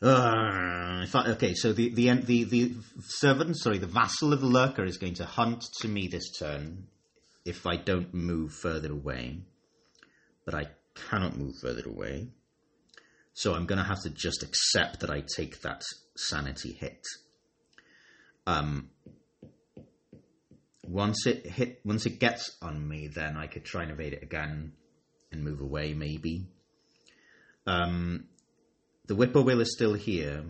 Uh, 0.00 0.69
I, 1.02 1.30
okay, 1.32 1.54
so 1.54 1.72
the, 1.72 1.90
the 1.90 2.10
the 2.12 2.44
the 2.44 2.74
servant, 3.00 3.56
sorry, 3.56 3.78
the 3.78 3.86
vassal 3.86 4.32
of 4.32 4.40
the 4.40 4.46
lurker 4.46 4.84
is 4.84 4.98
going 4.98 5.14
to 5.14 5.24
hunt 5.24 5.64
to 5.80 5.88
me 5.88 6.08
this 6.08 6.30
turn 6.38 6.88
if 7.44 7.66
I 7.66 7.76
don't 7.76 8.12
move 8.12 8.52
further 8.52 8.92
away, 8.92 9.40
but 10.44 10.54
I 10.54 10.66
cannot 10.94 11.36
move 11.36 11.54
further 11.60 11.86
away, 11.86 12.28
so 13.32 13.54
I'm 13.54 13.66
going 13.66 13.78
to 13.78 13.84
have 13.84 14.02
to 14.02 14.10
just 14.10 14.42
accept 14.42 15.00
that 15.00 15.10
I 15.10 15.22
take 15.36 15.60
that 15.62 15.82
sanity 16.16 16.72
hit. 16.72 17.06
Um, 18.46 18.90
once 20.82 21.26
it 21.26 21.46
hit, 21.46 21.80
once 21.84 22.04
it 22.06 22.18
gets 22.18 22.56
on 22.60 22.86
me, 22.86 23.08
then 23.08 23.36
I 23.36 23.46
could 23.46 23.64
try 23.64 23.82
and 23.82 23.92
evade 23.92 24.12
it 24.12 24.22
again 24.22 24.72
and 25.30 25.44
move 25.44 25.60
away, 25.60 25.94
maybe. 25.94 26.48
Um, 27.66 28.24
the 29.06 29.14
whippoorwill 29.14 29.60
is 29.60 29.72
still 29.72 29.94
here, 29.94 30.44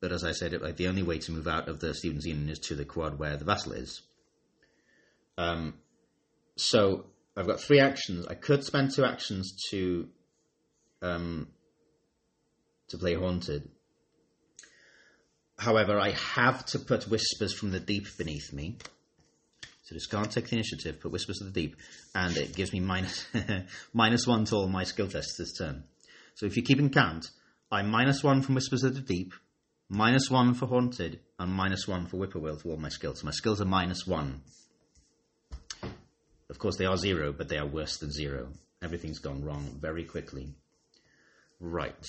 but 0.00 0.12
as 0.12 0.24
I 0.24 0.32
said, 0.32 0.52
like 0.60 0.76
the 0.76 0.88
only 0.88 1.02
way 1.02 1.18
to 1.18 1.32
move 1.32 1.48
out 1.48 1.68
of 1.68 1.80
the 1.80 1.94
Students' 1.94 2.26
Union 2.26 2.48
is 2.48 2.58
to 2.60 2.74
the 2.74 2.84
quad 2.84 3.18
where 3.18 3.36
the 3.36 3.44
vassal 3.44 3.72
is. 3.72 4.02
Um, 5.38 5.74
so 6.56 7.06
I've 7.36 7.46
got 7.46 7.60
three 7.60 7.80
actions. 7.80 8.26
I 8.26 8.34
could 8.34 8.64
spend 8.64 8.92
two 8.94 9.04
actions 9.04 9.52
to 9.70 10.08
um, 11.02 11.48
to 12.88 12.98
play 12.98 13.14
haunted. 13.14 13.68
However, 15.58 15.98
I 15.98 16.10
have 16.10 16.64
to 16.66 16.78
put 16.78 17.08
whispers 17.08 17.52
from 17.52 17.70
the 17.70 17.80
deep 17.80 18.06
beneath 18.16 18.52
me. 18.52 18.78
So 19.82 19.94
just 19.94 20.10
take 20.32 20.48
the 20.48 20.56
initiative, 20.56 21.00
put 21.00 21.12
whispers 21.12 21.40
of 21.40 21.52
the 21.52 21.60
deep, 21.60 21.76
and 22.14 22.36
it 22.36 22.54
gives 22.54 22.72
me 22.72 22.80
minus 22.80 23.26
minus 23.92 24.26
one 24.26 24.44
to 24.46 24.56
all 24.56 24.68
my 24.68 24.84
skill 24.84 25.08
tests 25.08 25.36
this 25.36 25.56
turn. 25.56 25.84
So 26.34 26.46
if 26.46 26.56
you're 26.56 26.64
keeping 26.64 26.90
count, 26.90 27.30
I'm 27.72 27.90
minus 27.90 28.22
one 28.24 28.42
from 28.42 28.54
Whispers 28.54 28.82
of 28.82 28.94
the 28.94 29.00
Deep, 29.00 29.32
minus 29.90 30.30
one 30.30 30.54
for 30.54 30.66
Haunted, 30.66 31.20
and 31.38 31.52
minus 31.52 31.86
one 31.86 32.06
for 32.06 32.16
whippoorwill 32.16 32.56
to 32.58 32.70
all 32.70 32.76
my 32.78 32.88
skills. 32.88 33.22
My 33.24 33.32
skills 33.32 33.60
are 33.60 33.66
minus 33.66 34.06
one. 34.06 34.40
Of 36.48 36.58
course, 36.58 36.76
they 36.76 36.86
are 36.86 36.96
zero, 36.96 37.32
but 37.32 37.48
they 37.48 37.58
are 37.58 37.66
worse 37.66 37.98
than 37.98 38.10
zero. 38.10 38.48
Everything's 38.82 39.18
gone 39.18 39.44
wrong 39.44 39.76
very 39.80 40.04
quickly. 40.04 40.54
Right. 41.58 42.06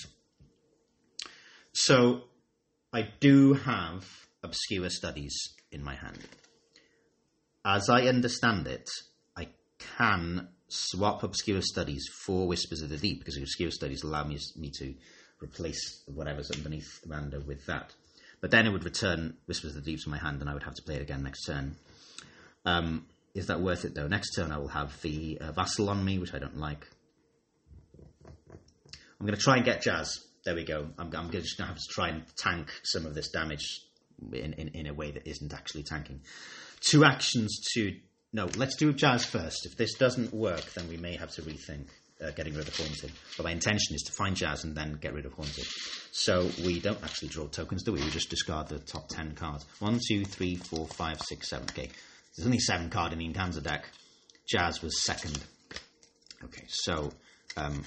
So 1.74 2.22
I 2.94 3.10
do 3.20 3.54
have 3.54 4.06
obscure 4.44 4.90
studies 4.90 5.36
in 5.72 5.84
my 5.84 5.96
hand. 5.96 6.20
As 7.66 7.90
I 7.90 8.04
understand 8.04 8.68
it, 8.68 8.90
I 9.36 9.48
can 9.98 10.48
swap 10.68 11.24
obscure 11.24 11.62
studies 11.62 12.06
for 12.26 12.48
Whispers 12.48 12.82
of 12.82 12.90
the 12.90 12.98
Deep 12.98 13.20
because 13.20 13.38
obscure 13.38 13.72
studies 13.72 14.04
allow 14.04 14.24
me, 14.24 14.38
me 14.56 14.72
to 14.80 14.94
replace 15.42 16.04
whatever's 16.06 16.52
underneath 16.52 17.02
Amanda 17.06 17.40
with 17.40 17.66
that. 17.66 17.94
But 18.42 18.52
then 18.52 18.66
it 18.66 18.72
would 18.72 18.84
return 18.84 19.36
Whispers 19.46 19.76
of 19.76 19.84
the 19.84 19.92
Deep 19.92 20.04
to 20.04 20.10
my 20.10 20.18
hand 20.18 20.42
and 20.42 20.50
I 20.50 20.54
would 20.54 20.64
have 20.64 20.76
to 20.76 20.82
play 20.82 20.96
it 20.96 21.02
again 21.02 21.24
next 21.24 21.46
turn. 21.46 21.76
Um, 22.66 23.06
is 23.34 23.48
that 23.48 23.62
worth 23.62 23.86
it 23.86 23.96
though? 23.96 24.08
Next 24.08 24.36
turn 24.36 24.52
I 24.52 24.58
will 24.58 24.68
have 24.68 25.00
the 25.02 25.38
uh, 25.40 25.52
Vassal 25.52 25.90
on 25.90 26.04
me, 26.04 26.20
which 26.20 26.34
I 26.34 26.40
don't 26.40 26.58
like. 26.58 26.88
I'm 28.52 29.28
going 29.28 29.38
to 29.38 29.44
try 29.44 29.58
and 29.58 29.66
get 29.66 29.82
Jazz. 29.82 30.20
There 30.44 30.56
we 30.56 30.64
go. 30.64 30.90
I'm, 30.98 31.16
I'm 31.16 31.30
just 31.30 31.58
going 31.58 31.68
to 31.68 31.74
have 31.74 31.78
to 31.78 31.88
try 31.92 32.10
and 32.10 32.24
tank 32.38 32.72
some 32.84 33.06
of 33.06 33.14
this 33.14 33.30
damage 33.30 33.82
in, 34.34 34.54
in, 34.54 34.70
in 34.70 34.88
a 34.88 34.94
way 34.94 35.12
that 35.12 35.28
isn't 35.28 35.54
actually 35.54 35.84
tanking. 35.84 36.22
Two 36.80 37.06
actions 37.06 37.60
to. 37.76 37.96
No, 38.34 38.48
let's 38.56 38.76
do 38.78 38.94
Jazz 38.94 39.26
first. 39.26 39.66
If 39.66 39.78
this 39.78 39.94
doesn't 39.94 40.34
work, 40.34 40.74
then 40.74 40.90
we 40.90 40.98
may 40.98 41.16
have 41.18 41.32
to 41.32 41.42
rethink 41.44 41.88
uh, 42.24 42.32
getting 42.32 42.54
rid 42.54 42.68
of 42.68 42.76
Haunted. 42.76 43.12
But 43.38 43.44
my 43.44 43.52
intention 43.52 43.96
is 43.96 44.04
to 44.04 44.14
find 44.14 44.36
Jazz 44.36 44.64
and 44.64 44.76
then 44.76 44.98
get 45.02 45.14
rid 45.14 45.26
of 45.26 45.34
Haunted. 45.34 45.66
So 46.12 46.50
we 46.64 46.80
don't 46.80 47.04
actually 47.04 47.30
draw 47.30 47.48
tokens, 47.48 47.84
do 47.84 47.94
we? 47.94 48.02
We 48.02 48.10
just 48.10 48.30
discard 48.30 48.68
the 48.68 48.80
top 48.80 49.08
10 49.10 49.36
cards. 49.36 49.66
One, 49.80 50.00
two, 50.08 50.26
three, 50.26 50.56
four, 50.56 50.88
five, 50.88 51.22
six, 51.22 51.50
seven. 51.50 51.68
Okay. 51.72 51.90
There's 52.36 52.46
only 52.46 52.60
seven 52.60 52.90
card 52.90 53.12
in 53.12 53.20
the 53.20 53.26
encounter 53.26 53.60
deck. 53.60 53.86
Jazz 54.50 54.82
was 54.82 55.04
second. 55.04 55.38
Okay, 56.44 56.64
so 56.68 57.12
um, 57.58 57.84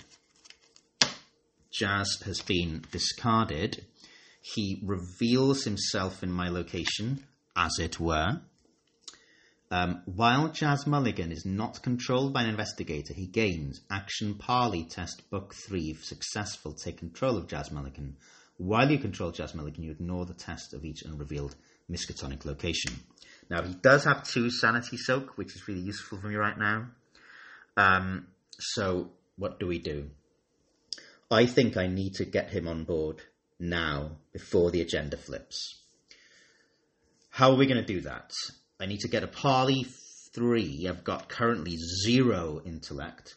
Jazz 1.73 2.19
has 2.25 2.41
been 2.43 2.85
discarded. 2.93 3.85
He 4.41 4.81
reveals 4.85 5.65
himself 5.65 6.23
in 6.23 6.31
my 6.31 6.49
location, 6.49 7.25
as 7.57 7.79
it 7.81 7.99
were. 7.99 8.41
Um, 9.75 10.03
while 10.05 10.51
Jazz 10.51 10.87
Mulligan 10.87 11.33
is 11.33 11.45
not 11.45 11.83
controlled 11.83 12.33
by 12.33 12.45
an 12.45 12.49
investigator, 12.49 13.13
he 13.13 13.27
gains 13.27 13.81
Action 13.91 14.35
Parley 14.35 14.85
Test 14.85 15.29
Book 15.31 15.53
3 15.53 15.95
successful. 15.95 16.75
Take 16.75 16.99
control 16.99 17.37
of 17.37 17.49
Jazz 17.49 17.73
Mulligan. 17.73 18.17
While 18.57 18.93
you 18.93 18.99
control 18.99 19.33
Jazz 19.33 19.53
Mulligan, 19.53 19.83
you 19.83 19.91
ignore 19.91 20.27
the 20.27 20.33
test 20.33 20.75
of 20.75 20.85
each 20.85 21.03
unrevealed 21.03 21.57
Miskatonic 21.91 22.45
location. 22.45 22.93
Now, 23.51 23.63
he 23.63 23.75
does 23.75 24.05
have 24.05 24.23
two 24.23 24.49
Sanity 24.49 24.97
Soak, 24.97 25.37
which 25.37 25.57
is 25.57 25.67
really 25.67 25.81
useful 25.81 26.21
for 26.21 26.29
me 26.29 26.37
right 26.37 26.57
now. 26.57 26.87
Um, 27.77 28.29
so, 28.57 29.11
what 29.35 29.59
do 29.59 29.67
we 29.67 29.81
do? 29.81 30.09
I 31.33 31.47
think 31.47 31.77
I 31.77 31.89
need 31.89 32.15
to 32.15 32.25
get 32.25 32.51
him 32.51 32.69
on 32.69 32.85
board 32.85 33.23
now 33.59 34.19
before 34.33 34.71
the 34.71 34.83
agenda 34.83 35.17
flips. 35.17 35.81
How 37.31 37.51
are 37.51 37.57
we 37.57 37.67
going 37.67 37.85
to 37.85 37.93
do 37.95 38.03
that? 38.03 38.31
I 38.81 38.87
need 38.87 39.01
to 39.01 39.09
get 39.09 39.23
a 39.23 39.29
Parley 39.29 39.87
3. 40.35 40.87
I've 40.89 41.05
got 41.05 41.29
currently 41.29 41.77
zero 42.05 42.61
intellect. 42.65 43.37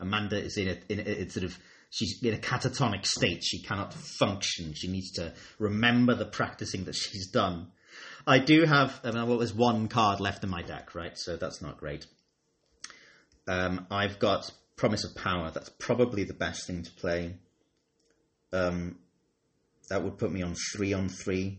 Amanda 0.00 0.42
is 0.42 0.56
in 0.56 0.68
a, 0.68 0.92
in 0.92 1.00
a, 1.00 1.30
sort 1.30 1.44
of 1.44 1.58
she's 1.90 2.22
in 2.22 2.34
a 2.34 2.38
catatonic 2.38 3.06
state. 3.06 3.44
She 3.44 3.62
cannot 3.62 3.94
function. 3.94 4.74
She 4.74 4.88
needs 4.88 5.12
to 5.12 5.32
remember 5.58 6.14
the 6.14 6.26
practicing 6.26 6.84
that 6.84 6.94
she's 6.94 7.30
done. 7.30 7.68
I 8.26 8.38
do 8.38 8.64
have, 8.64 8.98
I 9.04 9.10
mean, 9.10 9.26
well, 9.28 9.38
there's 9.38 9.54
one 9.54 9.88
card 9.88 10.20
left 10.20 10.42
in 10.44 10.50
my 10.50 10.62
deck, 10.62 10.94
right? 10.94 11.16
So 11.16 11.36
that's 11.36 11.60
not 11.60 11.78
great. 11.78 12.06
Um, 13.46 13.86
I've 13.90 14.18
got 14.18 14.50
Promise 14.76 15.04
of 15.04 15.14
Power. 15.14 15.50
That's 15.50 15.68
probably 15.78 16.24
the 16.24 16.34
best 16.34 16.66
thing 16.66 16.82
to 16.82 16.90
play. 16.92 17.34
Um, 18.52 18.98
that 19.88 20.02
would 20.02 20.18
put 20.18 20.32
me 20.32 20.42
on 20.42 20.54
three 20.72 20.92
on 20.94 21.08
three. 21.08 21.58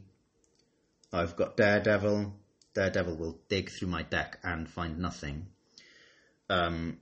I've 1.13 1.35
got 1.35 1.55
Daredevil. 1.55 2.33
Daredevil 2.75 3.15
will 3.15 3.39
dig 3.49 3.71
through 3.71 3.87
my 3.87 4.03
deck 4.03 4.37
and 4.43 4.69
find 4.69 4.99
nothing. 4.99 5.47
Um, 6.49 6.99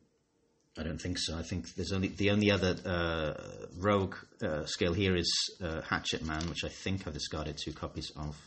I 0.77 0.83
don't 0.83 1.01
think 1.01 1.17
so. 1.19 1.37
I 1.37 1.43
think 1.43 1.75
there's 1.75 1.91
only 1.91 2.07
the 2.07 2.31
only 2.31 2.49
other 2.49 2.75
uh, 2.85 3.33
rogue 3.77 4.15
uh, 4.41 4.65
skill 4.65 4.93
here 4.93 5.15
is 5.15 5.31
uh, 5.61 5.81
Hatchet 5.81 6.23
Man, 6.23 6.47
which 6.49 6.63
I 6.63 6.69
think 6.69 7.05
I've 7.05 7.13
discarded 7.13 7.57
two 7.57 7.73
copies 7.73 8.11
of. 8.15 8.37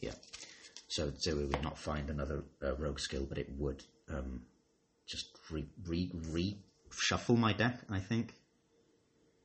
Yeah, 0.00 0.14
so 0.88 1.12
we 1.36 1.44
would 1.44 1.62
not 1.62 1.78
find 1.78 2.08
another 2.08 2.44
uh, 2.62 2.74
rogue 2.76 3.00
skill, 3.00 3.26
but 3.28 3.38
it 3.38 3.48
would 3.58 3.82
um, 4.08 4.42
just 5.06 5.26
re, 5.50 5.66
re, 5.86 6.10
my 7.36 7.52
deck, 7.52 7.80
I 7.90 8.00
think. 8.00 8.34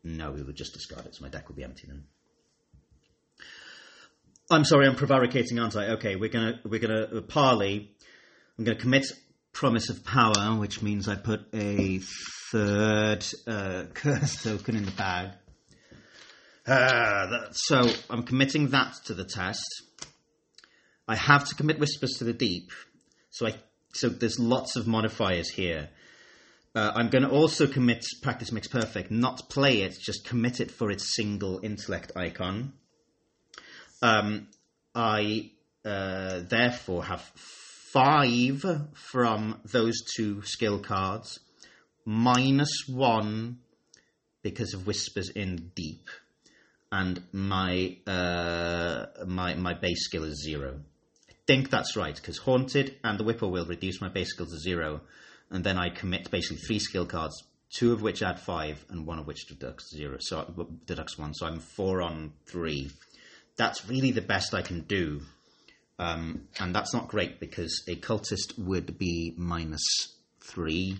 No, 0.03 0.31
we 0.31 0.43
would 0.43 0.55
just 0.55 0.73
discard 0.73 1.05
it, 1.05 1.15
so 1.15 1.23
my 1.23 1.29
deck 1.29 1.47
would 1.47 1.57
be 1.57 1.63
empty 1.63 1.87
then. 1.87 2.03
I'm 4.51 4.65
sorry, 4.65 4.87
I'm 4.87 4.95
prevaricating, 4.95 5.57
aren't 5.57 5.75
I? 5.75 5.89
Okay, 5.93 6.15
we're 6.15 6.29
gonna 6.29 6.59
we're 6.65 6.79
gonna 6.79 7.07
uh, 7.17 7.21
parley. 7.21 7.91
I'm 8.57 8.65
gonna 8.65 8.77
commit 8.77 9.05
promise 9.53 9.89
of 9.89 10.03
power, 10.03 10.57
which 10.57 10.81
means 10.81 11.07
I 11.07 11.15
put 11.15 11.41
a 11.53 11.99
third 12.51 13.25
uh, 13.47 13.85
curse 13.93 14.43
token 14.43 14.75
in 14.75 14.85
the 14.85 14.91
bag. 14.91 15.29
Uh, 16.65 17.25
that, 17.27 17.49
so 17.53 17.89
I'm 18.09 18.23
committing 18.23 18.69
that 18.69 18.93
to 19.05 19.13
the 19.13 19.25
test. 19.25 19.67
I 21.07 21.15
have 21.15 21.45
to 21.49 21.55
commit 21.55 21.79
whispers 21.79 22.17
to 22.19 22.23
the 22.23 22.33
deep, 22.33 22.71
so 23.29 23.47
I 23.47 23.55
so 23.93 24.09
there's 24.09 24.39
lots 24.39 24.75
of 24.75 24.87
modifiers 24.87 25.49
here. 25.49 25.89
Uh, 26.75 26.91
I'm 26.95 27.09
going 27.09 27.23
to 27.23 27.29
also 27.29 27.67
commit 27.67 28.03
practice 28.23 28.51
makes 28.51 28.67
perfect, 28.67 29.11
not 29.11 29.47
play 29.49 29.81
it, 29.81 29.93
just 30.01 30.25
commit 30.25 30.59
it 30.59 30.71
for 30.71 30.89
its 30.89 31.15
single 31.15 31.59
intellect 31.61 32.11
icon. 32.15 32.73
Um, 34.03 34.47
I 34.93 35.51
uh, 35.85 36.41
therefore 36.41 37.05
have 37.05 37.21
five 37.91 38.63
from 38.93 39.61
those 39.65 39.95
two 40.15 40.43
skill 40.43 40.79
cards, 40.79 41.39
minus 42.05 42.83
one 42.87 43.59
because 44.41 44.73
of 44.73 44.85
whispers 44.85 45.29
in 45.29 45.71
deep, 45.73 46.09
and 46.91 47.23
my 47.31 47.97
uh, 48.05 49.05
my 49.25 49.55
my 49.55 49.73
base 49.73 50.05
skill 50.05 50.25
is 50.25 50.43
zero 50.43 50.81
I 51.29 51.33
think 51.45 51.69
that's 51.69 51.95
right 51.95 52.15
because 52.15 52.37
haunted 52.37 52.95
and 53.03 53.19
the 53.19 53.23
whippoorwill 53.23 53.65
reduce 53.65 53.99
my 53.99 54.07
base 54.09 54.29
skill 54.29 54.45
to 54.45 54.57
zero, 54.57 55.01
and 55.49 55.63
then 55.63 55.77
I 55.77 55.89
commit 55.89 56.31
basically 56.31 56.57
three 56.57 56.79
skill 56.79 57.05
cards, 57.05 57.43
two 57.77 57.91
of 57.91 58.01
which 58.01 58.23
add 58.23 58.39
five, 58.39 58.85
and 58.89 59.05
one 59.05 59.19
of 59.19 59.27
which 59.27 59.47
deducts 59.47 59.93
zero. 59.93 60.17
So 60.21 60.69
deducts 60.85 61.17
one. 61.17 61.33
So 61.33 61.45
I'm 61.45 61.59
four 61.59 62.01
on 62.01 62.33
three. 62.45 62.91
That's 63.57 63.87
really 63.87 64.11
the 64.11 64.21
best 64.21 64.53
I 64.53 64.61
can 64.61 64.81
do, 64.81 65.21
um, 65.99 66.47
and 66.59 66.73
that's 66.75 66.93
not 66.93 67.07
great 67.07 67.39
because 67.39 67.83
a 67.87 67.95
cultist 67.95 68.57
would 68.57 68.97
be 68.97 69.33
minus 69.37 69.83
three, 70.41 70.97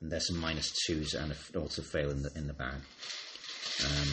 and 0.00 0.10
there's 0.10 0.28
some 0.28 0.40
minus 0.40 0.72
twos 0.86 1.14
and 1.14 1.34
also 1.54 1.82
fail 1.82 2.10
in 2.10 2.22
the 2.22 2.30
in 2.34 2.46
the 2.46 2.54
bag. 2.54 2.80
Um, 3.84 4.08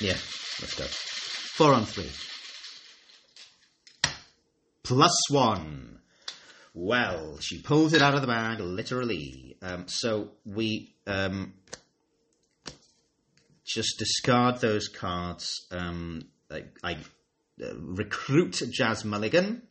yeah, 0.00 0.16
let's 0.60 0.74
go. 0.74 0.84
Four 0.84 1.74
on 1.74 1.84
three 1.84 2.10
plus 4.90 5.30
one. 5.30 6.00
Well, 6.74 7.38
she 7.38 7.62
pulls 7.62 7.92
it 7.92 8.02
out 8.02 8.16
of 8.16 8.22
the 8.22 8.26
bag, 8.26 8.58
literally. 8.58 9.56
Um, 9.62 9.84
so 9.86 10.32
we 10.44 10.96
um, 11.06 11.54
just 13.74 13.98
discard 13.98 14.60
those 14.60 14.88
cards. 14.88 15.66
Um, 15.70 16.22
I, 16.50 16.64
I 16.82 16.92
uh, 17.62 17.74
recruit 17.76 18.60
Jazz 18.70 19.04
Mulligan. 19.04 19.62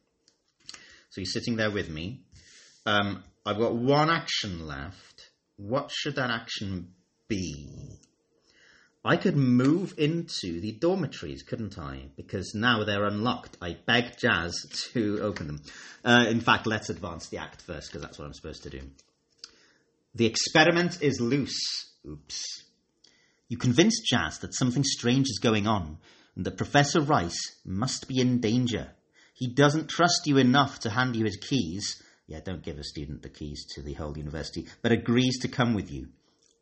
So 1.10 1.22
he's 1.22 1.34
sitting 1.34 1.56
there 1.56 1.72
with 1.72 1.89
me. 1.89 2.22
Um, 2.86 3.24
I've 3.45 3.58
got 3.58 3.76
one 3.76 4.10
action 4.10 4.68
left. 4.68 5.30
What 5.58 5.91
should 5.91 6.16
that 6.16 6.30
action 6.30 6.93
be? 7.28 8.00
I 9.04 9.16
could 9.16 9.38
move 9.38 9.93
into 9.97 10.60
the 10.60 10.74
dormitories, 10.74 11.43
couldn't 11.43 11.80
I? 11.80 12.10
Because 12.16 12.54
now 12.54 12.84
they're 12.84 13.06
unlocked. 13.06 13.58
I 13.62 13.78
beg 13.86 14.18
Jazz 14.18 14.54
to 14.93 15.20
open 15.22 15.47
them. 15.47 15.62
Uh, 16.04 16.26
in 16.30 16.41
fact, 16.41 16.68
let's 16.68 16.89
advance 16.89 17.30
the 17.30 17.38
act 17.38 17.62
first, 17.62 17.89
because 17.89 18.02
that's 18.02 18.20
what 18.20 18.26
I'm 18.26 18.34
supposed 18.34 18.64
to 18.64 18.70
do. 18.70 18.82
The 20.16 20.26
experiment 20.26 21.02
is 21.02 21.22
loose. 21.22 21.89
Oops. 22.08 22.68
You 23.50 23.58
convince 23.58 24.00
Jazz 24.02 24.38
that 24.39 24.54
something 24.54 24.84
strange 24.84 25.26
is 25.28 25.39
going 25.41 25.66
on, 25.66 25.97
and 26.36 26.45
that 26.45 26.56
Professor 26.56 27.02
Rice 27.02 27.58
must 27.66 28.08
be 28.08 28.22
in 28.22 28.39
danger. 28.39 28.91
He 29.34 29.47
doesn't 29.47 29.89
trust 29.89 30.28
you 30.28 30.38
enough 30.38 30.82
to 30.82 30.91
hand 30.91 31.16
you 31.16 31.26
his 31.26 31.38
keys. 31.38 32.02
Yeah, 32.28 32.41
don't 32.45 32.62
give 32.62 32.78
a 32.78 32.84
student 32.84 33.24
the 33.24 33.30
keys 33.30 33.66
to 33.74 33.82
the 33.82 33.93
whole 33.93 34.16
university, 34.16 34.68
but 34.84 34.91
agrees 34.91 35.39
to 35.39 35.47
come 35.47 35.74
with 35.74 35.91
you. 35.91 36.10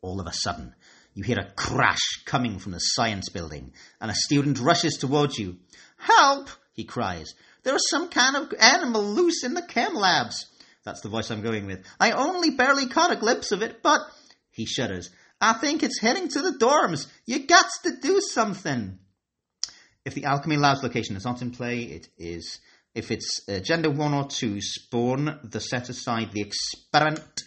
All 0.00 0.18
of 0.18 0.26
a 0.26 0.32
sudden, 0.32 0.74
you 1.12 1.24
hear 1.24 1.38
a 1.38 1.52
crash 1.52 2.24
coming 2.24 2.58
from 2.58 2.72
the 2.72 2.78
science 2.78 3.28
building, 3.28 3.72
and 4.00 4.10
a 4.10 4.14
student 4.14 4.58
rushes 4.58 4.96
towards 4.96 5.38
you. 5.38 5.58
Help! 5.98 6.48
he 6.72 6.84
cries. 6.84 7.34
There 7.64 7.76
is 7.76 7.90
some 7.90 8.08
kind 8.08 8.34
of 8.34 8.54
animal 8.58 9.04
loose 9.04 9.44
in 9.44 9.52
the 9.52 9.62
chem 9.62 9.94
labs. 9.94 10.46
That's 10.84 11.02
the 11.02 11.10
voice 11.10 11.30
I'm 11.30 11.42
going 11.42 11.66
with. 11.66 11.84
I 12.00 12.12
only 12.12 12.50
barely 12.50 12.86
caught 12.86 13.12
a 13.12 13.16
glimpse 13.16 13.52
of 13.52 13.60
it, 13.60 13.82
but. 13.82 14.00
He 14.52 14.64
shudders. 14.64 15.10
I 15.40 15.52
think 15.54 15.82
it's 15.82 16.00
heading 16.00 16.28
to 16.28 16.40
the 16.40 16.58
dorms. 16.58 17.06
You 17.26 17.46
got 17.46 17.66
to 17.84 17.92
do 18.02 18.20
something. 18.20 18.98
If 20.04 20.14
the 20.14 20.24
Alchemy 20.24 20.56
Labs 20.56 20.82
location 20.82 21.16
is 21.16 21.24
not 21.24 21.42
in 21.42 21.50
play, 21.50 21.82
it 21.82 22.08
is. 22.16 22.58
If 22.94 23.10
it's 23.10 23.42
agenda 23.46 23.90
one 23.90 24.14
or 24.14 24.26
two, 24.26 24.60
spawn 24.60 25.38
the 25.44 25.60
set 25.60 25.88
aside 25.88 26.32
the 26.32 26.40
experiment 26.40 27.42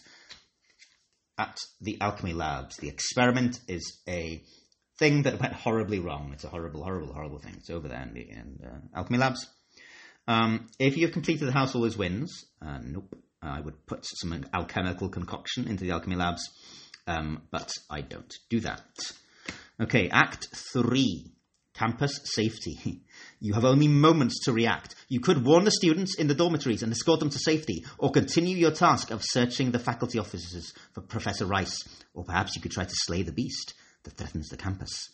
at 1.38 1.58
the 1.82 2.00
Alchemy 2.00 2.34
Labs. 2.34 2.78
The 2.78 2.88
experiment 2.88 3.60
is 3.68 4.00
a 4.08 4.44
thing 5.00 5.24
that 5.24 5.42
went 5.42 5.54
horribly 5.54 6.00
wrong. 6.00 6.32
It's 6.34 6.44
a 6.44 6.50
horrible, 6.50 6.84
horrible, 6.84 7.14
horrible 7.14 7.40
thing. 7.40 7.56
It's 7.58 7.70
over 7.70 7.88
there 7.88 8.04
in 8.04 8.14
the 8.14 8.22
in, 8.22 8.60
uh, 8.64 8.98
Alchemy 8.98 9.18
Labs. 9.18 9.48
Um, 10.28 10.68
if 10.80 10.96
you've 10.96 11.12
completed 11.12 11.48
the 11.48 11.52
house 11.52 11.76
always 11.76 11.98
wins, 11.98 12.46
uh, 12.62 12.80
nope. 12.84 13.16
I 13.42 13.60
would 13.60 13.88
put 13.88 14.06
some 14.06 14.46
alchemical 14.54 15.10
concoction 15.10 15.68
into 15.68 15.84
the 15.84 15.92
Alchemy 15.92 16.16
Labs, 16.16 16.48
um, 17.08 17.44
but 17.52 17.72
I 17.90 18.02
don't 18.02 18.34
do 18.50 18.60
that. 18.62 18.86
Okay, 19.80 20.10
Act 20.10 20.48
3 20.74 21.32
Campus 21.74 22.20
Safety. 22.24 23.02
You 23.44 23.56
have 23.56 23.66
only 23.66 23.88
moments 23.88 24.46
to 24.46 24.54
react. 24.54 24.94
You 25.10 25.20
could 25.20 25.44
warn 25.44 25.64
the 25.64 25.72
students 25.72 26.16
in 26.16 26.28
the 26.28 26.36
dormitories 26.36 26.84
and 26.84 26.92
escort 26.92 27.20
them 27.20 27.32
to 27.32 27.40
safety, 27.40 27.84
or 27.98 28.12
continue 28.12 28.56
your 28.56 28.70
task 28.70 29.10
of 29.10 29.24
searching 29.24 29.72
the 29.72 29.80
faculty 29.80 30.20
offices 30.20 30.72
for 30.94 31.02
Professor 31.02 31.48
Rice, 31.48 31.76
or 32.14 32.24
perhaps 32.24 32.56
you 32.56 32.62
could 32.62 32.72
try 32.72 32.84
to 32.84 32.94
slay 32.94 33.24
the 33.24 33.32
beast 33.32 33.74
that 34.04 34.16
threatens 34.16 34.50
the 34.50 34.58
campus. 34.58 35.10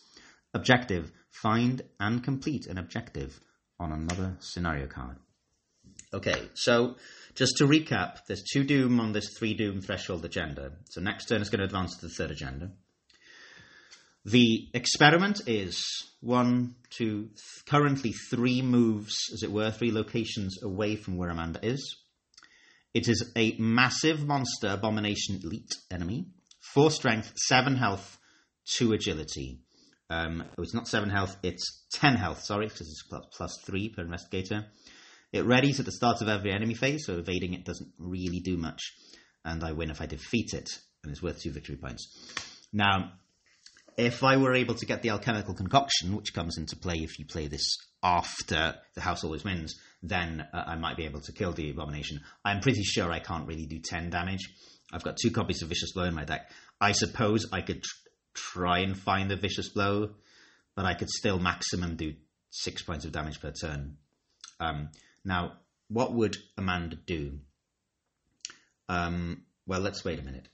Objective 0.52 1.10
Find 1.30 1.82
and 2.00 2.22
complete 2.22 2.66
an 2.66 2.78
objective 2.78 3.38
on 3.78 3.92
another 3.92 4.36
scenario 4.40 4.88
card. 4.88 5.16
Okay, 6.12 6.48
so 6.54 6.96
just 7.38 7.56
to 7.58 7.64
recap, 7.68 8.18
there's 8.26 8.42
two 8.42 8.64
Doom 8.64 8.98
on 8.98 9.12
this 9.12 9.36
three 9.38 9.54
Doom 9.54 9.80
threshold 9.80 10.24
agenda. 10.24 10.72
So 10.90 11.00
next 11.00 11.26
turn 11.26 11.40
is 11.40 11.50
going 11.50 11.60
to 11.60 11.66
advance 11.66 11.96
to 11.96 12.06
the 12.06 12.12
third 12.12 12.32
agenda. 12.32 12.72
The 14.24 14.68
experiment 14.74 15.42
is 15.46 15.86
one, 16.20 16.74
two, 16.90 17.28
th- 17.28 17.64
currently 17.66 18.12
three 18.12 18.60
moves, 18.60 19.14
as 19.32 19.44
it 19.44 19.52
were, 19.52 19.70
three 19.70 19.92
locations 19.92 20.60
away 20.62 20.96
from 20.96 21.16
where 21.16 21.30
Amanda 21.30 21.64
is. 21.64 21.96
It 22.92 23.06
is 23.06 23.32
a 23.36 23.54
massive 23.58 24.26
monster 24.26 24.70
abomination 24.70 25.40
elite 25.44 25.72
enemy. 25.92 26.26
Four 26.74 26.90
strength, 26.90 27.32
seven 27.36 27.76
health, 27.76 28.18
two 28.64 28.92
agility. 28.92 29.60
Um, 30.10 30.42
oh, 30.58 30.62
it's 30.62 30.74
not 30.74 30.88
seven 30.88 31.08
health, 31.08 31.36
it's 31.44 31.86
ten 31.92 32.16
health, 32.16 32.42
sorry, 32.42 32.66
because 32.66 32.88
it's 32.88 33.04
plus, 33.08 33.24
plus 33.36 33.56
three 33.64 33.90
per 33.90 34.02
investigator. 34.02 34.66
It 35.32 35.44
readies 35.44 35.78
at 35.78 35.84
the 35.84 35.92
start 35.92 36.22
of 36.22 36.28
every 36.28 36.52
enemy 36.52 36.74
phase, 36.74 37.04
so 37.04 37.18
evading 37.18 37.54
it 37.54 37.64
doesn't 37.64 37.92
really 37.98 38.40
do 38.40 38.56
much. 38.56 38.80
And 39.44 39.62
I 39.62 39.72
win 39.72 39.90
if 39.90 40.00
I 40.00 40.06
defeat 40.06 40.54
it, 40.54 40.68
and 41.02 41.12
it's 41.12 41.22
worth 41.22 41.42
two 41.42 41.52
victory 41.52 41.76
points. 41.76 42.08
Now, 42.72 43.12
if 43.96 44.22
I 44.22 44.36
were 44.36 44.54
able 44.54 44.74
to 44.76 44.86
get 44.86 45.02
the 45.02 45.10
alchemical 45.10 45.54
concoction, 45.54 46.16
which 46.16 46.32
comes 46.32 46.56
into 46.56 46.76
play 46.76 46.96
if 46.96 47.18
you 47.18 47.26
play 47.26 47.48
this 47.48 47.76
after 48.02 48.76
the 48.94 49.00
house 49.00 49.24
always 49.24 49.44
wins, 49.44 49.74
then 50.02 50.46
uh, 50.54 50.64
I 50.66 50.76
might 50.76 50.96
be 50.96 51.04
able 51.04 51.20
to 51.20 51.32
kill 51.32 51.52
the 51.52 51.70
abomination. 51.70 52.20
I'm 52.44 52.60
pretty 52.60 52.84
sure 52.84 53.10
I 53.10 53.18
can't 53.18 53.48
really 53.48 53.66
do 53.66 53.80
10 53.84 54.10
damage. 54.10 54.48
I've 54.92 55.02
got 55.02 55.16
two 55.20 55.30
copies 55.30 55.62
of 55.62 55.68
Vicious 55.68 55.92
Blow 55.92 56.04
in 56.04 56.14
my 56.14 56.24
deck. 56.24 56.50
I 56.80 56.92
suppose 56.92 57.46
I 57.52 57.60
could 57.60 57.82
tr- 57.82 58.08
try 58.34 58.78
and 58.80 58.96
find 58.96 59.30
the 59.30 59.36
Vicious 59.36 59.68
Blow, 59.70 60.10
but 60.76 60.84
I 60.84 60.94
could 60.94 61.10
still 61.10 61.38
maximum 61.38 61.96
do 61.96 62.14
six 62.50 62.82
points 62.82 63.04
of 63.04 63.12
damage 63.12 63.40
per 63.40 63.52
turn. 63.52 63.96
Um, 64.60 64.90
now, 65.24 65.54
what 65.88 66.12
would 66.12 66.36
Amanda 66.56 66.96
do? 66.96 67.40
Um, 68.88 69.42
well, 69.66 69.80
let's 69.80 70.04
wait 70.04 70.18
a 70.18 70.22
minute. 70.22 70.48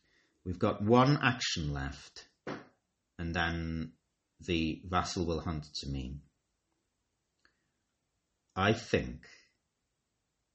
We've 0.45 0.59
got 0.59 0.83
one 0.83 1.19
action 1.23 1.73
left, 1.73 2.27
and 3.19 3.35
then 3.35 3.93
the 4.41 4.83
vassal 4.85 5.25
will 5.25 5.41
hunt 5.41 5.65
to 5.81 5.89
me. 5.89 6.17
I 8.57 8.73
think 8.73 9.27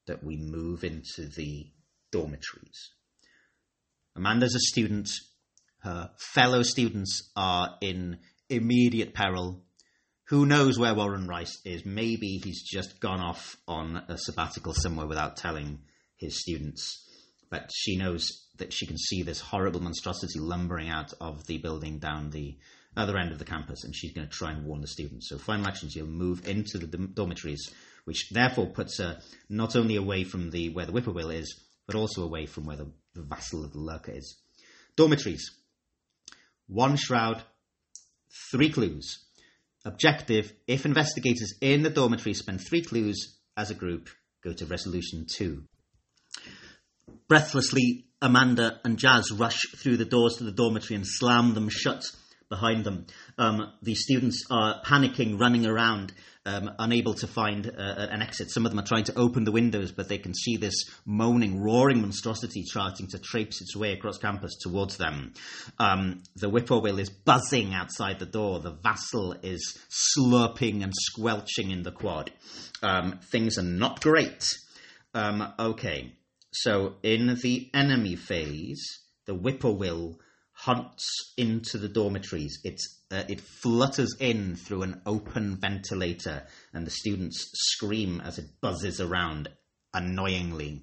that 0.07 0.23
we 0.23 0.37
move 0.37 0.83
into 0.83 1.25
the 1.27 1.67
dormitories. 2.11 2.91
Amanda's 4.15 4.55
a 4.55 4.59
student. 4.59 5.09
Her 5.79 6.11
fellow 6.17 6.63
students 6.63 7.31
are 7.35 7.77
in 7.81 8.19
immediate 8.49 9.13
peril. 9.13 9.63
Who 10.29 10.45
knows 10.45 10.77
where 10.77 10.93
Warren 10.93 11.27
Rice 11.27 11.59
is? 11.65 11.87
Maybe 11.87 12.39
he's 12.43 12.61
just 12.61 12.99
gone 12.99 13.19
off 13.19 13.57
on 13.67 14.03
a 14.07 14.15
sabbatical 14.15 14.75
somewhere 14.75 15.07
without 15.07 15.37
telling 15.37 15.79
his 16.17 16.39
students. 16.39 17.03
But 17.49 17.71
she 17.73 17.97
knows 17.97 18.29
that 18.59 18.71
she 18.71 18.85
can 18.85 18.99
see 18.99 19.23
this 19.23 19.39
horrible 19.39 19.79
monstrosity 19.79 20.37
lumbering 20.37 20.87
out 20.87 21.13
of 21.19 21.47
the 21.47 21.57
building 21.57 21.97
down 21.97 22.29
the 22.29 22.59
other 22.95 23.17
end 23.17 23.31
of 23.31 23.39
the 23.39 23.45
campus, 23.45 23.83
and 23.83 23.95
she's 23.95 24.13
going 24.13 24.27
to 24.27 24.31
try 24.31 24.51
and 24.51 24.65
warn 24.65 24.81
the 24.81 24.87
students. 24.87 25.29
So, 25.29 25.39
final 25.39 25.67
action, 25.67 25.89
she'll 25.89 26.05
move 26.05 26.47
into 26.47 26.77
the 26.77 26.85
dormitories, 26.85 27.67
which 28.05 28.29
therefore 28.29 28.67
puts 28.67 28.99
her 28.99 29.21
not 29.49 29.75
only 29.75 29.95
away 29.95 30.25
from 30.25 30.51
the 30.51 30.69
where 30.69 30.85
the 30.85 30.91
whippoorwill 30.91 31.31
is, 31.31 31.59
but 31.87 31.95
also 31.95 32.23
away 32.23 32.45
from 32.45 32.65
where 32.65 32.77
the, 32.77 32.91
the 33.15 33.23
vassal 33.23 33.65
of 33.65 33.73
the 33.73 33.79
lurker 33.79 34.11
is. 34.11 34.37
Dormitories. 34.95 35.49
One 36.67 36.97
shroud, 36.97 37.41
three 38.51 38.71
clues. 38.71 39.25
Objective 39.89 40.53
if 40.67 40.85
investigators 40.85 41.55
in 41.61 41.81
the 41.81 41.89
dormitory 41.89 42.35
spend 42.35 42.61
three 42.61 42.83
clues 42.83 43.39
as 43.57 43.71
a 43.71 43.73
group, 43.73 44.07
go 44.43 44.53
to 44.53 44.67
resolution 44.67 45.25
two. 45.27 45.63
Breathlessly, 47.27 48.05
Amanda 48.21 48.79
and 48.83 48.99
Jazz 48.99 49.31
rush 49.31 49.59
through 49.77 49.97
the 49.97 50.05
doors 50.05 50.35
to 50.35 50.43
the 50.43 50.51
dormitory 50.51 50.95
and 50.95 51.07
slam 51.07 51.55
them 51.55 51.69
shut 51.69 52.03
behind 52.49 52.83
them. 52.83 53.07
Um, 53.39 53.73
the 53.81 53.95
students 53.95 54.45
are 54.51 54.79
panicking, 54.83 55.39
running 55.39 55.65
around, 55.65 56.13
um, 56.49 56.71
unable 56.79 57.13
to 57.13 57.27
find 57.27 57.67
uh, 57.67 58.07
an 58.09 58.21
exit. 58.21 58.49
Some 58.49 58.65
of 58.65 58.71
them 58.71 58.79
are 58.79 58.87
trying 58.87 59.03
to 59.05 59.17
open 59.17 59.43
the 59.43 59.51
windows, 59.51 59.91
but 59.91 60.09
they 60.09 60.17
can 60.17 60.33
see 60.33 60.57
this 60.57 60.83
moaning, 61.05 61.61
roaring 61.61 62.01
monstrosity 62.01 62.63
starting 62.63 63.07
to 63.07 63.19
traipse 63.19 63.61
its 63.61 63.75
way 63.75 63.93
across 63.93 64.17
campus 64.17 64.57
towards 64.59 64.97
them. 64.97 65.33
Um, 65.77 66.23
the 66.35 66.49
whippoorwill 66.49 66.99
is 66.99 67.09
buzzing 67.09 67.73
outside 67.73 68.19
the 68.19 68.25
door. 68.25 68.59
The 68.59 68.71
vassal 68.71 69.35
is 69.43 69.77
slurping 69.89 70.83
and 70.83 70.93
squelching 70.95 71.71
in 71.71 71.83
the 71.83 71.91
quad. 71.91 72.31
Um, 72.81 73.19
things 73.31 73.57
are 73.57 73.63
not 73.63 74.01
great. 74.01 74.49
Um, 75.13 75.53
okay, 75.59 76.13
so 76.51 76.95
in 77.03 77.37
the 77.41 77.69
enemy 77.73 78.15
phase, 78.15 78.83
the 79.25 79.35
whippoorwill 79.35 80.19
hunts 80.59 81.33
into 81.37 81.77
the 81.77 81.87
dormitories. 81.87 82.59
It's, 82.65 83.01
uh, 83.11 83.23
it 83.29 83.39
flutters 83.39 84.15
in 84.19 84.55
through 84.57 84.83
an 84.83 85.01
open 85.05 85.55
ventilator, 85.55 86.43
and 86.73 86.85
the 86.85 86.91
students 86.91 87.49
scream 87.53 88.19
as 88.19 88.37
it 88.37 88.59
buzzes 88.59 88.99
around 88.99 89.47
annoyingly. 89.93 90.81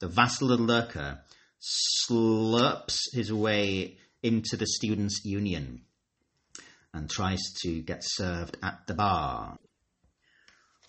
The 0.00 0.08
vassal 0.08 0.48
lurker 0.48 1.20
slurps 1.58 2.98
his 3.14 3.32
way 3.32 3.96
into 4.22 4.58
the 4.58 4.66
students' 4.66 5.24
union 5.24 5.82
and 6.92 7.08
tries 7.08 7.40
to 7.62 7.80
get 7.80 8.02
served 8.02 8.58
at 8.62 8.86
the 8.86 8.94
bar. 8.94 9.58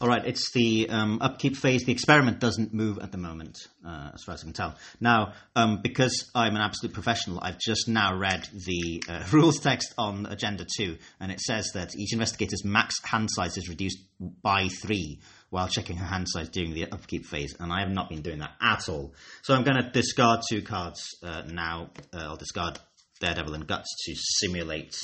All 0.06 0.12
right, 0.12 0.24
it's 0.24 0.52
the 0.52 0.88
um, 0.92 1.18
upkeep 1.20 1.58
phase. 1.58 1.84
The 1.84 1.92
experiment 1.92 2.40
doesn't 2.40 2.72
move 2.72 3.00
at 3.00 3.12
the 3.12 3.18
moment, 3.18 3.58
uh, 3.84 4.12
as 4.14 4.24
far 4.24 4.36
as 4.36 4.42
I 4.42 4.44
can 4.44 4.54
tell. 4.54 4.76
Now, 5.02 5.34
um, 5.56 5.82
because 5.82 6.30
I'm 6.36 6.56
an 6.56 6.62
absolute 6.62 6.94
professional, 6.94 7.40
I've 7.42 7.58
just 7.58 7.88
now 7.88 8.16
read 8.16 8.48
the 8.54 9.04
uh, 9.10 9.24
rules 9.32 9.60
text 9.60 9.96
on 9.98 10.28
Agenda 10.28 10.64
2, 10.78 10.96
and 11.20 11.32
it 11.32 11.40
says 11.42 11.72
that 11.74 11.96
each 11.96 12.14
investigator's 12.14 12.64
max 12.64 12.94
hand 13.04 13.30
size 13.32 13.58
is 13.58 13.68
reduced 13.68 13.98
by 14.44 14.68
three 14.68 15.22
while 15.50 15.68
checking 15.68 15.98
her 15.98 16.06
hand 16.06 16.28
size 16.30 16.50
during 16.50 16.76
the 16.76 16.86
upkeep 16.92 17.26
phase, 17.26 17.56
and 17.60 17.74
I 17.74 17.80
have 17.80 17.90
not 17.90 18.08
been 18.08 18.22
doing 18.22 18.38
that 18.38 18.52
at 18.62 18.88
all. 18.88 19.16
So 19.42 19.56
I'm 19.56 19.64
going 19.64 19.82
to 19.82 19.90
discard 19.90 20.42
two 20.48 20.62
cards 20.62 21.04
uh, 21.24 21.46
now. 21.48 21.90
Uh, 22.14 22.26
I'll 22.26 22.36
discard 22.36 22.78
Daredevil 23.22 23.56
and 23.56 23.66
Guts 23.66 23.90
to 24.06 24.14
simulate 24.16 24.96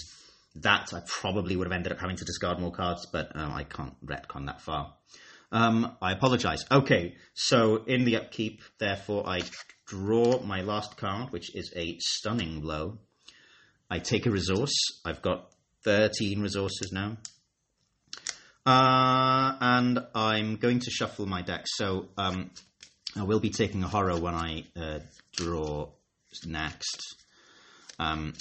that 0.55 0.93
I 0.93 1.01
probably 1.05 1.55
would 1.55 1.67
have 1.67 1.73
ended 1.73 1.91
up 1.91 1.99
having 1.99 2.17
to 2.17 2.25
discard 2.25 2.59
more 2.59 2.71
cards, 2.71 3.05
but 3.11 3.35
uh, 3.35 3.49
I 3.51 3.63
can't 3.63 3.95
retcon 4.05 4.47
that 4.47 4.61
far. 4.61 4.93
Um, 5.51 5.95
I 6.01 6.13
apologise. 6.13 6.63
Okay, 6.71 7.15
so 7.33 7.83
in 7.85 8.05
the 8.05 8.17
upkeep, 8.17 8.61
therefore, 8.79 9.27
I 9.27 9.41
draw 9.85 10.41
my 10.41 10.61
last 10.61 10.97
card, 10.97 11.31
which 11.31 11.55
is 11.55 11.73
a 11.75 11.97
stunning 11.99 12.61
blow. 12.61 12.99
I 13.89 13.99
take 13.99 14.25
a 14.25 14.31
resource. 14.31 14.73
I've 15.03 15.21
got 15.21 15.51
13 15.83 16.41
resources 16.41 16.91
now. 16.93 17.17
Uh, 18.65 19.57
and 19.59 19.99
I'm 20.13 20.55
going 20.57 20.79
to 20.79 20.91
shuffle 20.91 21.25
my 21.25 21.41
deck. 21.41 21.65
So 21.65 22.09
um, 22.17 22.51
I 23.17 23.23
will 23.23 23.39
be 23.39 23.49
taking 23.49 23.83
a 23.83 23.87
horror 23.87 24.17
when 24.19 24.35
I 24.35 24.63
uh, 24.79 24.99
draw 25.35 25.89
next. 26.45 27.01
Um, 27.99 28.33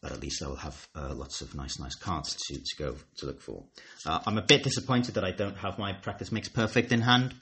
but 0.00 0.12
at 0.12 0.20
least 0.20 0.42
I'll 0.42 0.56
have 0.56 0.88
uh, 0.94 1.14
lots 1.14 1.40
of 1.40 1.54
nice, 1.54 1.78
nice 1.78 1.94
cards 1.94 2.36
to, 2.48 2.54
to 2.54 2.76
go 2.78 2.96
to 3.18 3.26
look 3.26 3.40
for. 3.40 3.64
Uh, 4.06 4.20
I'm 4.26 4.38
a 4.38 4.42
bit 4.42 4.62
disappointed 4.62 5.14
that 5.14 5.24
I 5.24 5.30
don't 5.32 5.56
have 5.56 5.78
my 5.78 5.92
practice 5.92 6.32
makes 6.32 6.48
perfect 6.48 6.92
in 6.92 7.00
hand 7.00 7.34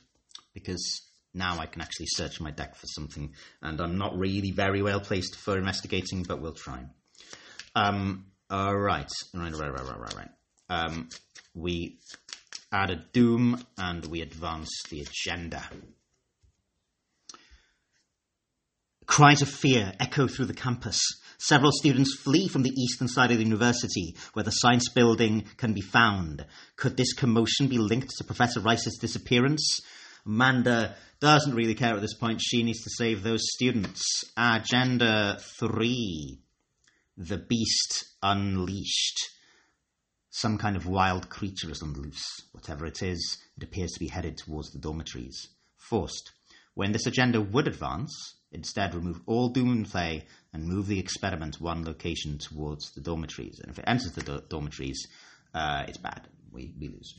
because 0.55 1.03
now 1.35 1.59
I 1.59 1.67
can 1.67 1.81
actually 1.81 2.07
search 2.09 2.41
my 2.41 2.51
deck 2.51 2.75
for 2.75 2.87
something, 2.87 3.35
and 3.63 3.81
I'm 3.81 3.99
not 3.99 4.19
really 4.19 4.51
very 4.51 4.83
well 4.83 5.01
placed 5.01 5.37
for 5.37 5.57
investigating, 5.57 6.25
but 6.25 6.41
we'll 6.41 6.53
try. 6.53 6.85
Um, 7.75 8.27
all 8.51 8.77
right, 8.77 9.09
right, 9.35 9.53
right, 9.53 9.73
right, 9.73 9.85
right, 9.85 10.01
right, 10.01 10.15
right. 10.15 10.29
Um, 10.69 11.09
we 11.55 11.99
add 12.73 12.91
a 12.91 12.97
doom 13.13 13.65
and 13.79 14.05
we 14.07 14.23
advance 14.23 14.71
the 14.89 15.01
agenda. 15.01 15.63
Cries 19.07 19.43
of 19.43 19.49
fear 19.49 19.93
echo 19.99 20.29
through 20.29 20.47
the 20.47 20.55
campus. 20.55 21.01
Several 21.43 21.73
students 21.73 22.21
flee 22.21 22.49
from 22.49 22.65
the 22.65 22.75
eastern 22.79 23.09
side 23.09 23.31
of 23.31 23.39
the 23.39 23.45
university, 23.45 24.15
where 24.35 24.43
the 24.43 24.51
science 24.51 24.91
building 24.91 25.47
can 25.57 25.73
be 25.73 25.81
found. 25.81 26.45
Could 26.77 26.99
this 26.99 27.15
commotion 27.15 27.67
be 27.67 27.79
linked 27.79 28.11
to 28.19 28.25
Professor 28.25 28.61
Rice's 28.61 28.99
disappearance? 29.01 29.81
Amanda 30.27 30.97
doesn't 31.19 31.55
really 31.55 31.75
care 31.75 31.95
at 31.95 32.03
this 32.03 32.13
point. 32.13 32.43
She 32.43 32.63
needs 32.63 32.83
to 32.83 32.91
save 32.91 33.23
those 33.23 33.41
students. 33.55 34.03
Agenda 34.37 35.39
3 35.59 36.39
The 37.17 37.39
Beast 37.39 38.05
Unleashed. 38.23 39.31
Some 40.29 40.59
kind 40.59 40.77
of 40.77 40.87
wild 40.87 41.31
creature 41.31 41.71
is 41.71 41.81
on 41.83 41.95
the 41.95 42.01
loose. 42.01 42.43
Whatever 42.53 42.85
it 42.85 43.03
is, 43.03 43.39
it 43.57 43.63
appears 43.63 43.93
to 43.93 44.01
be 44.01 44.09
headed 44.09 44.37
towards 44.37 44.73
the 44.73 44.79
dormitories. 44.79 45.49
Forced. 45.79 46.33
When 46.75 46.93
this 46.93 47.07
agenda 47.07 47.41
would 47.41 47.67
advance, 47.67 48.35
instead 48.53 48.95
remove 48.95 49.21
all 49.27 49.49
doom 49.49 49.85
and 50.53 50.65
move 50.65 50.87
the 50.87 50.99
experiment 50.99 51.61
one 51.61 51.85
location 51.85 52.39
towards 52.39 52.93
the 52.93 53.01
dormitories. 53.01 53.61
And 53.61 53.71
if 53.71 53.79
it 53.79 53.85
enters 53.87 54.13
the 54.13 54.23
do- 54.23 54.43
dormitories, 54.49 55.07
uh, 55.55 55.85
it's 55.89 55.99
bad. 55.99 56.27
We, 56.53 56.75
we 56.79 56.89
lose. 56.89 57.19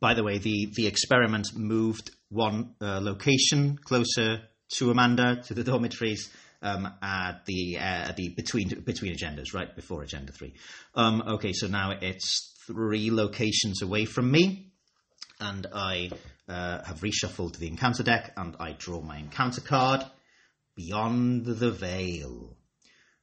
By 0.00 0.14
the 0.14 0.22
way, 0.22 0.38
the, 0.38 0.70
the 0.74 0.86
experiment 0.86 1.48
moved 1.54 2.10
one 2.28 2.74
uh, 2.80 3.00
location 3.00 3.78
closer 3.82 4.42
to 4.76 4.90
Amanda, 4.90 5.42
to 5.46 5.54
the 5.54 5.64
dormitories, 5.64 6.30
um, 6.64 6.90
at 7.02 7.44
the 7.44 7.78
uh, 7.78 8.12
the 8.16 8.30
between 8.30 8.68
between 8.80 9.14
agendas, 9.14 9.54
right 9.54 9.74
before 9.76 10.02
agenda 10.02 10.32
three. 10.32 10.54
Um, 10.94 11.22
okay, 11.22 11.52
so 11.52 11.68
now 11.68 11.92
it's 12.00 12.54
three 12.66 13.10
locations 13.10 13.82
away 13.82 14.06
from 14.06 14.30
me, 14.30 14.72
and 15.38 15.66
I 15.72 16.10
uh, 16.48 16.82
have 16.84 17.00
reshuffled 17.00 17.58
the 17.58 17.68
encounter 17.68 18.02
deck, 18.02 18.32
and 18.36 18.56
I 18.58 18.72
draw 18.72 19.02
my 19.02 19.18
encounter 19.18 19.60
card. 19.60 20.04
Beyond 20.76 21.46
the 21.46 21.70
Veil. 21.70 22.56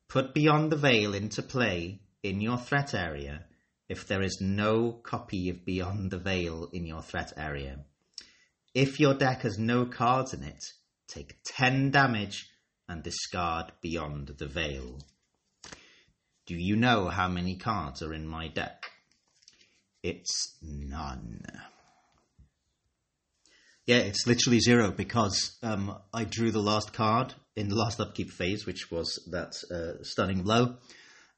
Put 0.08 0.34
Beyond 0.34 0.72
the 0.72 0.78
Veil 0.78 1.14
into 1.14 1.42
play 1.42 2.02
in 2.24 2.40
your 2.40 2.58
threat 2.58 2.94
area 2.94 3.46
if 3.90 4.08
there 4.08 4.22
is 4.22 4.40
no 4.40 4.94
copy 4.94 5.50
of 5.50 5.66
Beyond 5.66 6.12
the 6.12 6.18
Veil 6.18 6.70
in 6.72 6.86
your 6.86 7.02
threat 7.02 7.34
area. 7.36 7.80
If 8.74 9.02
your 9.02 9.14
deck 9.14 9.42
has 9.42 9.60
no 9.60 9.86
cards 9.86 10.34
in 10.34 10.44
it, 10.44 10.64
take 11.10 11.40
10 11.44 11.92
damage 11.92 12.50
and 12.88 13.04
discard 13.04 13.74
Beyond 13.82 14.36
the 14.38 14.48
Veil. 14.48 15.00
Do 16.46 16.56
you 16.56 16.78
know 16.78 17.10
how 17.10 17.28
many 17.28 17.58
cards 17.58 18.02
are 18.02 18.14
in 18.14 18.28
my 18.28 18.48
deck? 18.48 18.92
It's 20.04 20.58
none. 20.62 21.42
Yeah, 23.86 23.98
it's 23.98 24.26
literally 24.26 24.60
zero 24.60 24.92
because 24.92 25.58
um, 25.62 25.98
I 26.14 26.24
drew 26.24 26.52
the 26.52 26.62
last 26.62 26.94
card 26.94 27.34
in 27.56 27.70
the 27.70 27.76
last 27.76 28.00
upkeep 28.00 28.32
phase, 28.32 28.66
which 28.66 28.90
was 28.92 29.20
that 29.32 29.54
uh, 29.74 30.04
stunning 30.04 30.44
blow, 30.44 30.78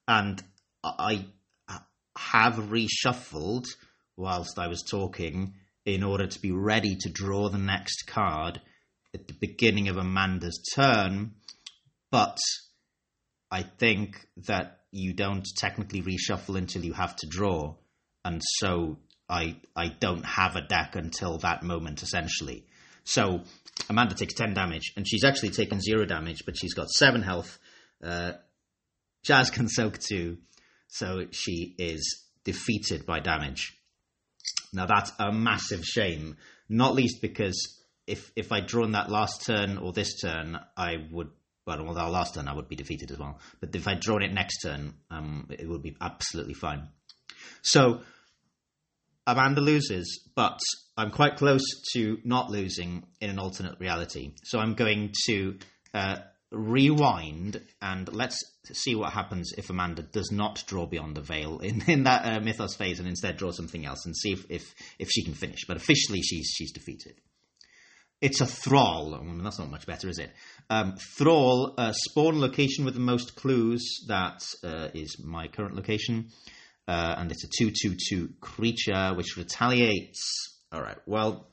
and 0.08 0.44
I 0.84 1.26
have 2.18 2.56
reshuffled 2.56 3.66
whilst 4.16 4.60
I 4.60 4.68
was 4.68 4.84
talking 4.84 5.56
in 5.86 6.04
order 6.04 6.28
to 6.28 6.42
be 6.42 6.52
ready 6.52 6.96
to 7.02 7.10
draw 7.10 7.50
the 7.50 7.58
next 7.58 8.08
card 8.08 8.62
at 9.14 9.28
the 9.28 9.34
beginning 9.34 9.90
of 9.90 9.98
Amanda's 9.98 10.62
turn, 10.76 11.34
but 12.12 12.38
I 13.52 13.64
think 13.64 14.28
that 14.48 14.82
you 14.92 15.14
don't 15.14 15.46
technically 15.58 16.02
reshuffle 16.02 16.58
until 16.58 16.84
you 16.84 16.94
have 16.94 17.16
to 17.18 17.28
draw, 17.28 17.76
and 18.24 18.42
so 18.44 19.00
I 19.30 19.58
I 19.76 19.88
don't 19.88 20.26
have 20.26 20.56
a 20.56 20.62
deck 20.62 20.96
until 20.96 21.38
that 21.40 21.64
moment 21.64 22.02
essentially. 22.04 22.66
So 23.04 23.42
Amanda 23.90 24.16
takes 24.16 24.34
ten 24.34 24.54
damage, 24.54 24.94
and 24.96 25.08
she's 25.08 25.24
actually 25.24 25.50
taken 25.50 25.82
zero 25.82 26.06
damage, 26.06 26.44
but 26.46 26.58
she's 26.58 26.74
got 26.74 26.90
seven 26.90 27.22
health. 27.22 27.60
Uh, 28.04 28.34
Jazz 29.24 29.50
can 29.50 29.68
soak 29.70 30.00
two, 30.00 30.38
so 30.88 31.26
she 31.32 31.76
is 31.78 32.26
defeated 32.44 33.06
by 33.06 33.20
damage. 33.20 33.78
Now 34.74 34.86
that's 34.86 35.12
a 35.20 35.32
massive 35.32 35.86
shame, 35.86 36.38
not 36.68 36.96
least 36.96 37.22
because 37.22 37.80
if 38.08 38.32
if 38.36 38.52
I'd 38.52 38.68
drawn 38.68 38.92
that 38.94 39.10
last 39.10 39.46
turn 39.46 39.78
or 39.78 39.94
this 39.94 40.20
turn, 40.20 40.60
I 40.76 40.96
would. 41.12 41.30
Well, 41.66 41.86
well, 41.86 41.98
our 41.98 42.10
last 42.10 42.36
turn 42.36 42.50
I 42.50 42.54
would 42.54 42.68
be 42.68 42.76
defeated 42.76 43.10
as 43.12 43.18
well. 43.18 43.40
But 43.62 43.74
if 43.74 43.88
I'd 43.88 44.02
drawn 44.02 44.22
it 44.22 44.34
next 44.34 44.60
turn, 44.60 44.96
um, 45.10 45.48
it 45.50 45.70
would 45.70 45.82
be 45.82 45.96
absolutely 46.02 46.56
fine. 46.56 46.90
So 47.62 48.02
Amanda 49.26 49.62
loses, 49.62 50.28
but 50.36 50.60
I'm 50.98 51.12
quite 51.12 51.38
close 51.38 51.64
to 51.94 52.20
not 52.24 52.50
losing 52.52 53.06
in 53.22 53.30
an 53.30 53.40
alternate 53.40 53.80
reality. 53.80 54.34
So 54.44 54.60
I'm 54.60 54.74
going 54.74 55.14
to 55.28 55.58
uh, 55.94 56.18
rewind 56.52 57.62
and 57.82 58.14
let's 58.14 58.38
see 58.74 58.96
what 58.96 59.14
happens 59.14 59.54
if 59.58 59.70
Amanda 59.70 60.04
does 60.04 60.32
not 60.32 60.64
draw 60.68 60.86
beyond 60.86 61.16
the 61.16 61.22
veil 61.22 61.60
in, 61.60 61.82
in 61.88 62.04
that 62.04 62.26
uh, 62.26 62.40
mythos 62.40 62.76
phase 62.76 63.00
and 63.00 63.08
instead 63.08 63.38
draw 63.38 63.52
something 63.52 63.86
else 63.86 64.06
and 64.06 64.16
see 64.16 64.34
if, 64.34 64.46
if, 64.50 64.76
if 65.00 65.10
she 65.10 65.24
can 65.24 65.34
finish. 65.34 65.66
But 65.68 65.78
officially, 65.78 66.22
she's, 66.22 66.52
she's 66.56 66.72
defeated. 66.72 67.16
It's 68.22 68.40
a 68.40 68.46
thrall. 68.46 69.20
that's 69.42 69.60
not 69.60 69.70
much 69.70 69.86
better, 69.86 70.08
is 70.08 70.18
it? 70.18 70.32
Um, 70.70 70.96
thrall, 71.18 71.74
uh, 71.78 71.92
spawn 71.92 72.40
location 72.40 72.86
with 72.86 72.94
the 72.94 73.02
most 73.02 73.36
clues. 73.36 74.06
That 74.08 74.42
uh, 74.64 74.90
is 74.94 75.22
my 75.22 75.50
current 75.50 75.76
location. 75.76 76.30
Uh, 76.88 77.16
and 77.18 77.32
it's 77.32 77.44
a 77.44 77.48
2 77.58 77.72
2 77.72 77.96
2 78.10 78.30
creature 78.42 79.14
which 79.16 79.38
retaliates. 79.38 80.60
Alright, 80.74 80.98
well. 81.06 81.48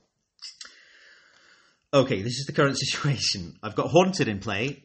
Okay, 1.93 2.23
this 2.23 2.39
is 2.39 2.47
the 2.47 2.53
current 2.53 2.79
situation. 2.81 3.59
I've 3.63 3.75
got 3.75 3.89
Haunted 3.89 4.29
in 4.29 4.39
play, 4.41 4.85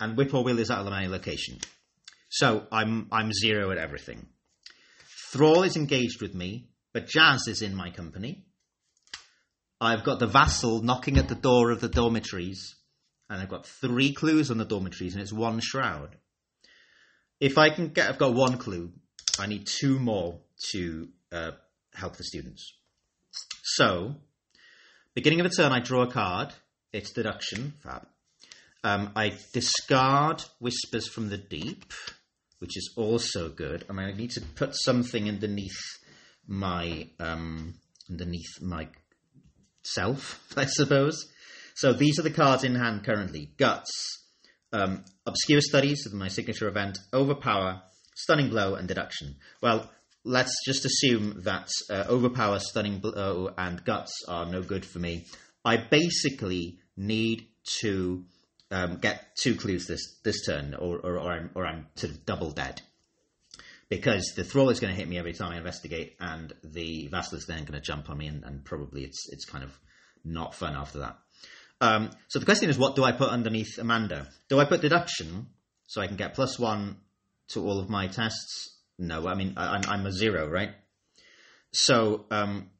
and 0.00 0.16
Whippoorwill 0.16 0.58
is 0.58 0.70
out 0.70 0.80
of 0.80 0.86
my 0.86 1.06
location. 1.06 1.58
So 2.28 2.66
I'm, 2.72 3.08
I'm 3.12 3.32
zero 3.32 3.70
at 3.70 3.78
everything. 3.78 4.26
Thrall 5.32 5.62
is 5.62 5.76
engaged 5.76 6.20
with 6.20 6.34
me, 6.34 6.68
but 6.92 7.06
Jazz 7.06 7.46
is 7.46 7.62
in 7.62 7.74
my 7.74 7.90
company. 7.90 8.44
I've 9.80 10.04
got 10.04 10.18
the 10.18 10.26
vassal 10.26 10.82
knocking 10.82 11.18
at 11.18 11.28
the 11.28 11.34
door 11.34 11.70
of 11.70 11.80
the 11.80 11.88
dormitories, 11.88 12.76
and 13.28 13.40
I've 13.40 13.48
got 13.48 13.66
three 13.66 14.12
clues 14.12 14.50
on 14.50 14.58
the 14.58 14.64
dormitories, 14.64 15.14
and 15.14 15.22
it's 15.22 15.32
one 15.32 15.60
shroud. 15.60 16.16
If 17.40 17.58
I 17.58 17.70
can 17.70 17.88
get, 17.88 18.08
I've 18.08 18.18
got 18.18 18.34
one 18.34 18.58
clue. 18.58 18.92
I 19.38 19.46
need 19.46 19.66
two 19.66 19.98
more 19.98 20.38
to 20.72 21.08
uh, 21.32 21.52
help 21.94 22.16
the 22.16 22.24
students. 22.24 22.74
So, 23.62 24.16
beginning 25.14 25.40
of 25.40 25.46
a 25.46 25.50
turn, 25.50 25.72
I 25.72 25.80
draw 25.80 26.02
a 26.02 26.10
card. 26.10 26.52
It's 26.92 27.12
deduction. 27.12 27.74
Fab. 27.82 28.06
Um, 28.84 29.12
I 29.14 29.32
discard 29.54 30.44
Whispers 30.58 31.08
from 31.08 31.28
the 31.28 31.38
Deep, 31.38 31.92
which 32.58 32.76
is 32.76 32.92
also 32.96 33.48
good. 33.48 33.84
I 33.88 33.92
I 33.94 34.12
need 34.12 34.32
to 34.32 34.40
put 34.40 34.74
something 34.74 35.28
underneath 35.28 35.78
my 36.46 37.08
um, 37.20 37.74
underneath 38.10 38.60
my 38.60 38.88
self, 39.82 40.44
I 40.56 40.66
suppose. 40.66 41.26
So 41.74 41.92
these 41.92 42.18
are 42.18 42.22
the 42.22 42.30
cards 42.30 42.64
in 42.64 42.74
hand 42.74 43.04
currently: 43.04 43.52
Guts, 43.56 43.90
um, 44.72 45.04
Obscure 45.26 45.60
Studies, 45.60 46.06
my 46.12 46.28
signature 46.28 46.68
event, 46.68 46.98
Overpower, 47.14 47.82
Stunning 48.14 48.50
Blow, 48.50 48.74
and 48.74 48.88
Deduction. 48.88 49.36
Well, 49.60 49.90
let's 50.24 50.54
just 50.64 50.84
assume 50.84 51.42
that 51.44 51.68
uh, 51.90 52.04
Overpower, 52.08 52.58
Stunning 52.58 52.98
Blow, 52.98 53.52
and 53.56 53.84
Guts 53.84 54.12
are 54.28 54.46
no 54.46 54.62
good 54.62 54.84
for 54.84 54.98
me. 54.98 55.26
I 55.64 55.76
basically 55.76 56.78
need 56.96 57.46
to 57.80 58.24
um, 58.70 58.96
get 58.96 59.36
two 59.36 59.54
clues 59.54 59.86
this 59.86 60.18
this 60.24 60.44
turn, 60.44 60.74
or 60.74 60.98
or, 60.98 61.18
or 61.18 61.32
I'm 61.32 61.50
or 61.54 61.66
I'm 61.66 61.86
sort 61.96 62.12
of 62.12 62.26
double 62.26 62.50
dead. 62.50 62.82
Because 63.88 64.32
the 64.34 64.44
thrall 64.44 64.70
is 64.70 64.80
going 64.80 64.90
to 64.92 64.98
hit 64.98 65.06
me 65.06 65.18
every 65.18 65.34
time 65.34 65.52
I 65.52 65.58
investigate, 65.58 66.16
and 66.18 66.52
the 66.64 67.08
vassal 67.08 67.36
is 67.36 67.44
then 67.46 67.64
going 67.64 67.78
to 67.78 67.80
jump 67.80 68.08
on 68.08 68.16
me, 68.16 68.26
and, 68.26 68.42
and 68.44 68.64
probably 68.64 69.04
it's 69.04 69.28
it's 69.30 69.44
kind 69.44 69.62
of 69.62 69.78
not 70.24 70.54
fun 70.54 70.74
after 70.74 71.00
that. 71.00 71.18
Um, 71.80 72.10
so 72.28 72.38
the 72.38 72.44
question 72.44 72.70
is, 72.70 72.78
what 72.78 72.96
do 72.96 73.04
I 73.04 73.12
put 73.12 73.28
underneath 73.28 73.76
Amanda? 73.78 74.28
Do 74.48 74.60
I 74.60 74.64
put 74.64 74.80
deduction 74.80 75.48
so 75.88 76.00
I 76.00 76.06
can 76.06 76.16
get 76.16 76.34
plus 76.34 76.58
one 76.58 76.98
to 77.52 77.64
all 77.66 77.80
of 77.80 77.88
my 77.88 78.06
tests? 78.06 78.78
No, 78.98 79.26
I 79.26 79.34
mean 79.34 79.54
I, 79.56 79.82
I'm 79.88 80.06
a 80.06 80.12
zero, 80.12 80.48
right? 80.48 80.70
So 81.72 82.26
um, 82.30 82.70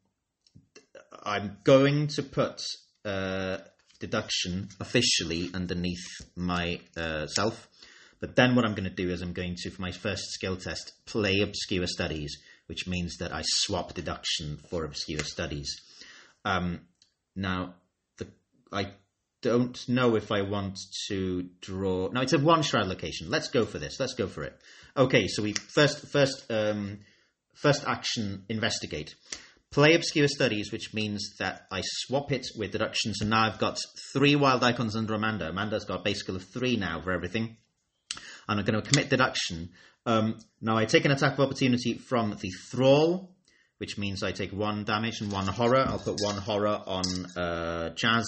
I'm 1.23 1.59
going 1.65 2.09
to 2.09 2.23
put 2.23 2.63
uh, 3.05 3.59
deduction 4.01 4.69
officially 4.81 5.51
underneath 5.55 6.05
my 6.37 6.81
uh, 6.97 7.27
self, 7.27 7.69
But 8.23 8.37
then 8.37 8.55
what 8.55 8.65
I'm 8.65 8.75
going 8.75 8.89
to 8.89 9.03
do 9.05 9.11
is 9.11 9.21
I'm 9.21 9.33
going 9.33 9.57
to, 9.57 9.71
for 9.71 9.83
my 9.83 9.91
first 9.91 10.23
skill 10.31 10.57
test, 10.57 10.93
play 11.07 11.41
obscure 11.41 11.89
studies, 11.89 12.33
which 12.67 12.87
means 12.87 13.17
that 13.19 13.33
I 13.33 13.43
swap 13.45 13.95
deduction 13.95 14.61
for 14.71 14.85
obscure 14.85 15.25
studies. 15.25 15.69
Um, 16.45 16.83
now, 17.35 17.75
the, 18.19 18.29
I 18.73 18.93
don't 19.43 19.89
know 19.89 20.17
if 20.17 20.33
I 20.33 20.43
want 20.43 20.79
to 21.09 21.49
draw. 21.61 22.09
Now 22.09 22.23
it's 22.23 22.33
a 22.33 22.39
one 22.39 22.63
shroud 22.63 22.87
location. 22.87 23.29
Let's 23.29 23.49
go 23.49 23.65
for 23.67 23.79
this. 23.79 24.01
Let's 24.01 24.15
go 24.15 24.27
for 24.27 24.45
it. 24.45 24.59
Okay, 24.97 25.27
so 25.27 25.43
we 25.43 25.53
first 25.53 26.11
first 26.11 26.51
um, 26.51 27.01
first 27.55 27.85
action 27.87 28.45
investigate. 28.49 29.15
Play 29.71 29.95
obscure 29.95 30.29
studies, 30.29 30.71
which 30.71 30.93
means 30.93 31.35
that 31.39 31.63
I 31.71 31.81
swap 31.83 32.31
it 32.31 32.47
with 32.59 32.73
deduction. 32.73 33.15
So 33.15 33.25
now 33.25 33.47
I've 33.47 33.59
got 33.59 33.79
three 34.13 34.37
wild 34.37 34.63
icons 34.63 34.95
under 34.95 35.15
Amanda. 35.15 35.49
Amanda's 35.49 35.87
got 35.87 36.01
a 36.01 36.03
base 36.03 36.21
skill 36.21 36.37
of 36.37 36.45
three 36.45 36.77
now 36.77 37.01
for 37.01 37.11
everything. 37.11 37.57
And 38.49 38.61
I'm 38.61 38.67
going 38.67 38.81
to 38.81 38.89
commit 38.89 39.09
deduction. 39.09 39.71
Um, 40.05 40.39
now 40.61 40.77
I 40.77 40.85
take 40.85 41.07
an 41.07 41.11
attack 41.11 41.35
of 41.35 41.41
opportunity 41.41 41.97
from 41.97 42.37
the 42.39 42.51
thrall, 42.71 43.35
which 43.79 43.97
means 43.97 44.23
I 44.23 44.33
take 44.33 44.53
one 44.53 44.85
damage 44.85 45.23
and 45.23 45.33
one 45.33 45.47
horror. 45.47 45.85
I'll 45.87 45.99
put 45.99 46.21
one 46.21 46.37
horror 46.37 46.83
on 46.87 47.27
uh, 47.35 47.95
Jazz, 47.95 48.27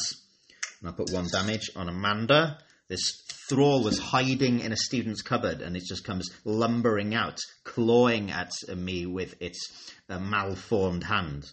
and 0.85 0.91
I'll 0.91 0.97
put 0.97 1.15
one 1.15 1.27
damage 1.33 1.71
on 1.77 1.89
Amanda. 1.89 2.59
This 2.89 3.23
thrall 3.49 3.83
was 3.83 3.99
hiding 3.99 4.61
in 4.61 4.71
a 4.71 4.77
student's 4.77 5.23
cupboard, 5.23 5.63
and 5.63 5.79
it 5.79 5.83
just 5.89 6.05
comes 6.05 6.29
lumbering 6.45 7.15
out, 7.15 7.39
clawing 7.65 8.31
at 8.31 8.51
me 8.77 9.07
with 9.07 9.35
its 9.41 9.91
uh, 10.11 10.19
malformed 10.19 11.03
hand. 11.03 11.47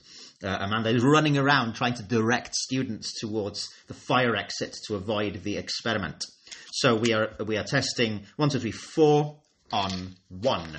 Uh, 0.43 0.57
Amanda 0.59 0.89
is 0.89 1.01
running 1.01 1.37
around 1.37 1.75
trying 1.75 1.93
to 1.93 2.03
direct 2.03 2.55
students 2.55 3.21
towards 3.21 3.69
the 3.87 3.93
fire 3.93 4.35
exit 4.35 4.75
to 4.87 4.95
avoid 4.95 5.43
the 5.43 5.55
experiment. 5.55 6.25
So 6.73 6.97
we 6.97 7.13
are 7.13 7.29
we 7.45 7.57
are 7.57 7.63
testing 7.63 8.25
one, 8.35 8.49
two, 8.49 8.59
three, 8.59 8.71
four 8.71 9.37
on 9.71 10.15
one. 10.27 10.77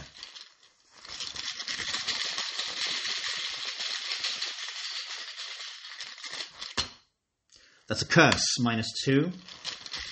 That's 7.93 8.01
a 8.01 8.07
curse, 8.07 8.59
minus 8.59 8.91
two. 9.05 9.31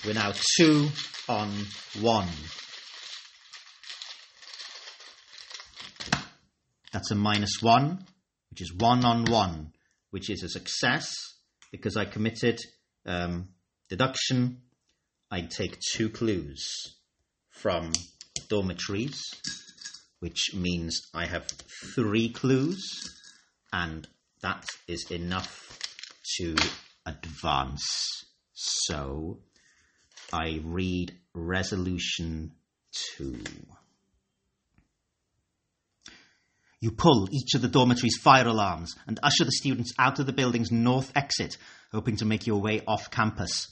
We're 0.05 0.13
now 0.13 0.33
two 0.55 0.89
on 1.27 1.49
one. 1.99 2.27
That's 6.93 7.09
a 7.09 7.15
minus 7.15 7.59
one, 7.59 8.05
which 8.51 8.61
is 8.61 8.71
one 8.71 9.03
on 9.03 9.25
one, 9.25 9.73
which 10.11 10.29
is 10.29 10.43
a 10.43 10.49
success 10.49 11.11
because 11.71 11.97
I 11.97 12.05
committed 12.05 12.59
um, 13.07 13.49
deduction. 13.89 14.61
I 15.31 15.41
take 15.41 15.79
two 15.95 16.11
clues 16.11 16.63
from 17.49 17.93
dormitories, 18.47 19.19
which 20.19 20.53
means 20.53 21.01
I 21.15 21.25
have 21.25 21.47
three 21.95 22.29
clues, 22.29 22.79
and 23.73 24.07
that 24.43 24.67
is 24.87 25.09
enough 25.09 25.79
to 26.37 26.55
advance. 27.05 28.25
So 28.53 29.39
I 30.31 30.61
read 30.63 31.13
resolution 31.33 32.53
two. 32.91 33.43
You 36.79 36.91
pull 36.91 37.29
each 37.31 37.53
of 37.53 37.61
the 37.61 37.67
dormitory's 37.67 38.17
fire 38.17 38.47
alarms 38.47 38.95
and 39.05 39.19
usher 39.21 39.45
the 39.45 39.51
students 39.51 39.93
out 39.99 40.19
of 40.19 40.25
the 40.25 40.33
building's 40.33 40.71
north 40.71 41.11
exit, 41.15 41.57
hoping 41.91 42.15
to 42.17 42.25
make 42.25 42.47
your 42.47 42.59
way 42.59 42.81
off 42.87 43.11
campus. 43.11 43.67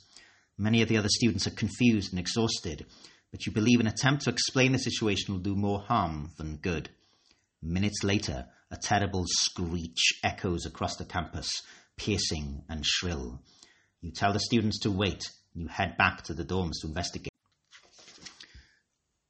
Many 0.60 0.82
of 0.84 0.90
the 0.90 0.98
other 0.98 1.10
students 1.10 1.48
are 1.48 1.52
confused 1.52 2.12
and 2.12 2.20
exhausted, 2.20 2.86
but 3.32 3.46
you 3.46 3.52
believe 3.52 3.80
an 3.80 3.88
attempt 3.88 4.24
to 4.24 4.30
explain 4.30 4.74
the 4.74 4.78
situation 4.78 5.34
will 5.34 5.42
do 5.42 5.56
more 5.56 5.80
harm 5.80 6.32
than 6.38 6.58
good. 6.58 6.90
Minutes 7.64 8.04
later, 8.04 8.46
a 8.70 8.78
terrible 8.78 9.26
screech 9.28 10.20
echoes 10.24 10.66
across 10.66 10.96
the 10.98 11.06
campus, 11.06 11.64
piercing 12.00 12.64
and 12.70 12.86
shrill. 12.86 13.42
You 14.02 14.12
tell 14.12 14.34
the 14.34 14.40
students 14.40 14.80
to 14.80 14.92
wait, 14.92 15.30
and 15.54 15.64
you 15.64 15.68
head 15.68 15.98
back 15.98 16.24
to 16.24 16.34
the 16.34 16.46
dorms 16.46 16.82
to 16.82 16.88
investigate. 16.88 17.30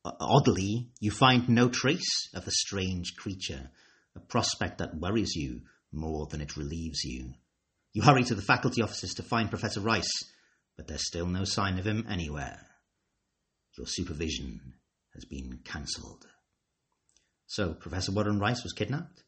Oddly, 0.05 0.89
you 0.99 1.11
find 1.11 1.49
no 1.49 1.67
trace 1.67 2.29
of 2.33 2.45
the 2.45 2.51
strange 2.51 3.15
creature, 3.17 3.69
a 4.15 4.19
prospect 4.19 4.77
that 4.77 4.95
worries 4.95 5.35
you 5.35 5.61
more 5.91 6.27
than 6.27 6.39
it 6.39 6.55
relieves 6.55 7.03
you. 7.03 7.33
You 7.93 8.03
hurry 8.03 8.23
to 8.23 8.35
the 8.35 8.41
faculty 8.41 8.81
offices 8.81 9.15
to 9.15 9.23
find 9.23 9.49
Professor 9.49 9.81
Rice, 9.81 10.11
but 10.77 10.87
there's 10.87 11.07
still 11.07 11.25
no 11.25 11.43
sign 11.43 11.79
of 11.79 11.87
him 11.87 12.05
anywhere. 12.09 12.65
Your 13.77 13.87
supervision 13.87 14.75
has 15.15 15.25
been 15.25 15.59
cancelled. 15.63 16.27
So, 17.47 17.73
Professor 17.73 18.11
Warren 18.11 18.39
Rice 18.39 18.63
was 18.63 18.73
kidnapped. 18.73 19.23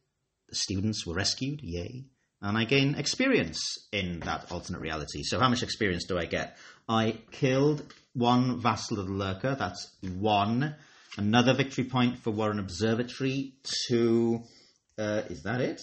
The 0.49 0.55
students 0.55 1.07
were 1.07 1.15
rescued, 1.15 1.61
yay. 1.63 2.05
And 2.41 2.57
I 2.57 2.63
gain 2.65 2.95
experience 2.95 3.59
in 3.91 4.21
that 4.21 4.51
alternate 4.51 4.81
reality. 4.81 5.21
So, 5.23 5.39
how 5.39 5.49
much 5.49 5.63
experience 5.63 6.05
do 6.05 6.17
I 6.17 6.25
get? 6.25 6.57
I 6.89 7.17
killed 7.31 7.83
one 8.13 8.59
Vassal 8.59 8.99
of 8.99 9.07
the 9.07 9.13
Lurker, 9.13 9.55
that's 9.55 9.95
one. 10.01 10.75
Another 11.17 11.53
victory 11.53 11.83
point 11.83 12.17
for 12.17 12.31
Warren 12.31 12.59
Observatory, 12.59 13.53
two. 13.87 14.43
Uh, 14.97 15.21
is 15.29 15.43
that 15.43 15.61
it? 15.61 15.81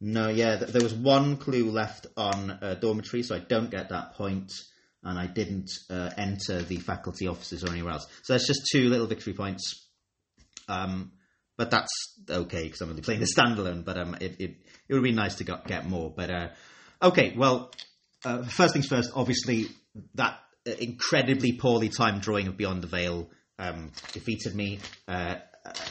No, 0.00 0.28
yeah, 0.28 0.56
th- 0.56 0.70
there 0.70 0.82
was 0.82 0.94
one 0.94 1.36
clue 1.36 1.70
left 1.70 2.06
on 2.16 2.50
uh, 2.50 2.74
dormitory, 2.80 3.22
so 3.22 3.36
I 3.36 3.40
don't 3.40 3.70
get 3.70 3.90
that 3.90 4.14
point. 4.14 4.48
point, 4.48 4.52
and 5.04 5.18
I 5.18 5.26
didn't 5.26 5.70
uh, 5.90 6.10
enter 6.16 6.62
the 6.62 6.78
faculty 6.78 7.28
offices 7.28 7.62
or 7.62 7.70
anywhere 7.70 7.92
else. 7.92 8.06
So 8.22 8.32
that's 8.32 8.46
just 8.46 8.66
two 8.72 8.88
little 8.88 9.06
victory 9.06 9.34
points. 9.34 9.86
Um, 10.68 11.12
but 11.56 11.70
that's 11.70 11.90
okay 12.28 12.64
because 12.64 12.80
I'm 12.80 12.90
only 12.90 13.02
playing 13.02 13.20
the 13.20 13.26
standalone. 13.26 13.84
But 13.84 13.98
um, 13.98 14.16
it, 14.20 14.36
it 14.40 14.56
it 14.88 14.94
would 14.94 15.02
be 15.02 15.12
nice 15.12 15.36
to 15.36 15.44
got, 15.44 15.66
get 15.66 15.86
more. 15.88 16.12
But 16.14 16.30
uh, 16.30 16.48
okay, 17.02 17.34
well, 17.36 17.70
uh, 18.24 18.42
first 18.42 18.74
things 18.74 18.86
first. 18.86 19.10
Obviously, 19.14 19.66
that 20.14 20.38
uh, 20.66 20.72
incredibly 20.78 21.52
poorly 21.52 21.88
timed 21.88 22.22
drawing 22.22 22.48
of 22.48 22.56
Beyond 22.56 22.82
the 22.82 22.88
Veil 22.88 23.28
um, 23.58 23.92
defeated 24.12 24.54
me. 24.54 24.80
Uh, 25.08 25.36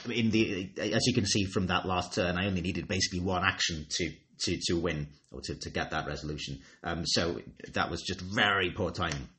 in 0.09 0.29
the 0.29 0.69
as 0.77 1.07
you 1.07 1.13
can 1.13 1.25
see 1.25 1.45
from 1.45 1.67
that 1.67 1.85
last 1.85 2.13
turn, 2.13 2.37
I 2.37 2.45
only 2.45 2.61
needed 2.61 2.87
basically 2.87 3.21
one 3.21 3.43
action 3.43 3.87
to 3.89 4.11
to, 4.39 4.57
to 4.67 4.73
win 4.73 5.07
or 5.31 5.41
to, 5.41 5.55
to 5.55 5.69
get 5.69 5.91
that 5.91 6.05
resolution. 6.05 6.59
Um, 6.83 7.05
so 7.05 7.39
that 7.73 7.89
was 7.89 8.01
just 8.01 8.21
very 8.21 8.71
poor 8.71 8.91
timing. 8.91 9.29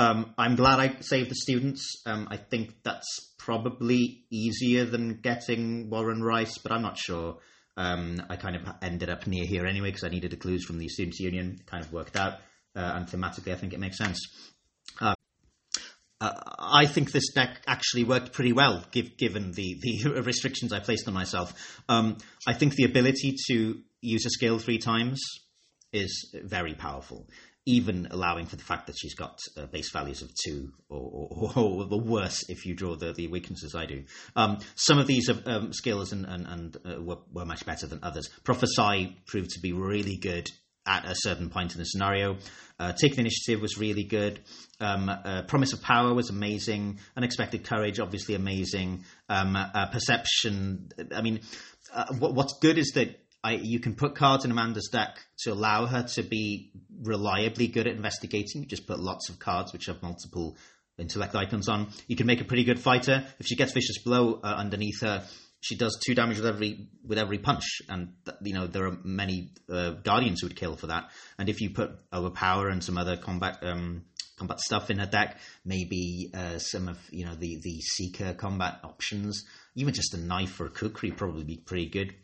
Um, 0.00 0.32
I'm 0.38 0.56
glad 0.56 0.80
I 0.80 0.98
saved 1.00 1.30
the 1.30 1.34
students. 1.34 2.00
Um, 2.06 2.26
I 2.30 2.38
think 2.38 2.72
that's 2.82 3.34
probably 3.38 4.24
easier 4.30 4.86
than 4.86 5.20
getting 5.20 5.90
Warren 5.90 6.22
Rice, 6.22 6.56
but 6.56 6.72
I'm 6.72 6.80
not 6.80 6.96
sure. 6.96 7.36
Um, 7.76 8.22
I 8.30 8.36
kind 8.36 8.56
of 8.56 8.62
ended 8.80 9.10
up 9.10 9.26
near 9.26 9.44
here 9.44 9.66
anyway 9.66 9.88
because 9.88 10.04
I 10.04 10.08
needed 10.08 10.30
the 10.30 10.38
clues 10.38 10.64
from 10.64 10.78
the 10.78 10.88
Students' 10.88 11.20
Union. 11.20 11.58
It 11.60 11.66
kind 11.66 11.84
of 11.84 11.92
worked 11.92 12.16
out, 12.16 12.38
uh, 12.74 12.92
and 12.94 13.08
thematically, 13.08 13.52
I 13.52 13.56
think 13.56 13.74
it 13.74 13.78
makes 13.78 13.98
sense. 13.98 14.26
Uh, 15.02 15.12
I 16.18 16.86
think 16.86 17.12
this 17.12 17.34
deck 17.34 17.60
actually 17.66 18.04
worked 18.04 18.32
pretty 18.32 18.54
well, 18.54 18.82
give, 18.92 19.18
given 19.18 19.52
the, 19.52 19.80
the 19.82 20.22
restrictions 20.24 20.72
I 20.72 20.80
placed 20.80 21.08
on 21.08 21.12
myself. 21.14 21.52
Um, 21.90 22.16
I 22.46 22.54
think 22.54 22.74
the 22.74 22.84
ability 22.84 23.36
to 23.48 23.80
use 24.00 24.24
a 24.24 24.30
skill 24.30 24.58
three 24.58 24.78
times 24.78 25.20
is 25.92 26.34
very 26.44 26.74
powerful, 26.74 27.26
even 27.66 28.08
allowing 28.10 28.46
for 28.46 28.56
the 28.56 28.62
fact 28.62 28.86
that 28.86 28.96
she's 28.98 29.14
got 29.14 29.38
uh, 29.56 29.66
base 29.66 29.90
values 29.92 30.22
of 30.22 30.30
two, 30.44 30.72
or, 30.88 31.28
or, 31.56 31.62
or, 31.62 31.84
the 31.84 31.98
worse 31.98 32.48
if 32.48 32.64
you 32.64 32.74
draw 32.74 32.96
the, 32.96 33.12
the 33.12 33.28
weaknesses 33.28 33.74
I 33.74 33.86
do. 33.86 34.04
Um, 34.34 34.58
some 34.74 34.98
of 34.98 35.06
these 35.06 35.30
um, 35.46 35.72
skills 35.72 36.12
and, 36.12 36.24
and, 36.26 36.46
and 36.46 36.76
uh, 36.84 37.02
were, 37.02 37.18
were, 37.32 37.44
much 37.44 37.66
better 37.66 37.86
than 37.86 38.00
others. 38.02 38.28
Prophesy 38.44 39.16
proved 39.26 39.50
to 39.50 39.60
be 39.60 39.72
really 39.72 40.16
good 40.16 40.50
at 40.86 41.04
a 41.04 41.14
certain 41.14 41.50
point 41.50 41.72
in 41.72 41.78
the 41.78 41.84
scenario. 41.84 42.38
Uh, 42.78 42.92
Take 42.92 43.14
the 43.14 43.20
Initiative 43.20 43.60
was 43.60 43.76
really 43.78 44.04
good. 44.04 44.40
Um, 44.80 45.08
uh, 45.10 45.42
Promise 45.42 45.74
of 45.74 45.82
Power 45.82 46.14
was 46.14 46.30
amazing. 46.30 47.00
Unexpected 47.16 47.64
Courage, 47.64 48.00
obviously 48.00 48.34
amazing. 48.34 49.04
Um, 49.28 49.54
uh, 49.54 49.86
perception, 49.86 50.90
I 51.14 51.20
mean, 51.20 51.40
uh, 51.94 52.06
what, 52.18 52.34
what's 52.34 52.58
good 52.60 52.78
is 52.78 52.92
that 52.94 53.20
I, 53.42 53.52
you 53.52 53.80
can 53.80 53.94
put 53.94 54.14
cards 54.14 54.44
in 54.44 54.50
Amanda's 54.50 54.90
deck 54.92 55.18
to 55.40 55.52
allow 55.52 55.86
her 55.86 56.02
to 56.14 56.22
be 56.22 56.72
reliably 57.02 57.68
good 57.68 57.86
at 57.86 57.96
investigating. 57.96 58.62
You 58.62 58.66
just 58.66 58.86
put 58.86 59.00
lots 59.00 59.30
of 59.30 59.38
cards 59.38 59.72
which 59.72 59.86
have 59.86 60.02
multiple 60.02 60.56
intellect 60.98 61.34
icons 61.34 61.68
on. 61.68 61.88
You 62.06 62.16
can 62.16 62.26
make 62.26 62.40
a 62.40 62.44
pretty 62.44 62.64
good 62.64 62.78
fighter. 62.78 63.24
If 63.38 63.46
she 63.46 63.56
gets 63.56 63.72
Vicious 63.72 64.02
Blow 64.02 64.40
uh, 64.44 64.46
underneath 64.46 65.00
her, 65.00 65.24
she 65.60 65.76
does 65.76 65.98
two 66.04 66.14
damage 66.14 66.38
with 66.38 66.46
every 66.46 66.88
with 67.06 67.18
every 67.18 67.38
punch, 67.38 67.64
and 67.88 68.14
you 68.42 68.54
know 68.54 68.66
there 68.66 68.86
are 68.86 68.98
many 69.04 69.52
uh, 69.70 69.90
guardians 69.90 70.40
who 70.40 70.46
would 70.48 70.56
kill 70.56 70.76
for 70.76 70.86
that. 70.86 71.10
And 71.38 71.48
if 71.48 71.60
you 71.60 71.70
put 71.70 71.92
overpower 72.12 72.68
and 72.68 72.82
some 72.82 72.96
other 72.96 73.16
combat 73.16 73.58
um, 73.62 74.04
combat 74.38 74.60
stuff 74.60 74.90
in 74.90 74.98
her 74.98 75.06
deck, 75.06 75.38
maybe 75.64 76.30
uh, 76.34 76.58
some 76.58 76.88
of 76.88 76.98
you 77.10 77.26
know 77.26 77.34
the 77.34 77.58
the 77.62 77.80
seeker 77.80 78.32
combat 78.32 78.80
options, 78.84 79.44
even 79.74 79.92
just 79.92 80.14
a 80.14 80.18
knife 80.18 80.58
or 80.60 80.66
a 80.66 80.70
kukri 80.70 81.10
probably 81.10 81.44
be 81.44 81.58
pretty 81.58 81.90
good. 81.90 82.14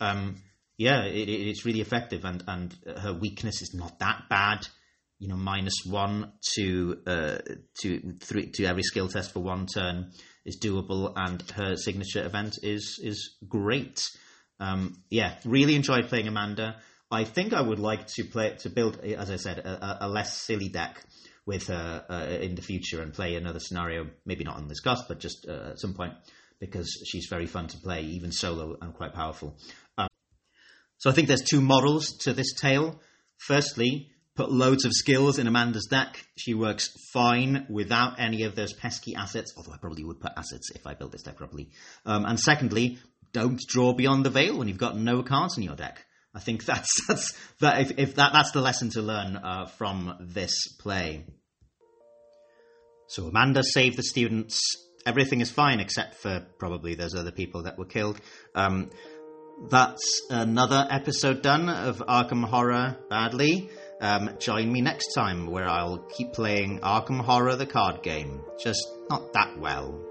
Um, 0.00 0.36
yeah, 0.78 1.04
it, 1.04 1.28
it's 1.28 1.64
really 1.64 1.80
effective, 1.80 2.24
and 2.24 2.42
and 2.46 2.74
her 3.02 3.12
weakness 3.12 3.62
is 3.62 3.74
not 3.74 3.98
that 3.98 4.24
bad. 4.28 4.66
you 5.18 5.28
know 5.28 5.36
minus 5.36 5.84
one 5.86 6.32
to 6.54 6.98
uh, 7.06 7.38
to 7.80 8.14
three 8.20 8.50
to 8.52 8.64
every 8.66 8.82
skill 8.82 9.08
test 9.08 9.32
for 9.32 9.40
one 9.40 9.66
turn 9.66 10.10
is 10.44 10.58
doable, 10.62 11.12
and 11.16 11.42
her 11.52 11.76
signature 11.76 12.24
event 12.24 12.58
is 12.62 13.00
is 13.02 13.36
great. 13.48 14.02
Um, 14.60 15.02
yeah, 15.10 15.34
really 15.44 15.74
enjoyed 15.74 16.08
playing 16.08 16.28
Amanda. 16.28 16.76
I 17.10 17.24
think 17.24 17.52
I 17.52 17.60
would 17.62 17.78
like 17.78 18.06
to 18.08 18.24
play 18.24 18.56
to 18.60 18.70
build, 18.70 18.98
as 19.00 19.30
I 19.30 19.36
said, 19.36 19.58
a, 19.58 20.06
a 20.06 20.08
less 20.08 20.36
silly 20.42 20.68
deck 20.68 21.02
with 21.46 21.68
her 21.68 22.04
uh, 22.10 22.26
in 22.40 22.56
the 22.56 22.62
future 22.62 23.00
and 23.00 23.14
play 23.14 23.36
another 23.36 23.60
scenario. 23.60 24.08
Maybe 24.24 24.44
not 24.44 24.56
on 24.56 24.68
this 24.68 24.80
cast, 24.80 25.06
but 25.08 25.20
just 25.20 25.46
uh, 25.48 25.70
at 25.70 25.78
some 25.78 25.94
point 25.94 26.14
because 26.58 26.88
she's 27.06 27.26
very 27.28 27.46
fun 27.46 27.68
to 27.68 27.78
play, 27.78 28.02
even 28.02 28.32
solo, 28.32 28.76
and 28.80 28.94
quite 28.94 29.12
powerful. 29.12 29.56
So 30.98 31.10
I 31.10 31.12
think 31.12 31.28
there's 31.28 31.42
two 31.42 31.60
models 31.60 32.16
to 32.22 32.32
this 32.32 32.52
tale. 32.54 33.00
Firstly, 33.38 34.10
put 34.34 34.50
loads 34.50 34.84
of 34.84 34.92
skills 34.92 35.38
in 35.38 35.46
Amanda's 35.46 35.86
deck. 35.90 36.24
She 36.36 36.54
works 36.54 36.90
fine 37.12 37.66
without 37.68 38.20
any 38.20 38.44
of 38.44 38.54
those 38.54 38.72
pesky 38.72 39.14
assets, 39.14 39.52
although 39.56 39.72
I 39.72 39.78
probably 39.78 40.04
would 40.04 40.20
put 40.20 40.32
assets 40.36 40.70
if 40.74 40.86
I 40.86 40.94
built 40.94 41.12
this 41.12 41.22
deck 41.22 41.36
properly. 41.36 41.70
Um, 42.04 42.24
and 42.24 42.38
secondly, 42.38 42.98
don't 43.32 43.60
draw 43.66 43.92
beyond 43.92 44.24
the 44.24 44.30
veil 44.30 44.56
when 44.56 44.68
you've 44.68 44.78
got 44.78 44.96
no 44.96 45.22
cards 45.22 45.56
in 45.56 45.62
your 45.62 45.76
deck. 45.76 46.04
I 46.34 46.40
think 46.40 46.64
that's 46.66 47.06
that's 47.06 47.32
that 47.60 47.80
if, 47.80 47.98
if 47.98 48.14
that 48.16 48.32
that's 48.32 48.52
the 48.52 48.60
lesson 48.60 48.90
to 48.90 49.02
learn 49.02 49.36
uh, 49.36 49.66
from 49.66 50.16
this 50.20 50.54
play. 50.78 51.24
So 53.08 53.26
Amanda 53.26 53.62
saved 53.62 53.96
the 53.96 54.02
students. 54.02 54.60
Everything 55.06 55.40
is 55.40 55.50
fine 55.50 55.78
except 55.78 56.16
for 56.16 56.44
probably 56.58 56.96
those 56.96 57.14
other 57.14 57.30
people 57.30 57.62
that 57.62 57.78
were 57.78 57.84
killed. 57.84 58.20
Um, 58.56 58.90
that's 59.70 60.22
another 60.30 60.86
episode 60.90 61.42
done 61.42 61.68
of 61.68 61.98
Arkham 61.98 62.44
Horror 62.44 62.96
Badly. 63.08 63.70
Um, 64.00 64.30
join 64.38 64.70
me 64.70 64.82
next 64.82 65.14
time 65.14 65.46
where 65.46 65.68
I'll 65.68 65.98
keep 65.98 66.32
playing 66.32 66.80
Arkham 66.80 67.20
Horror 67.20 67.56
the 67.56 67.66
card 67.66 68.02
game. 68.02 68.42
Just 68.62 68.86
not 69.08 69.32
that 69.32 69.58
well. 69.58 70.05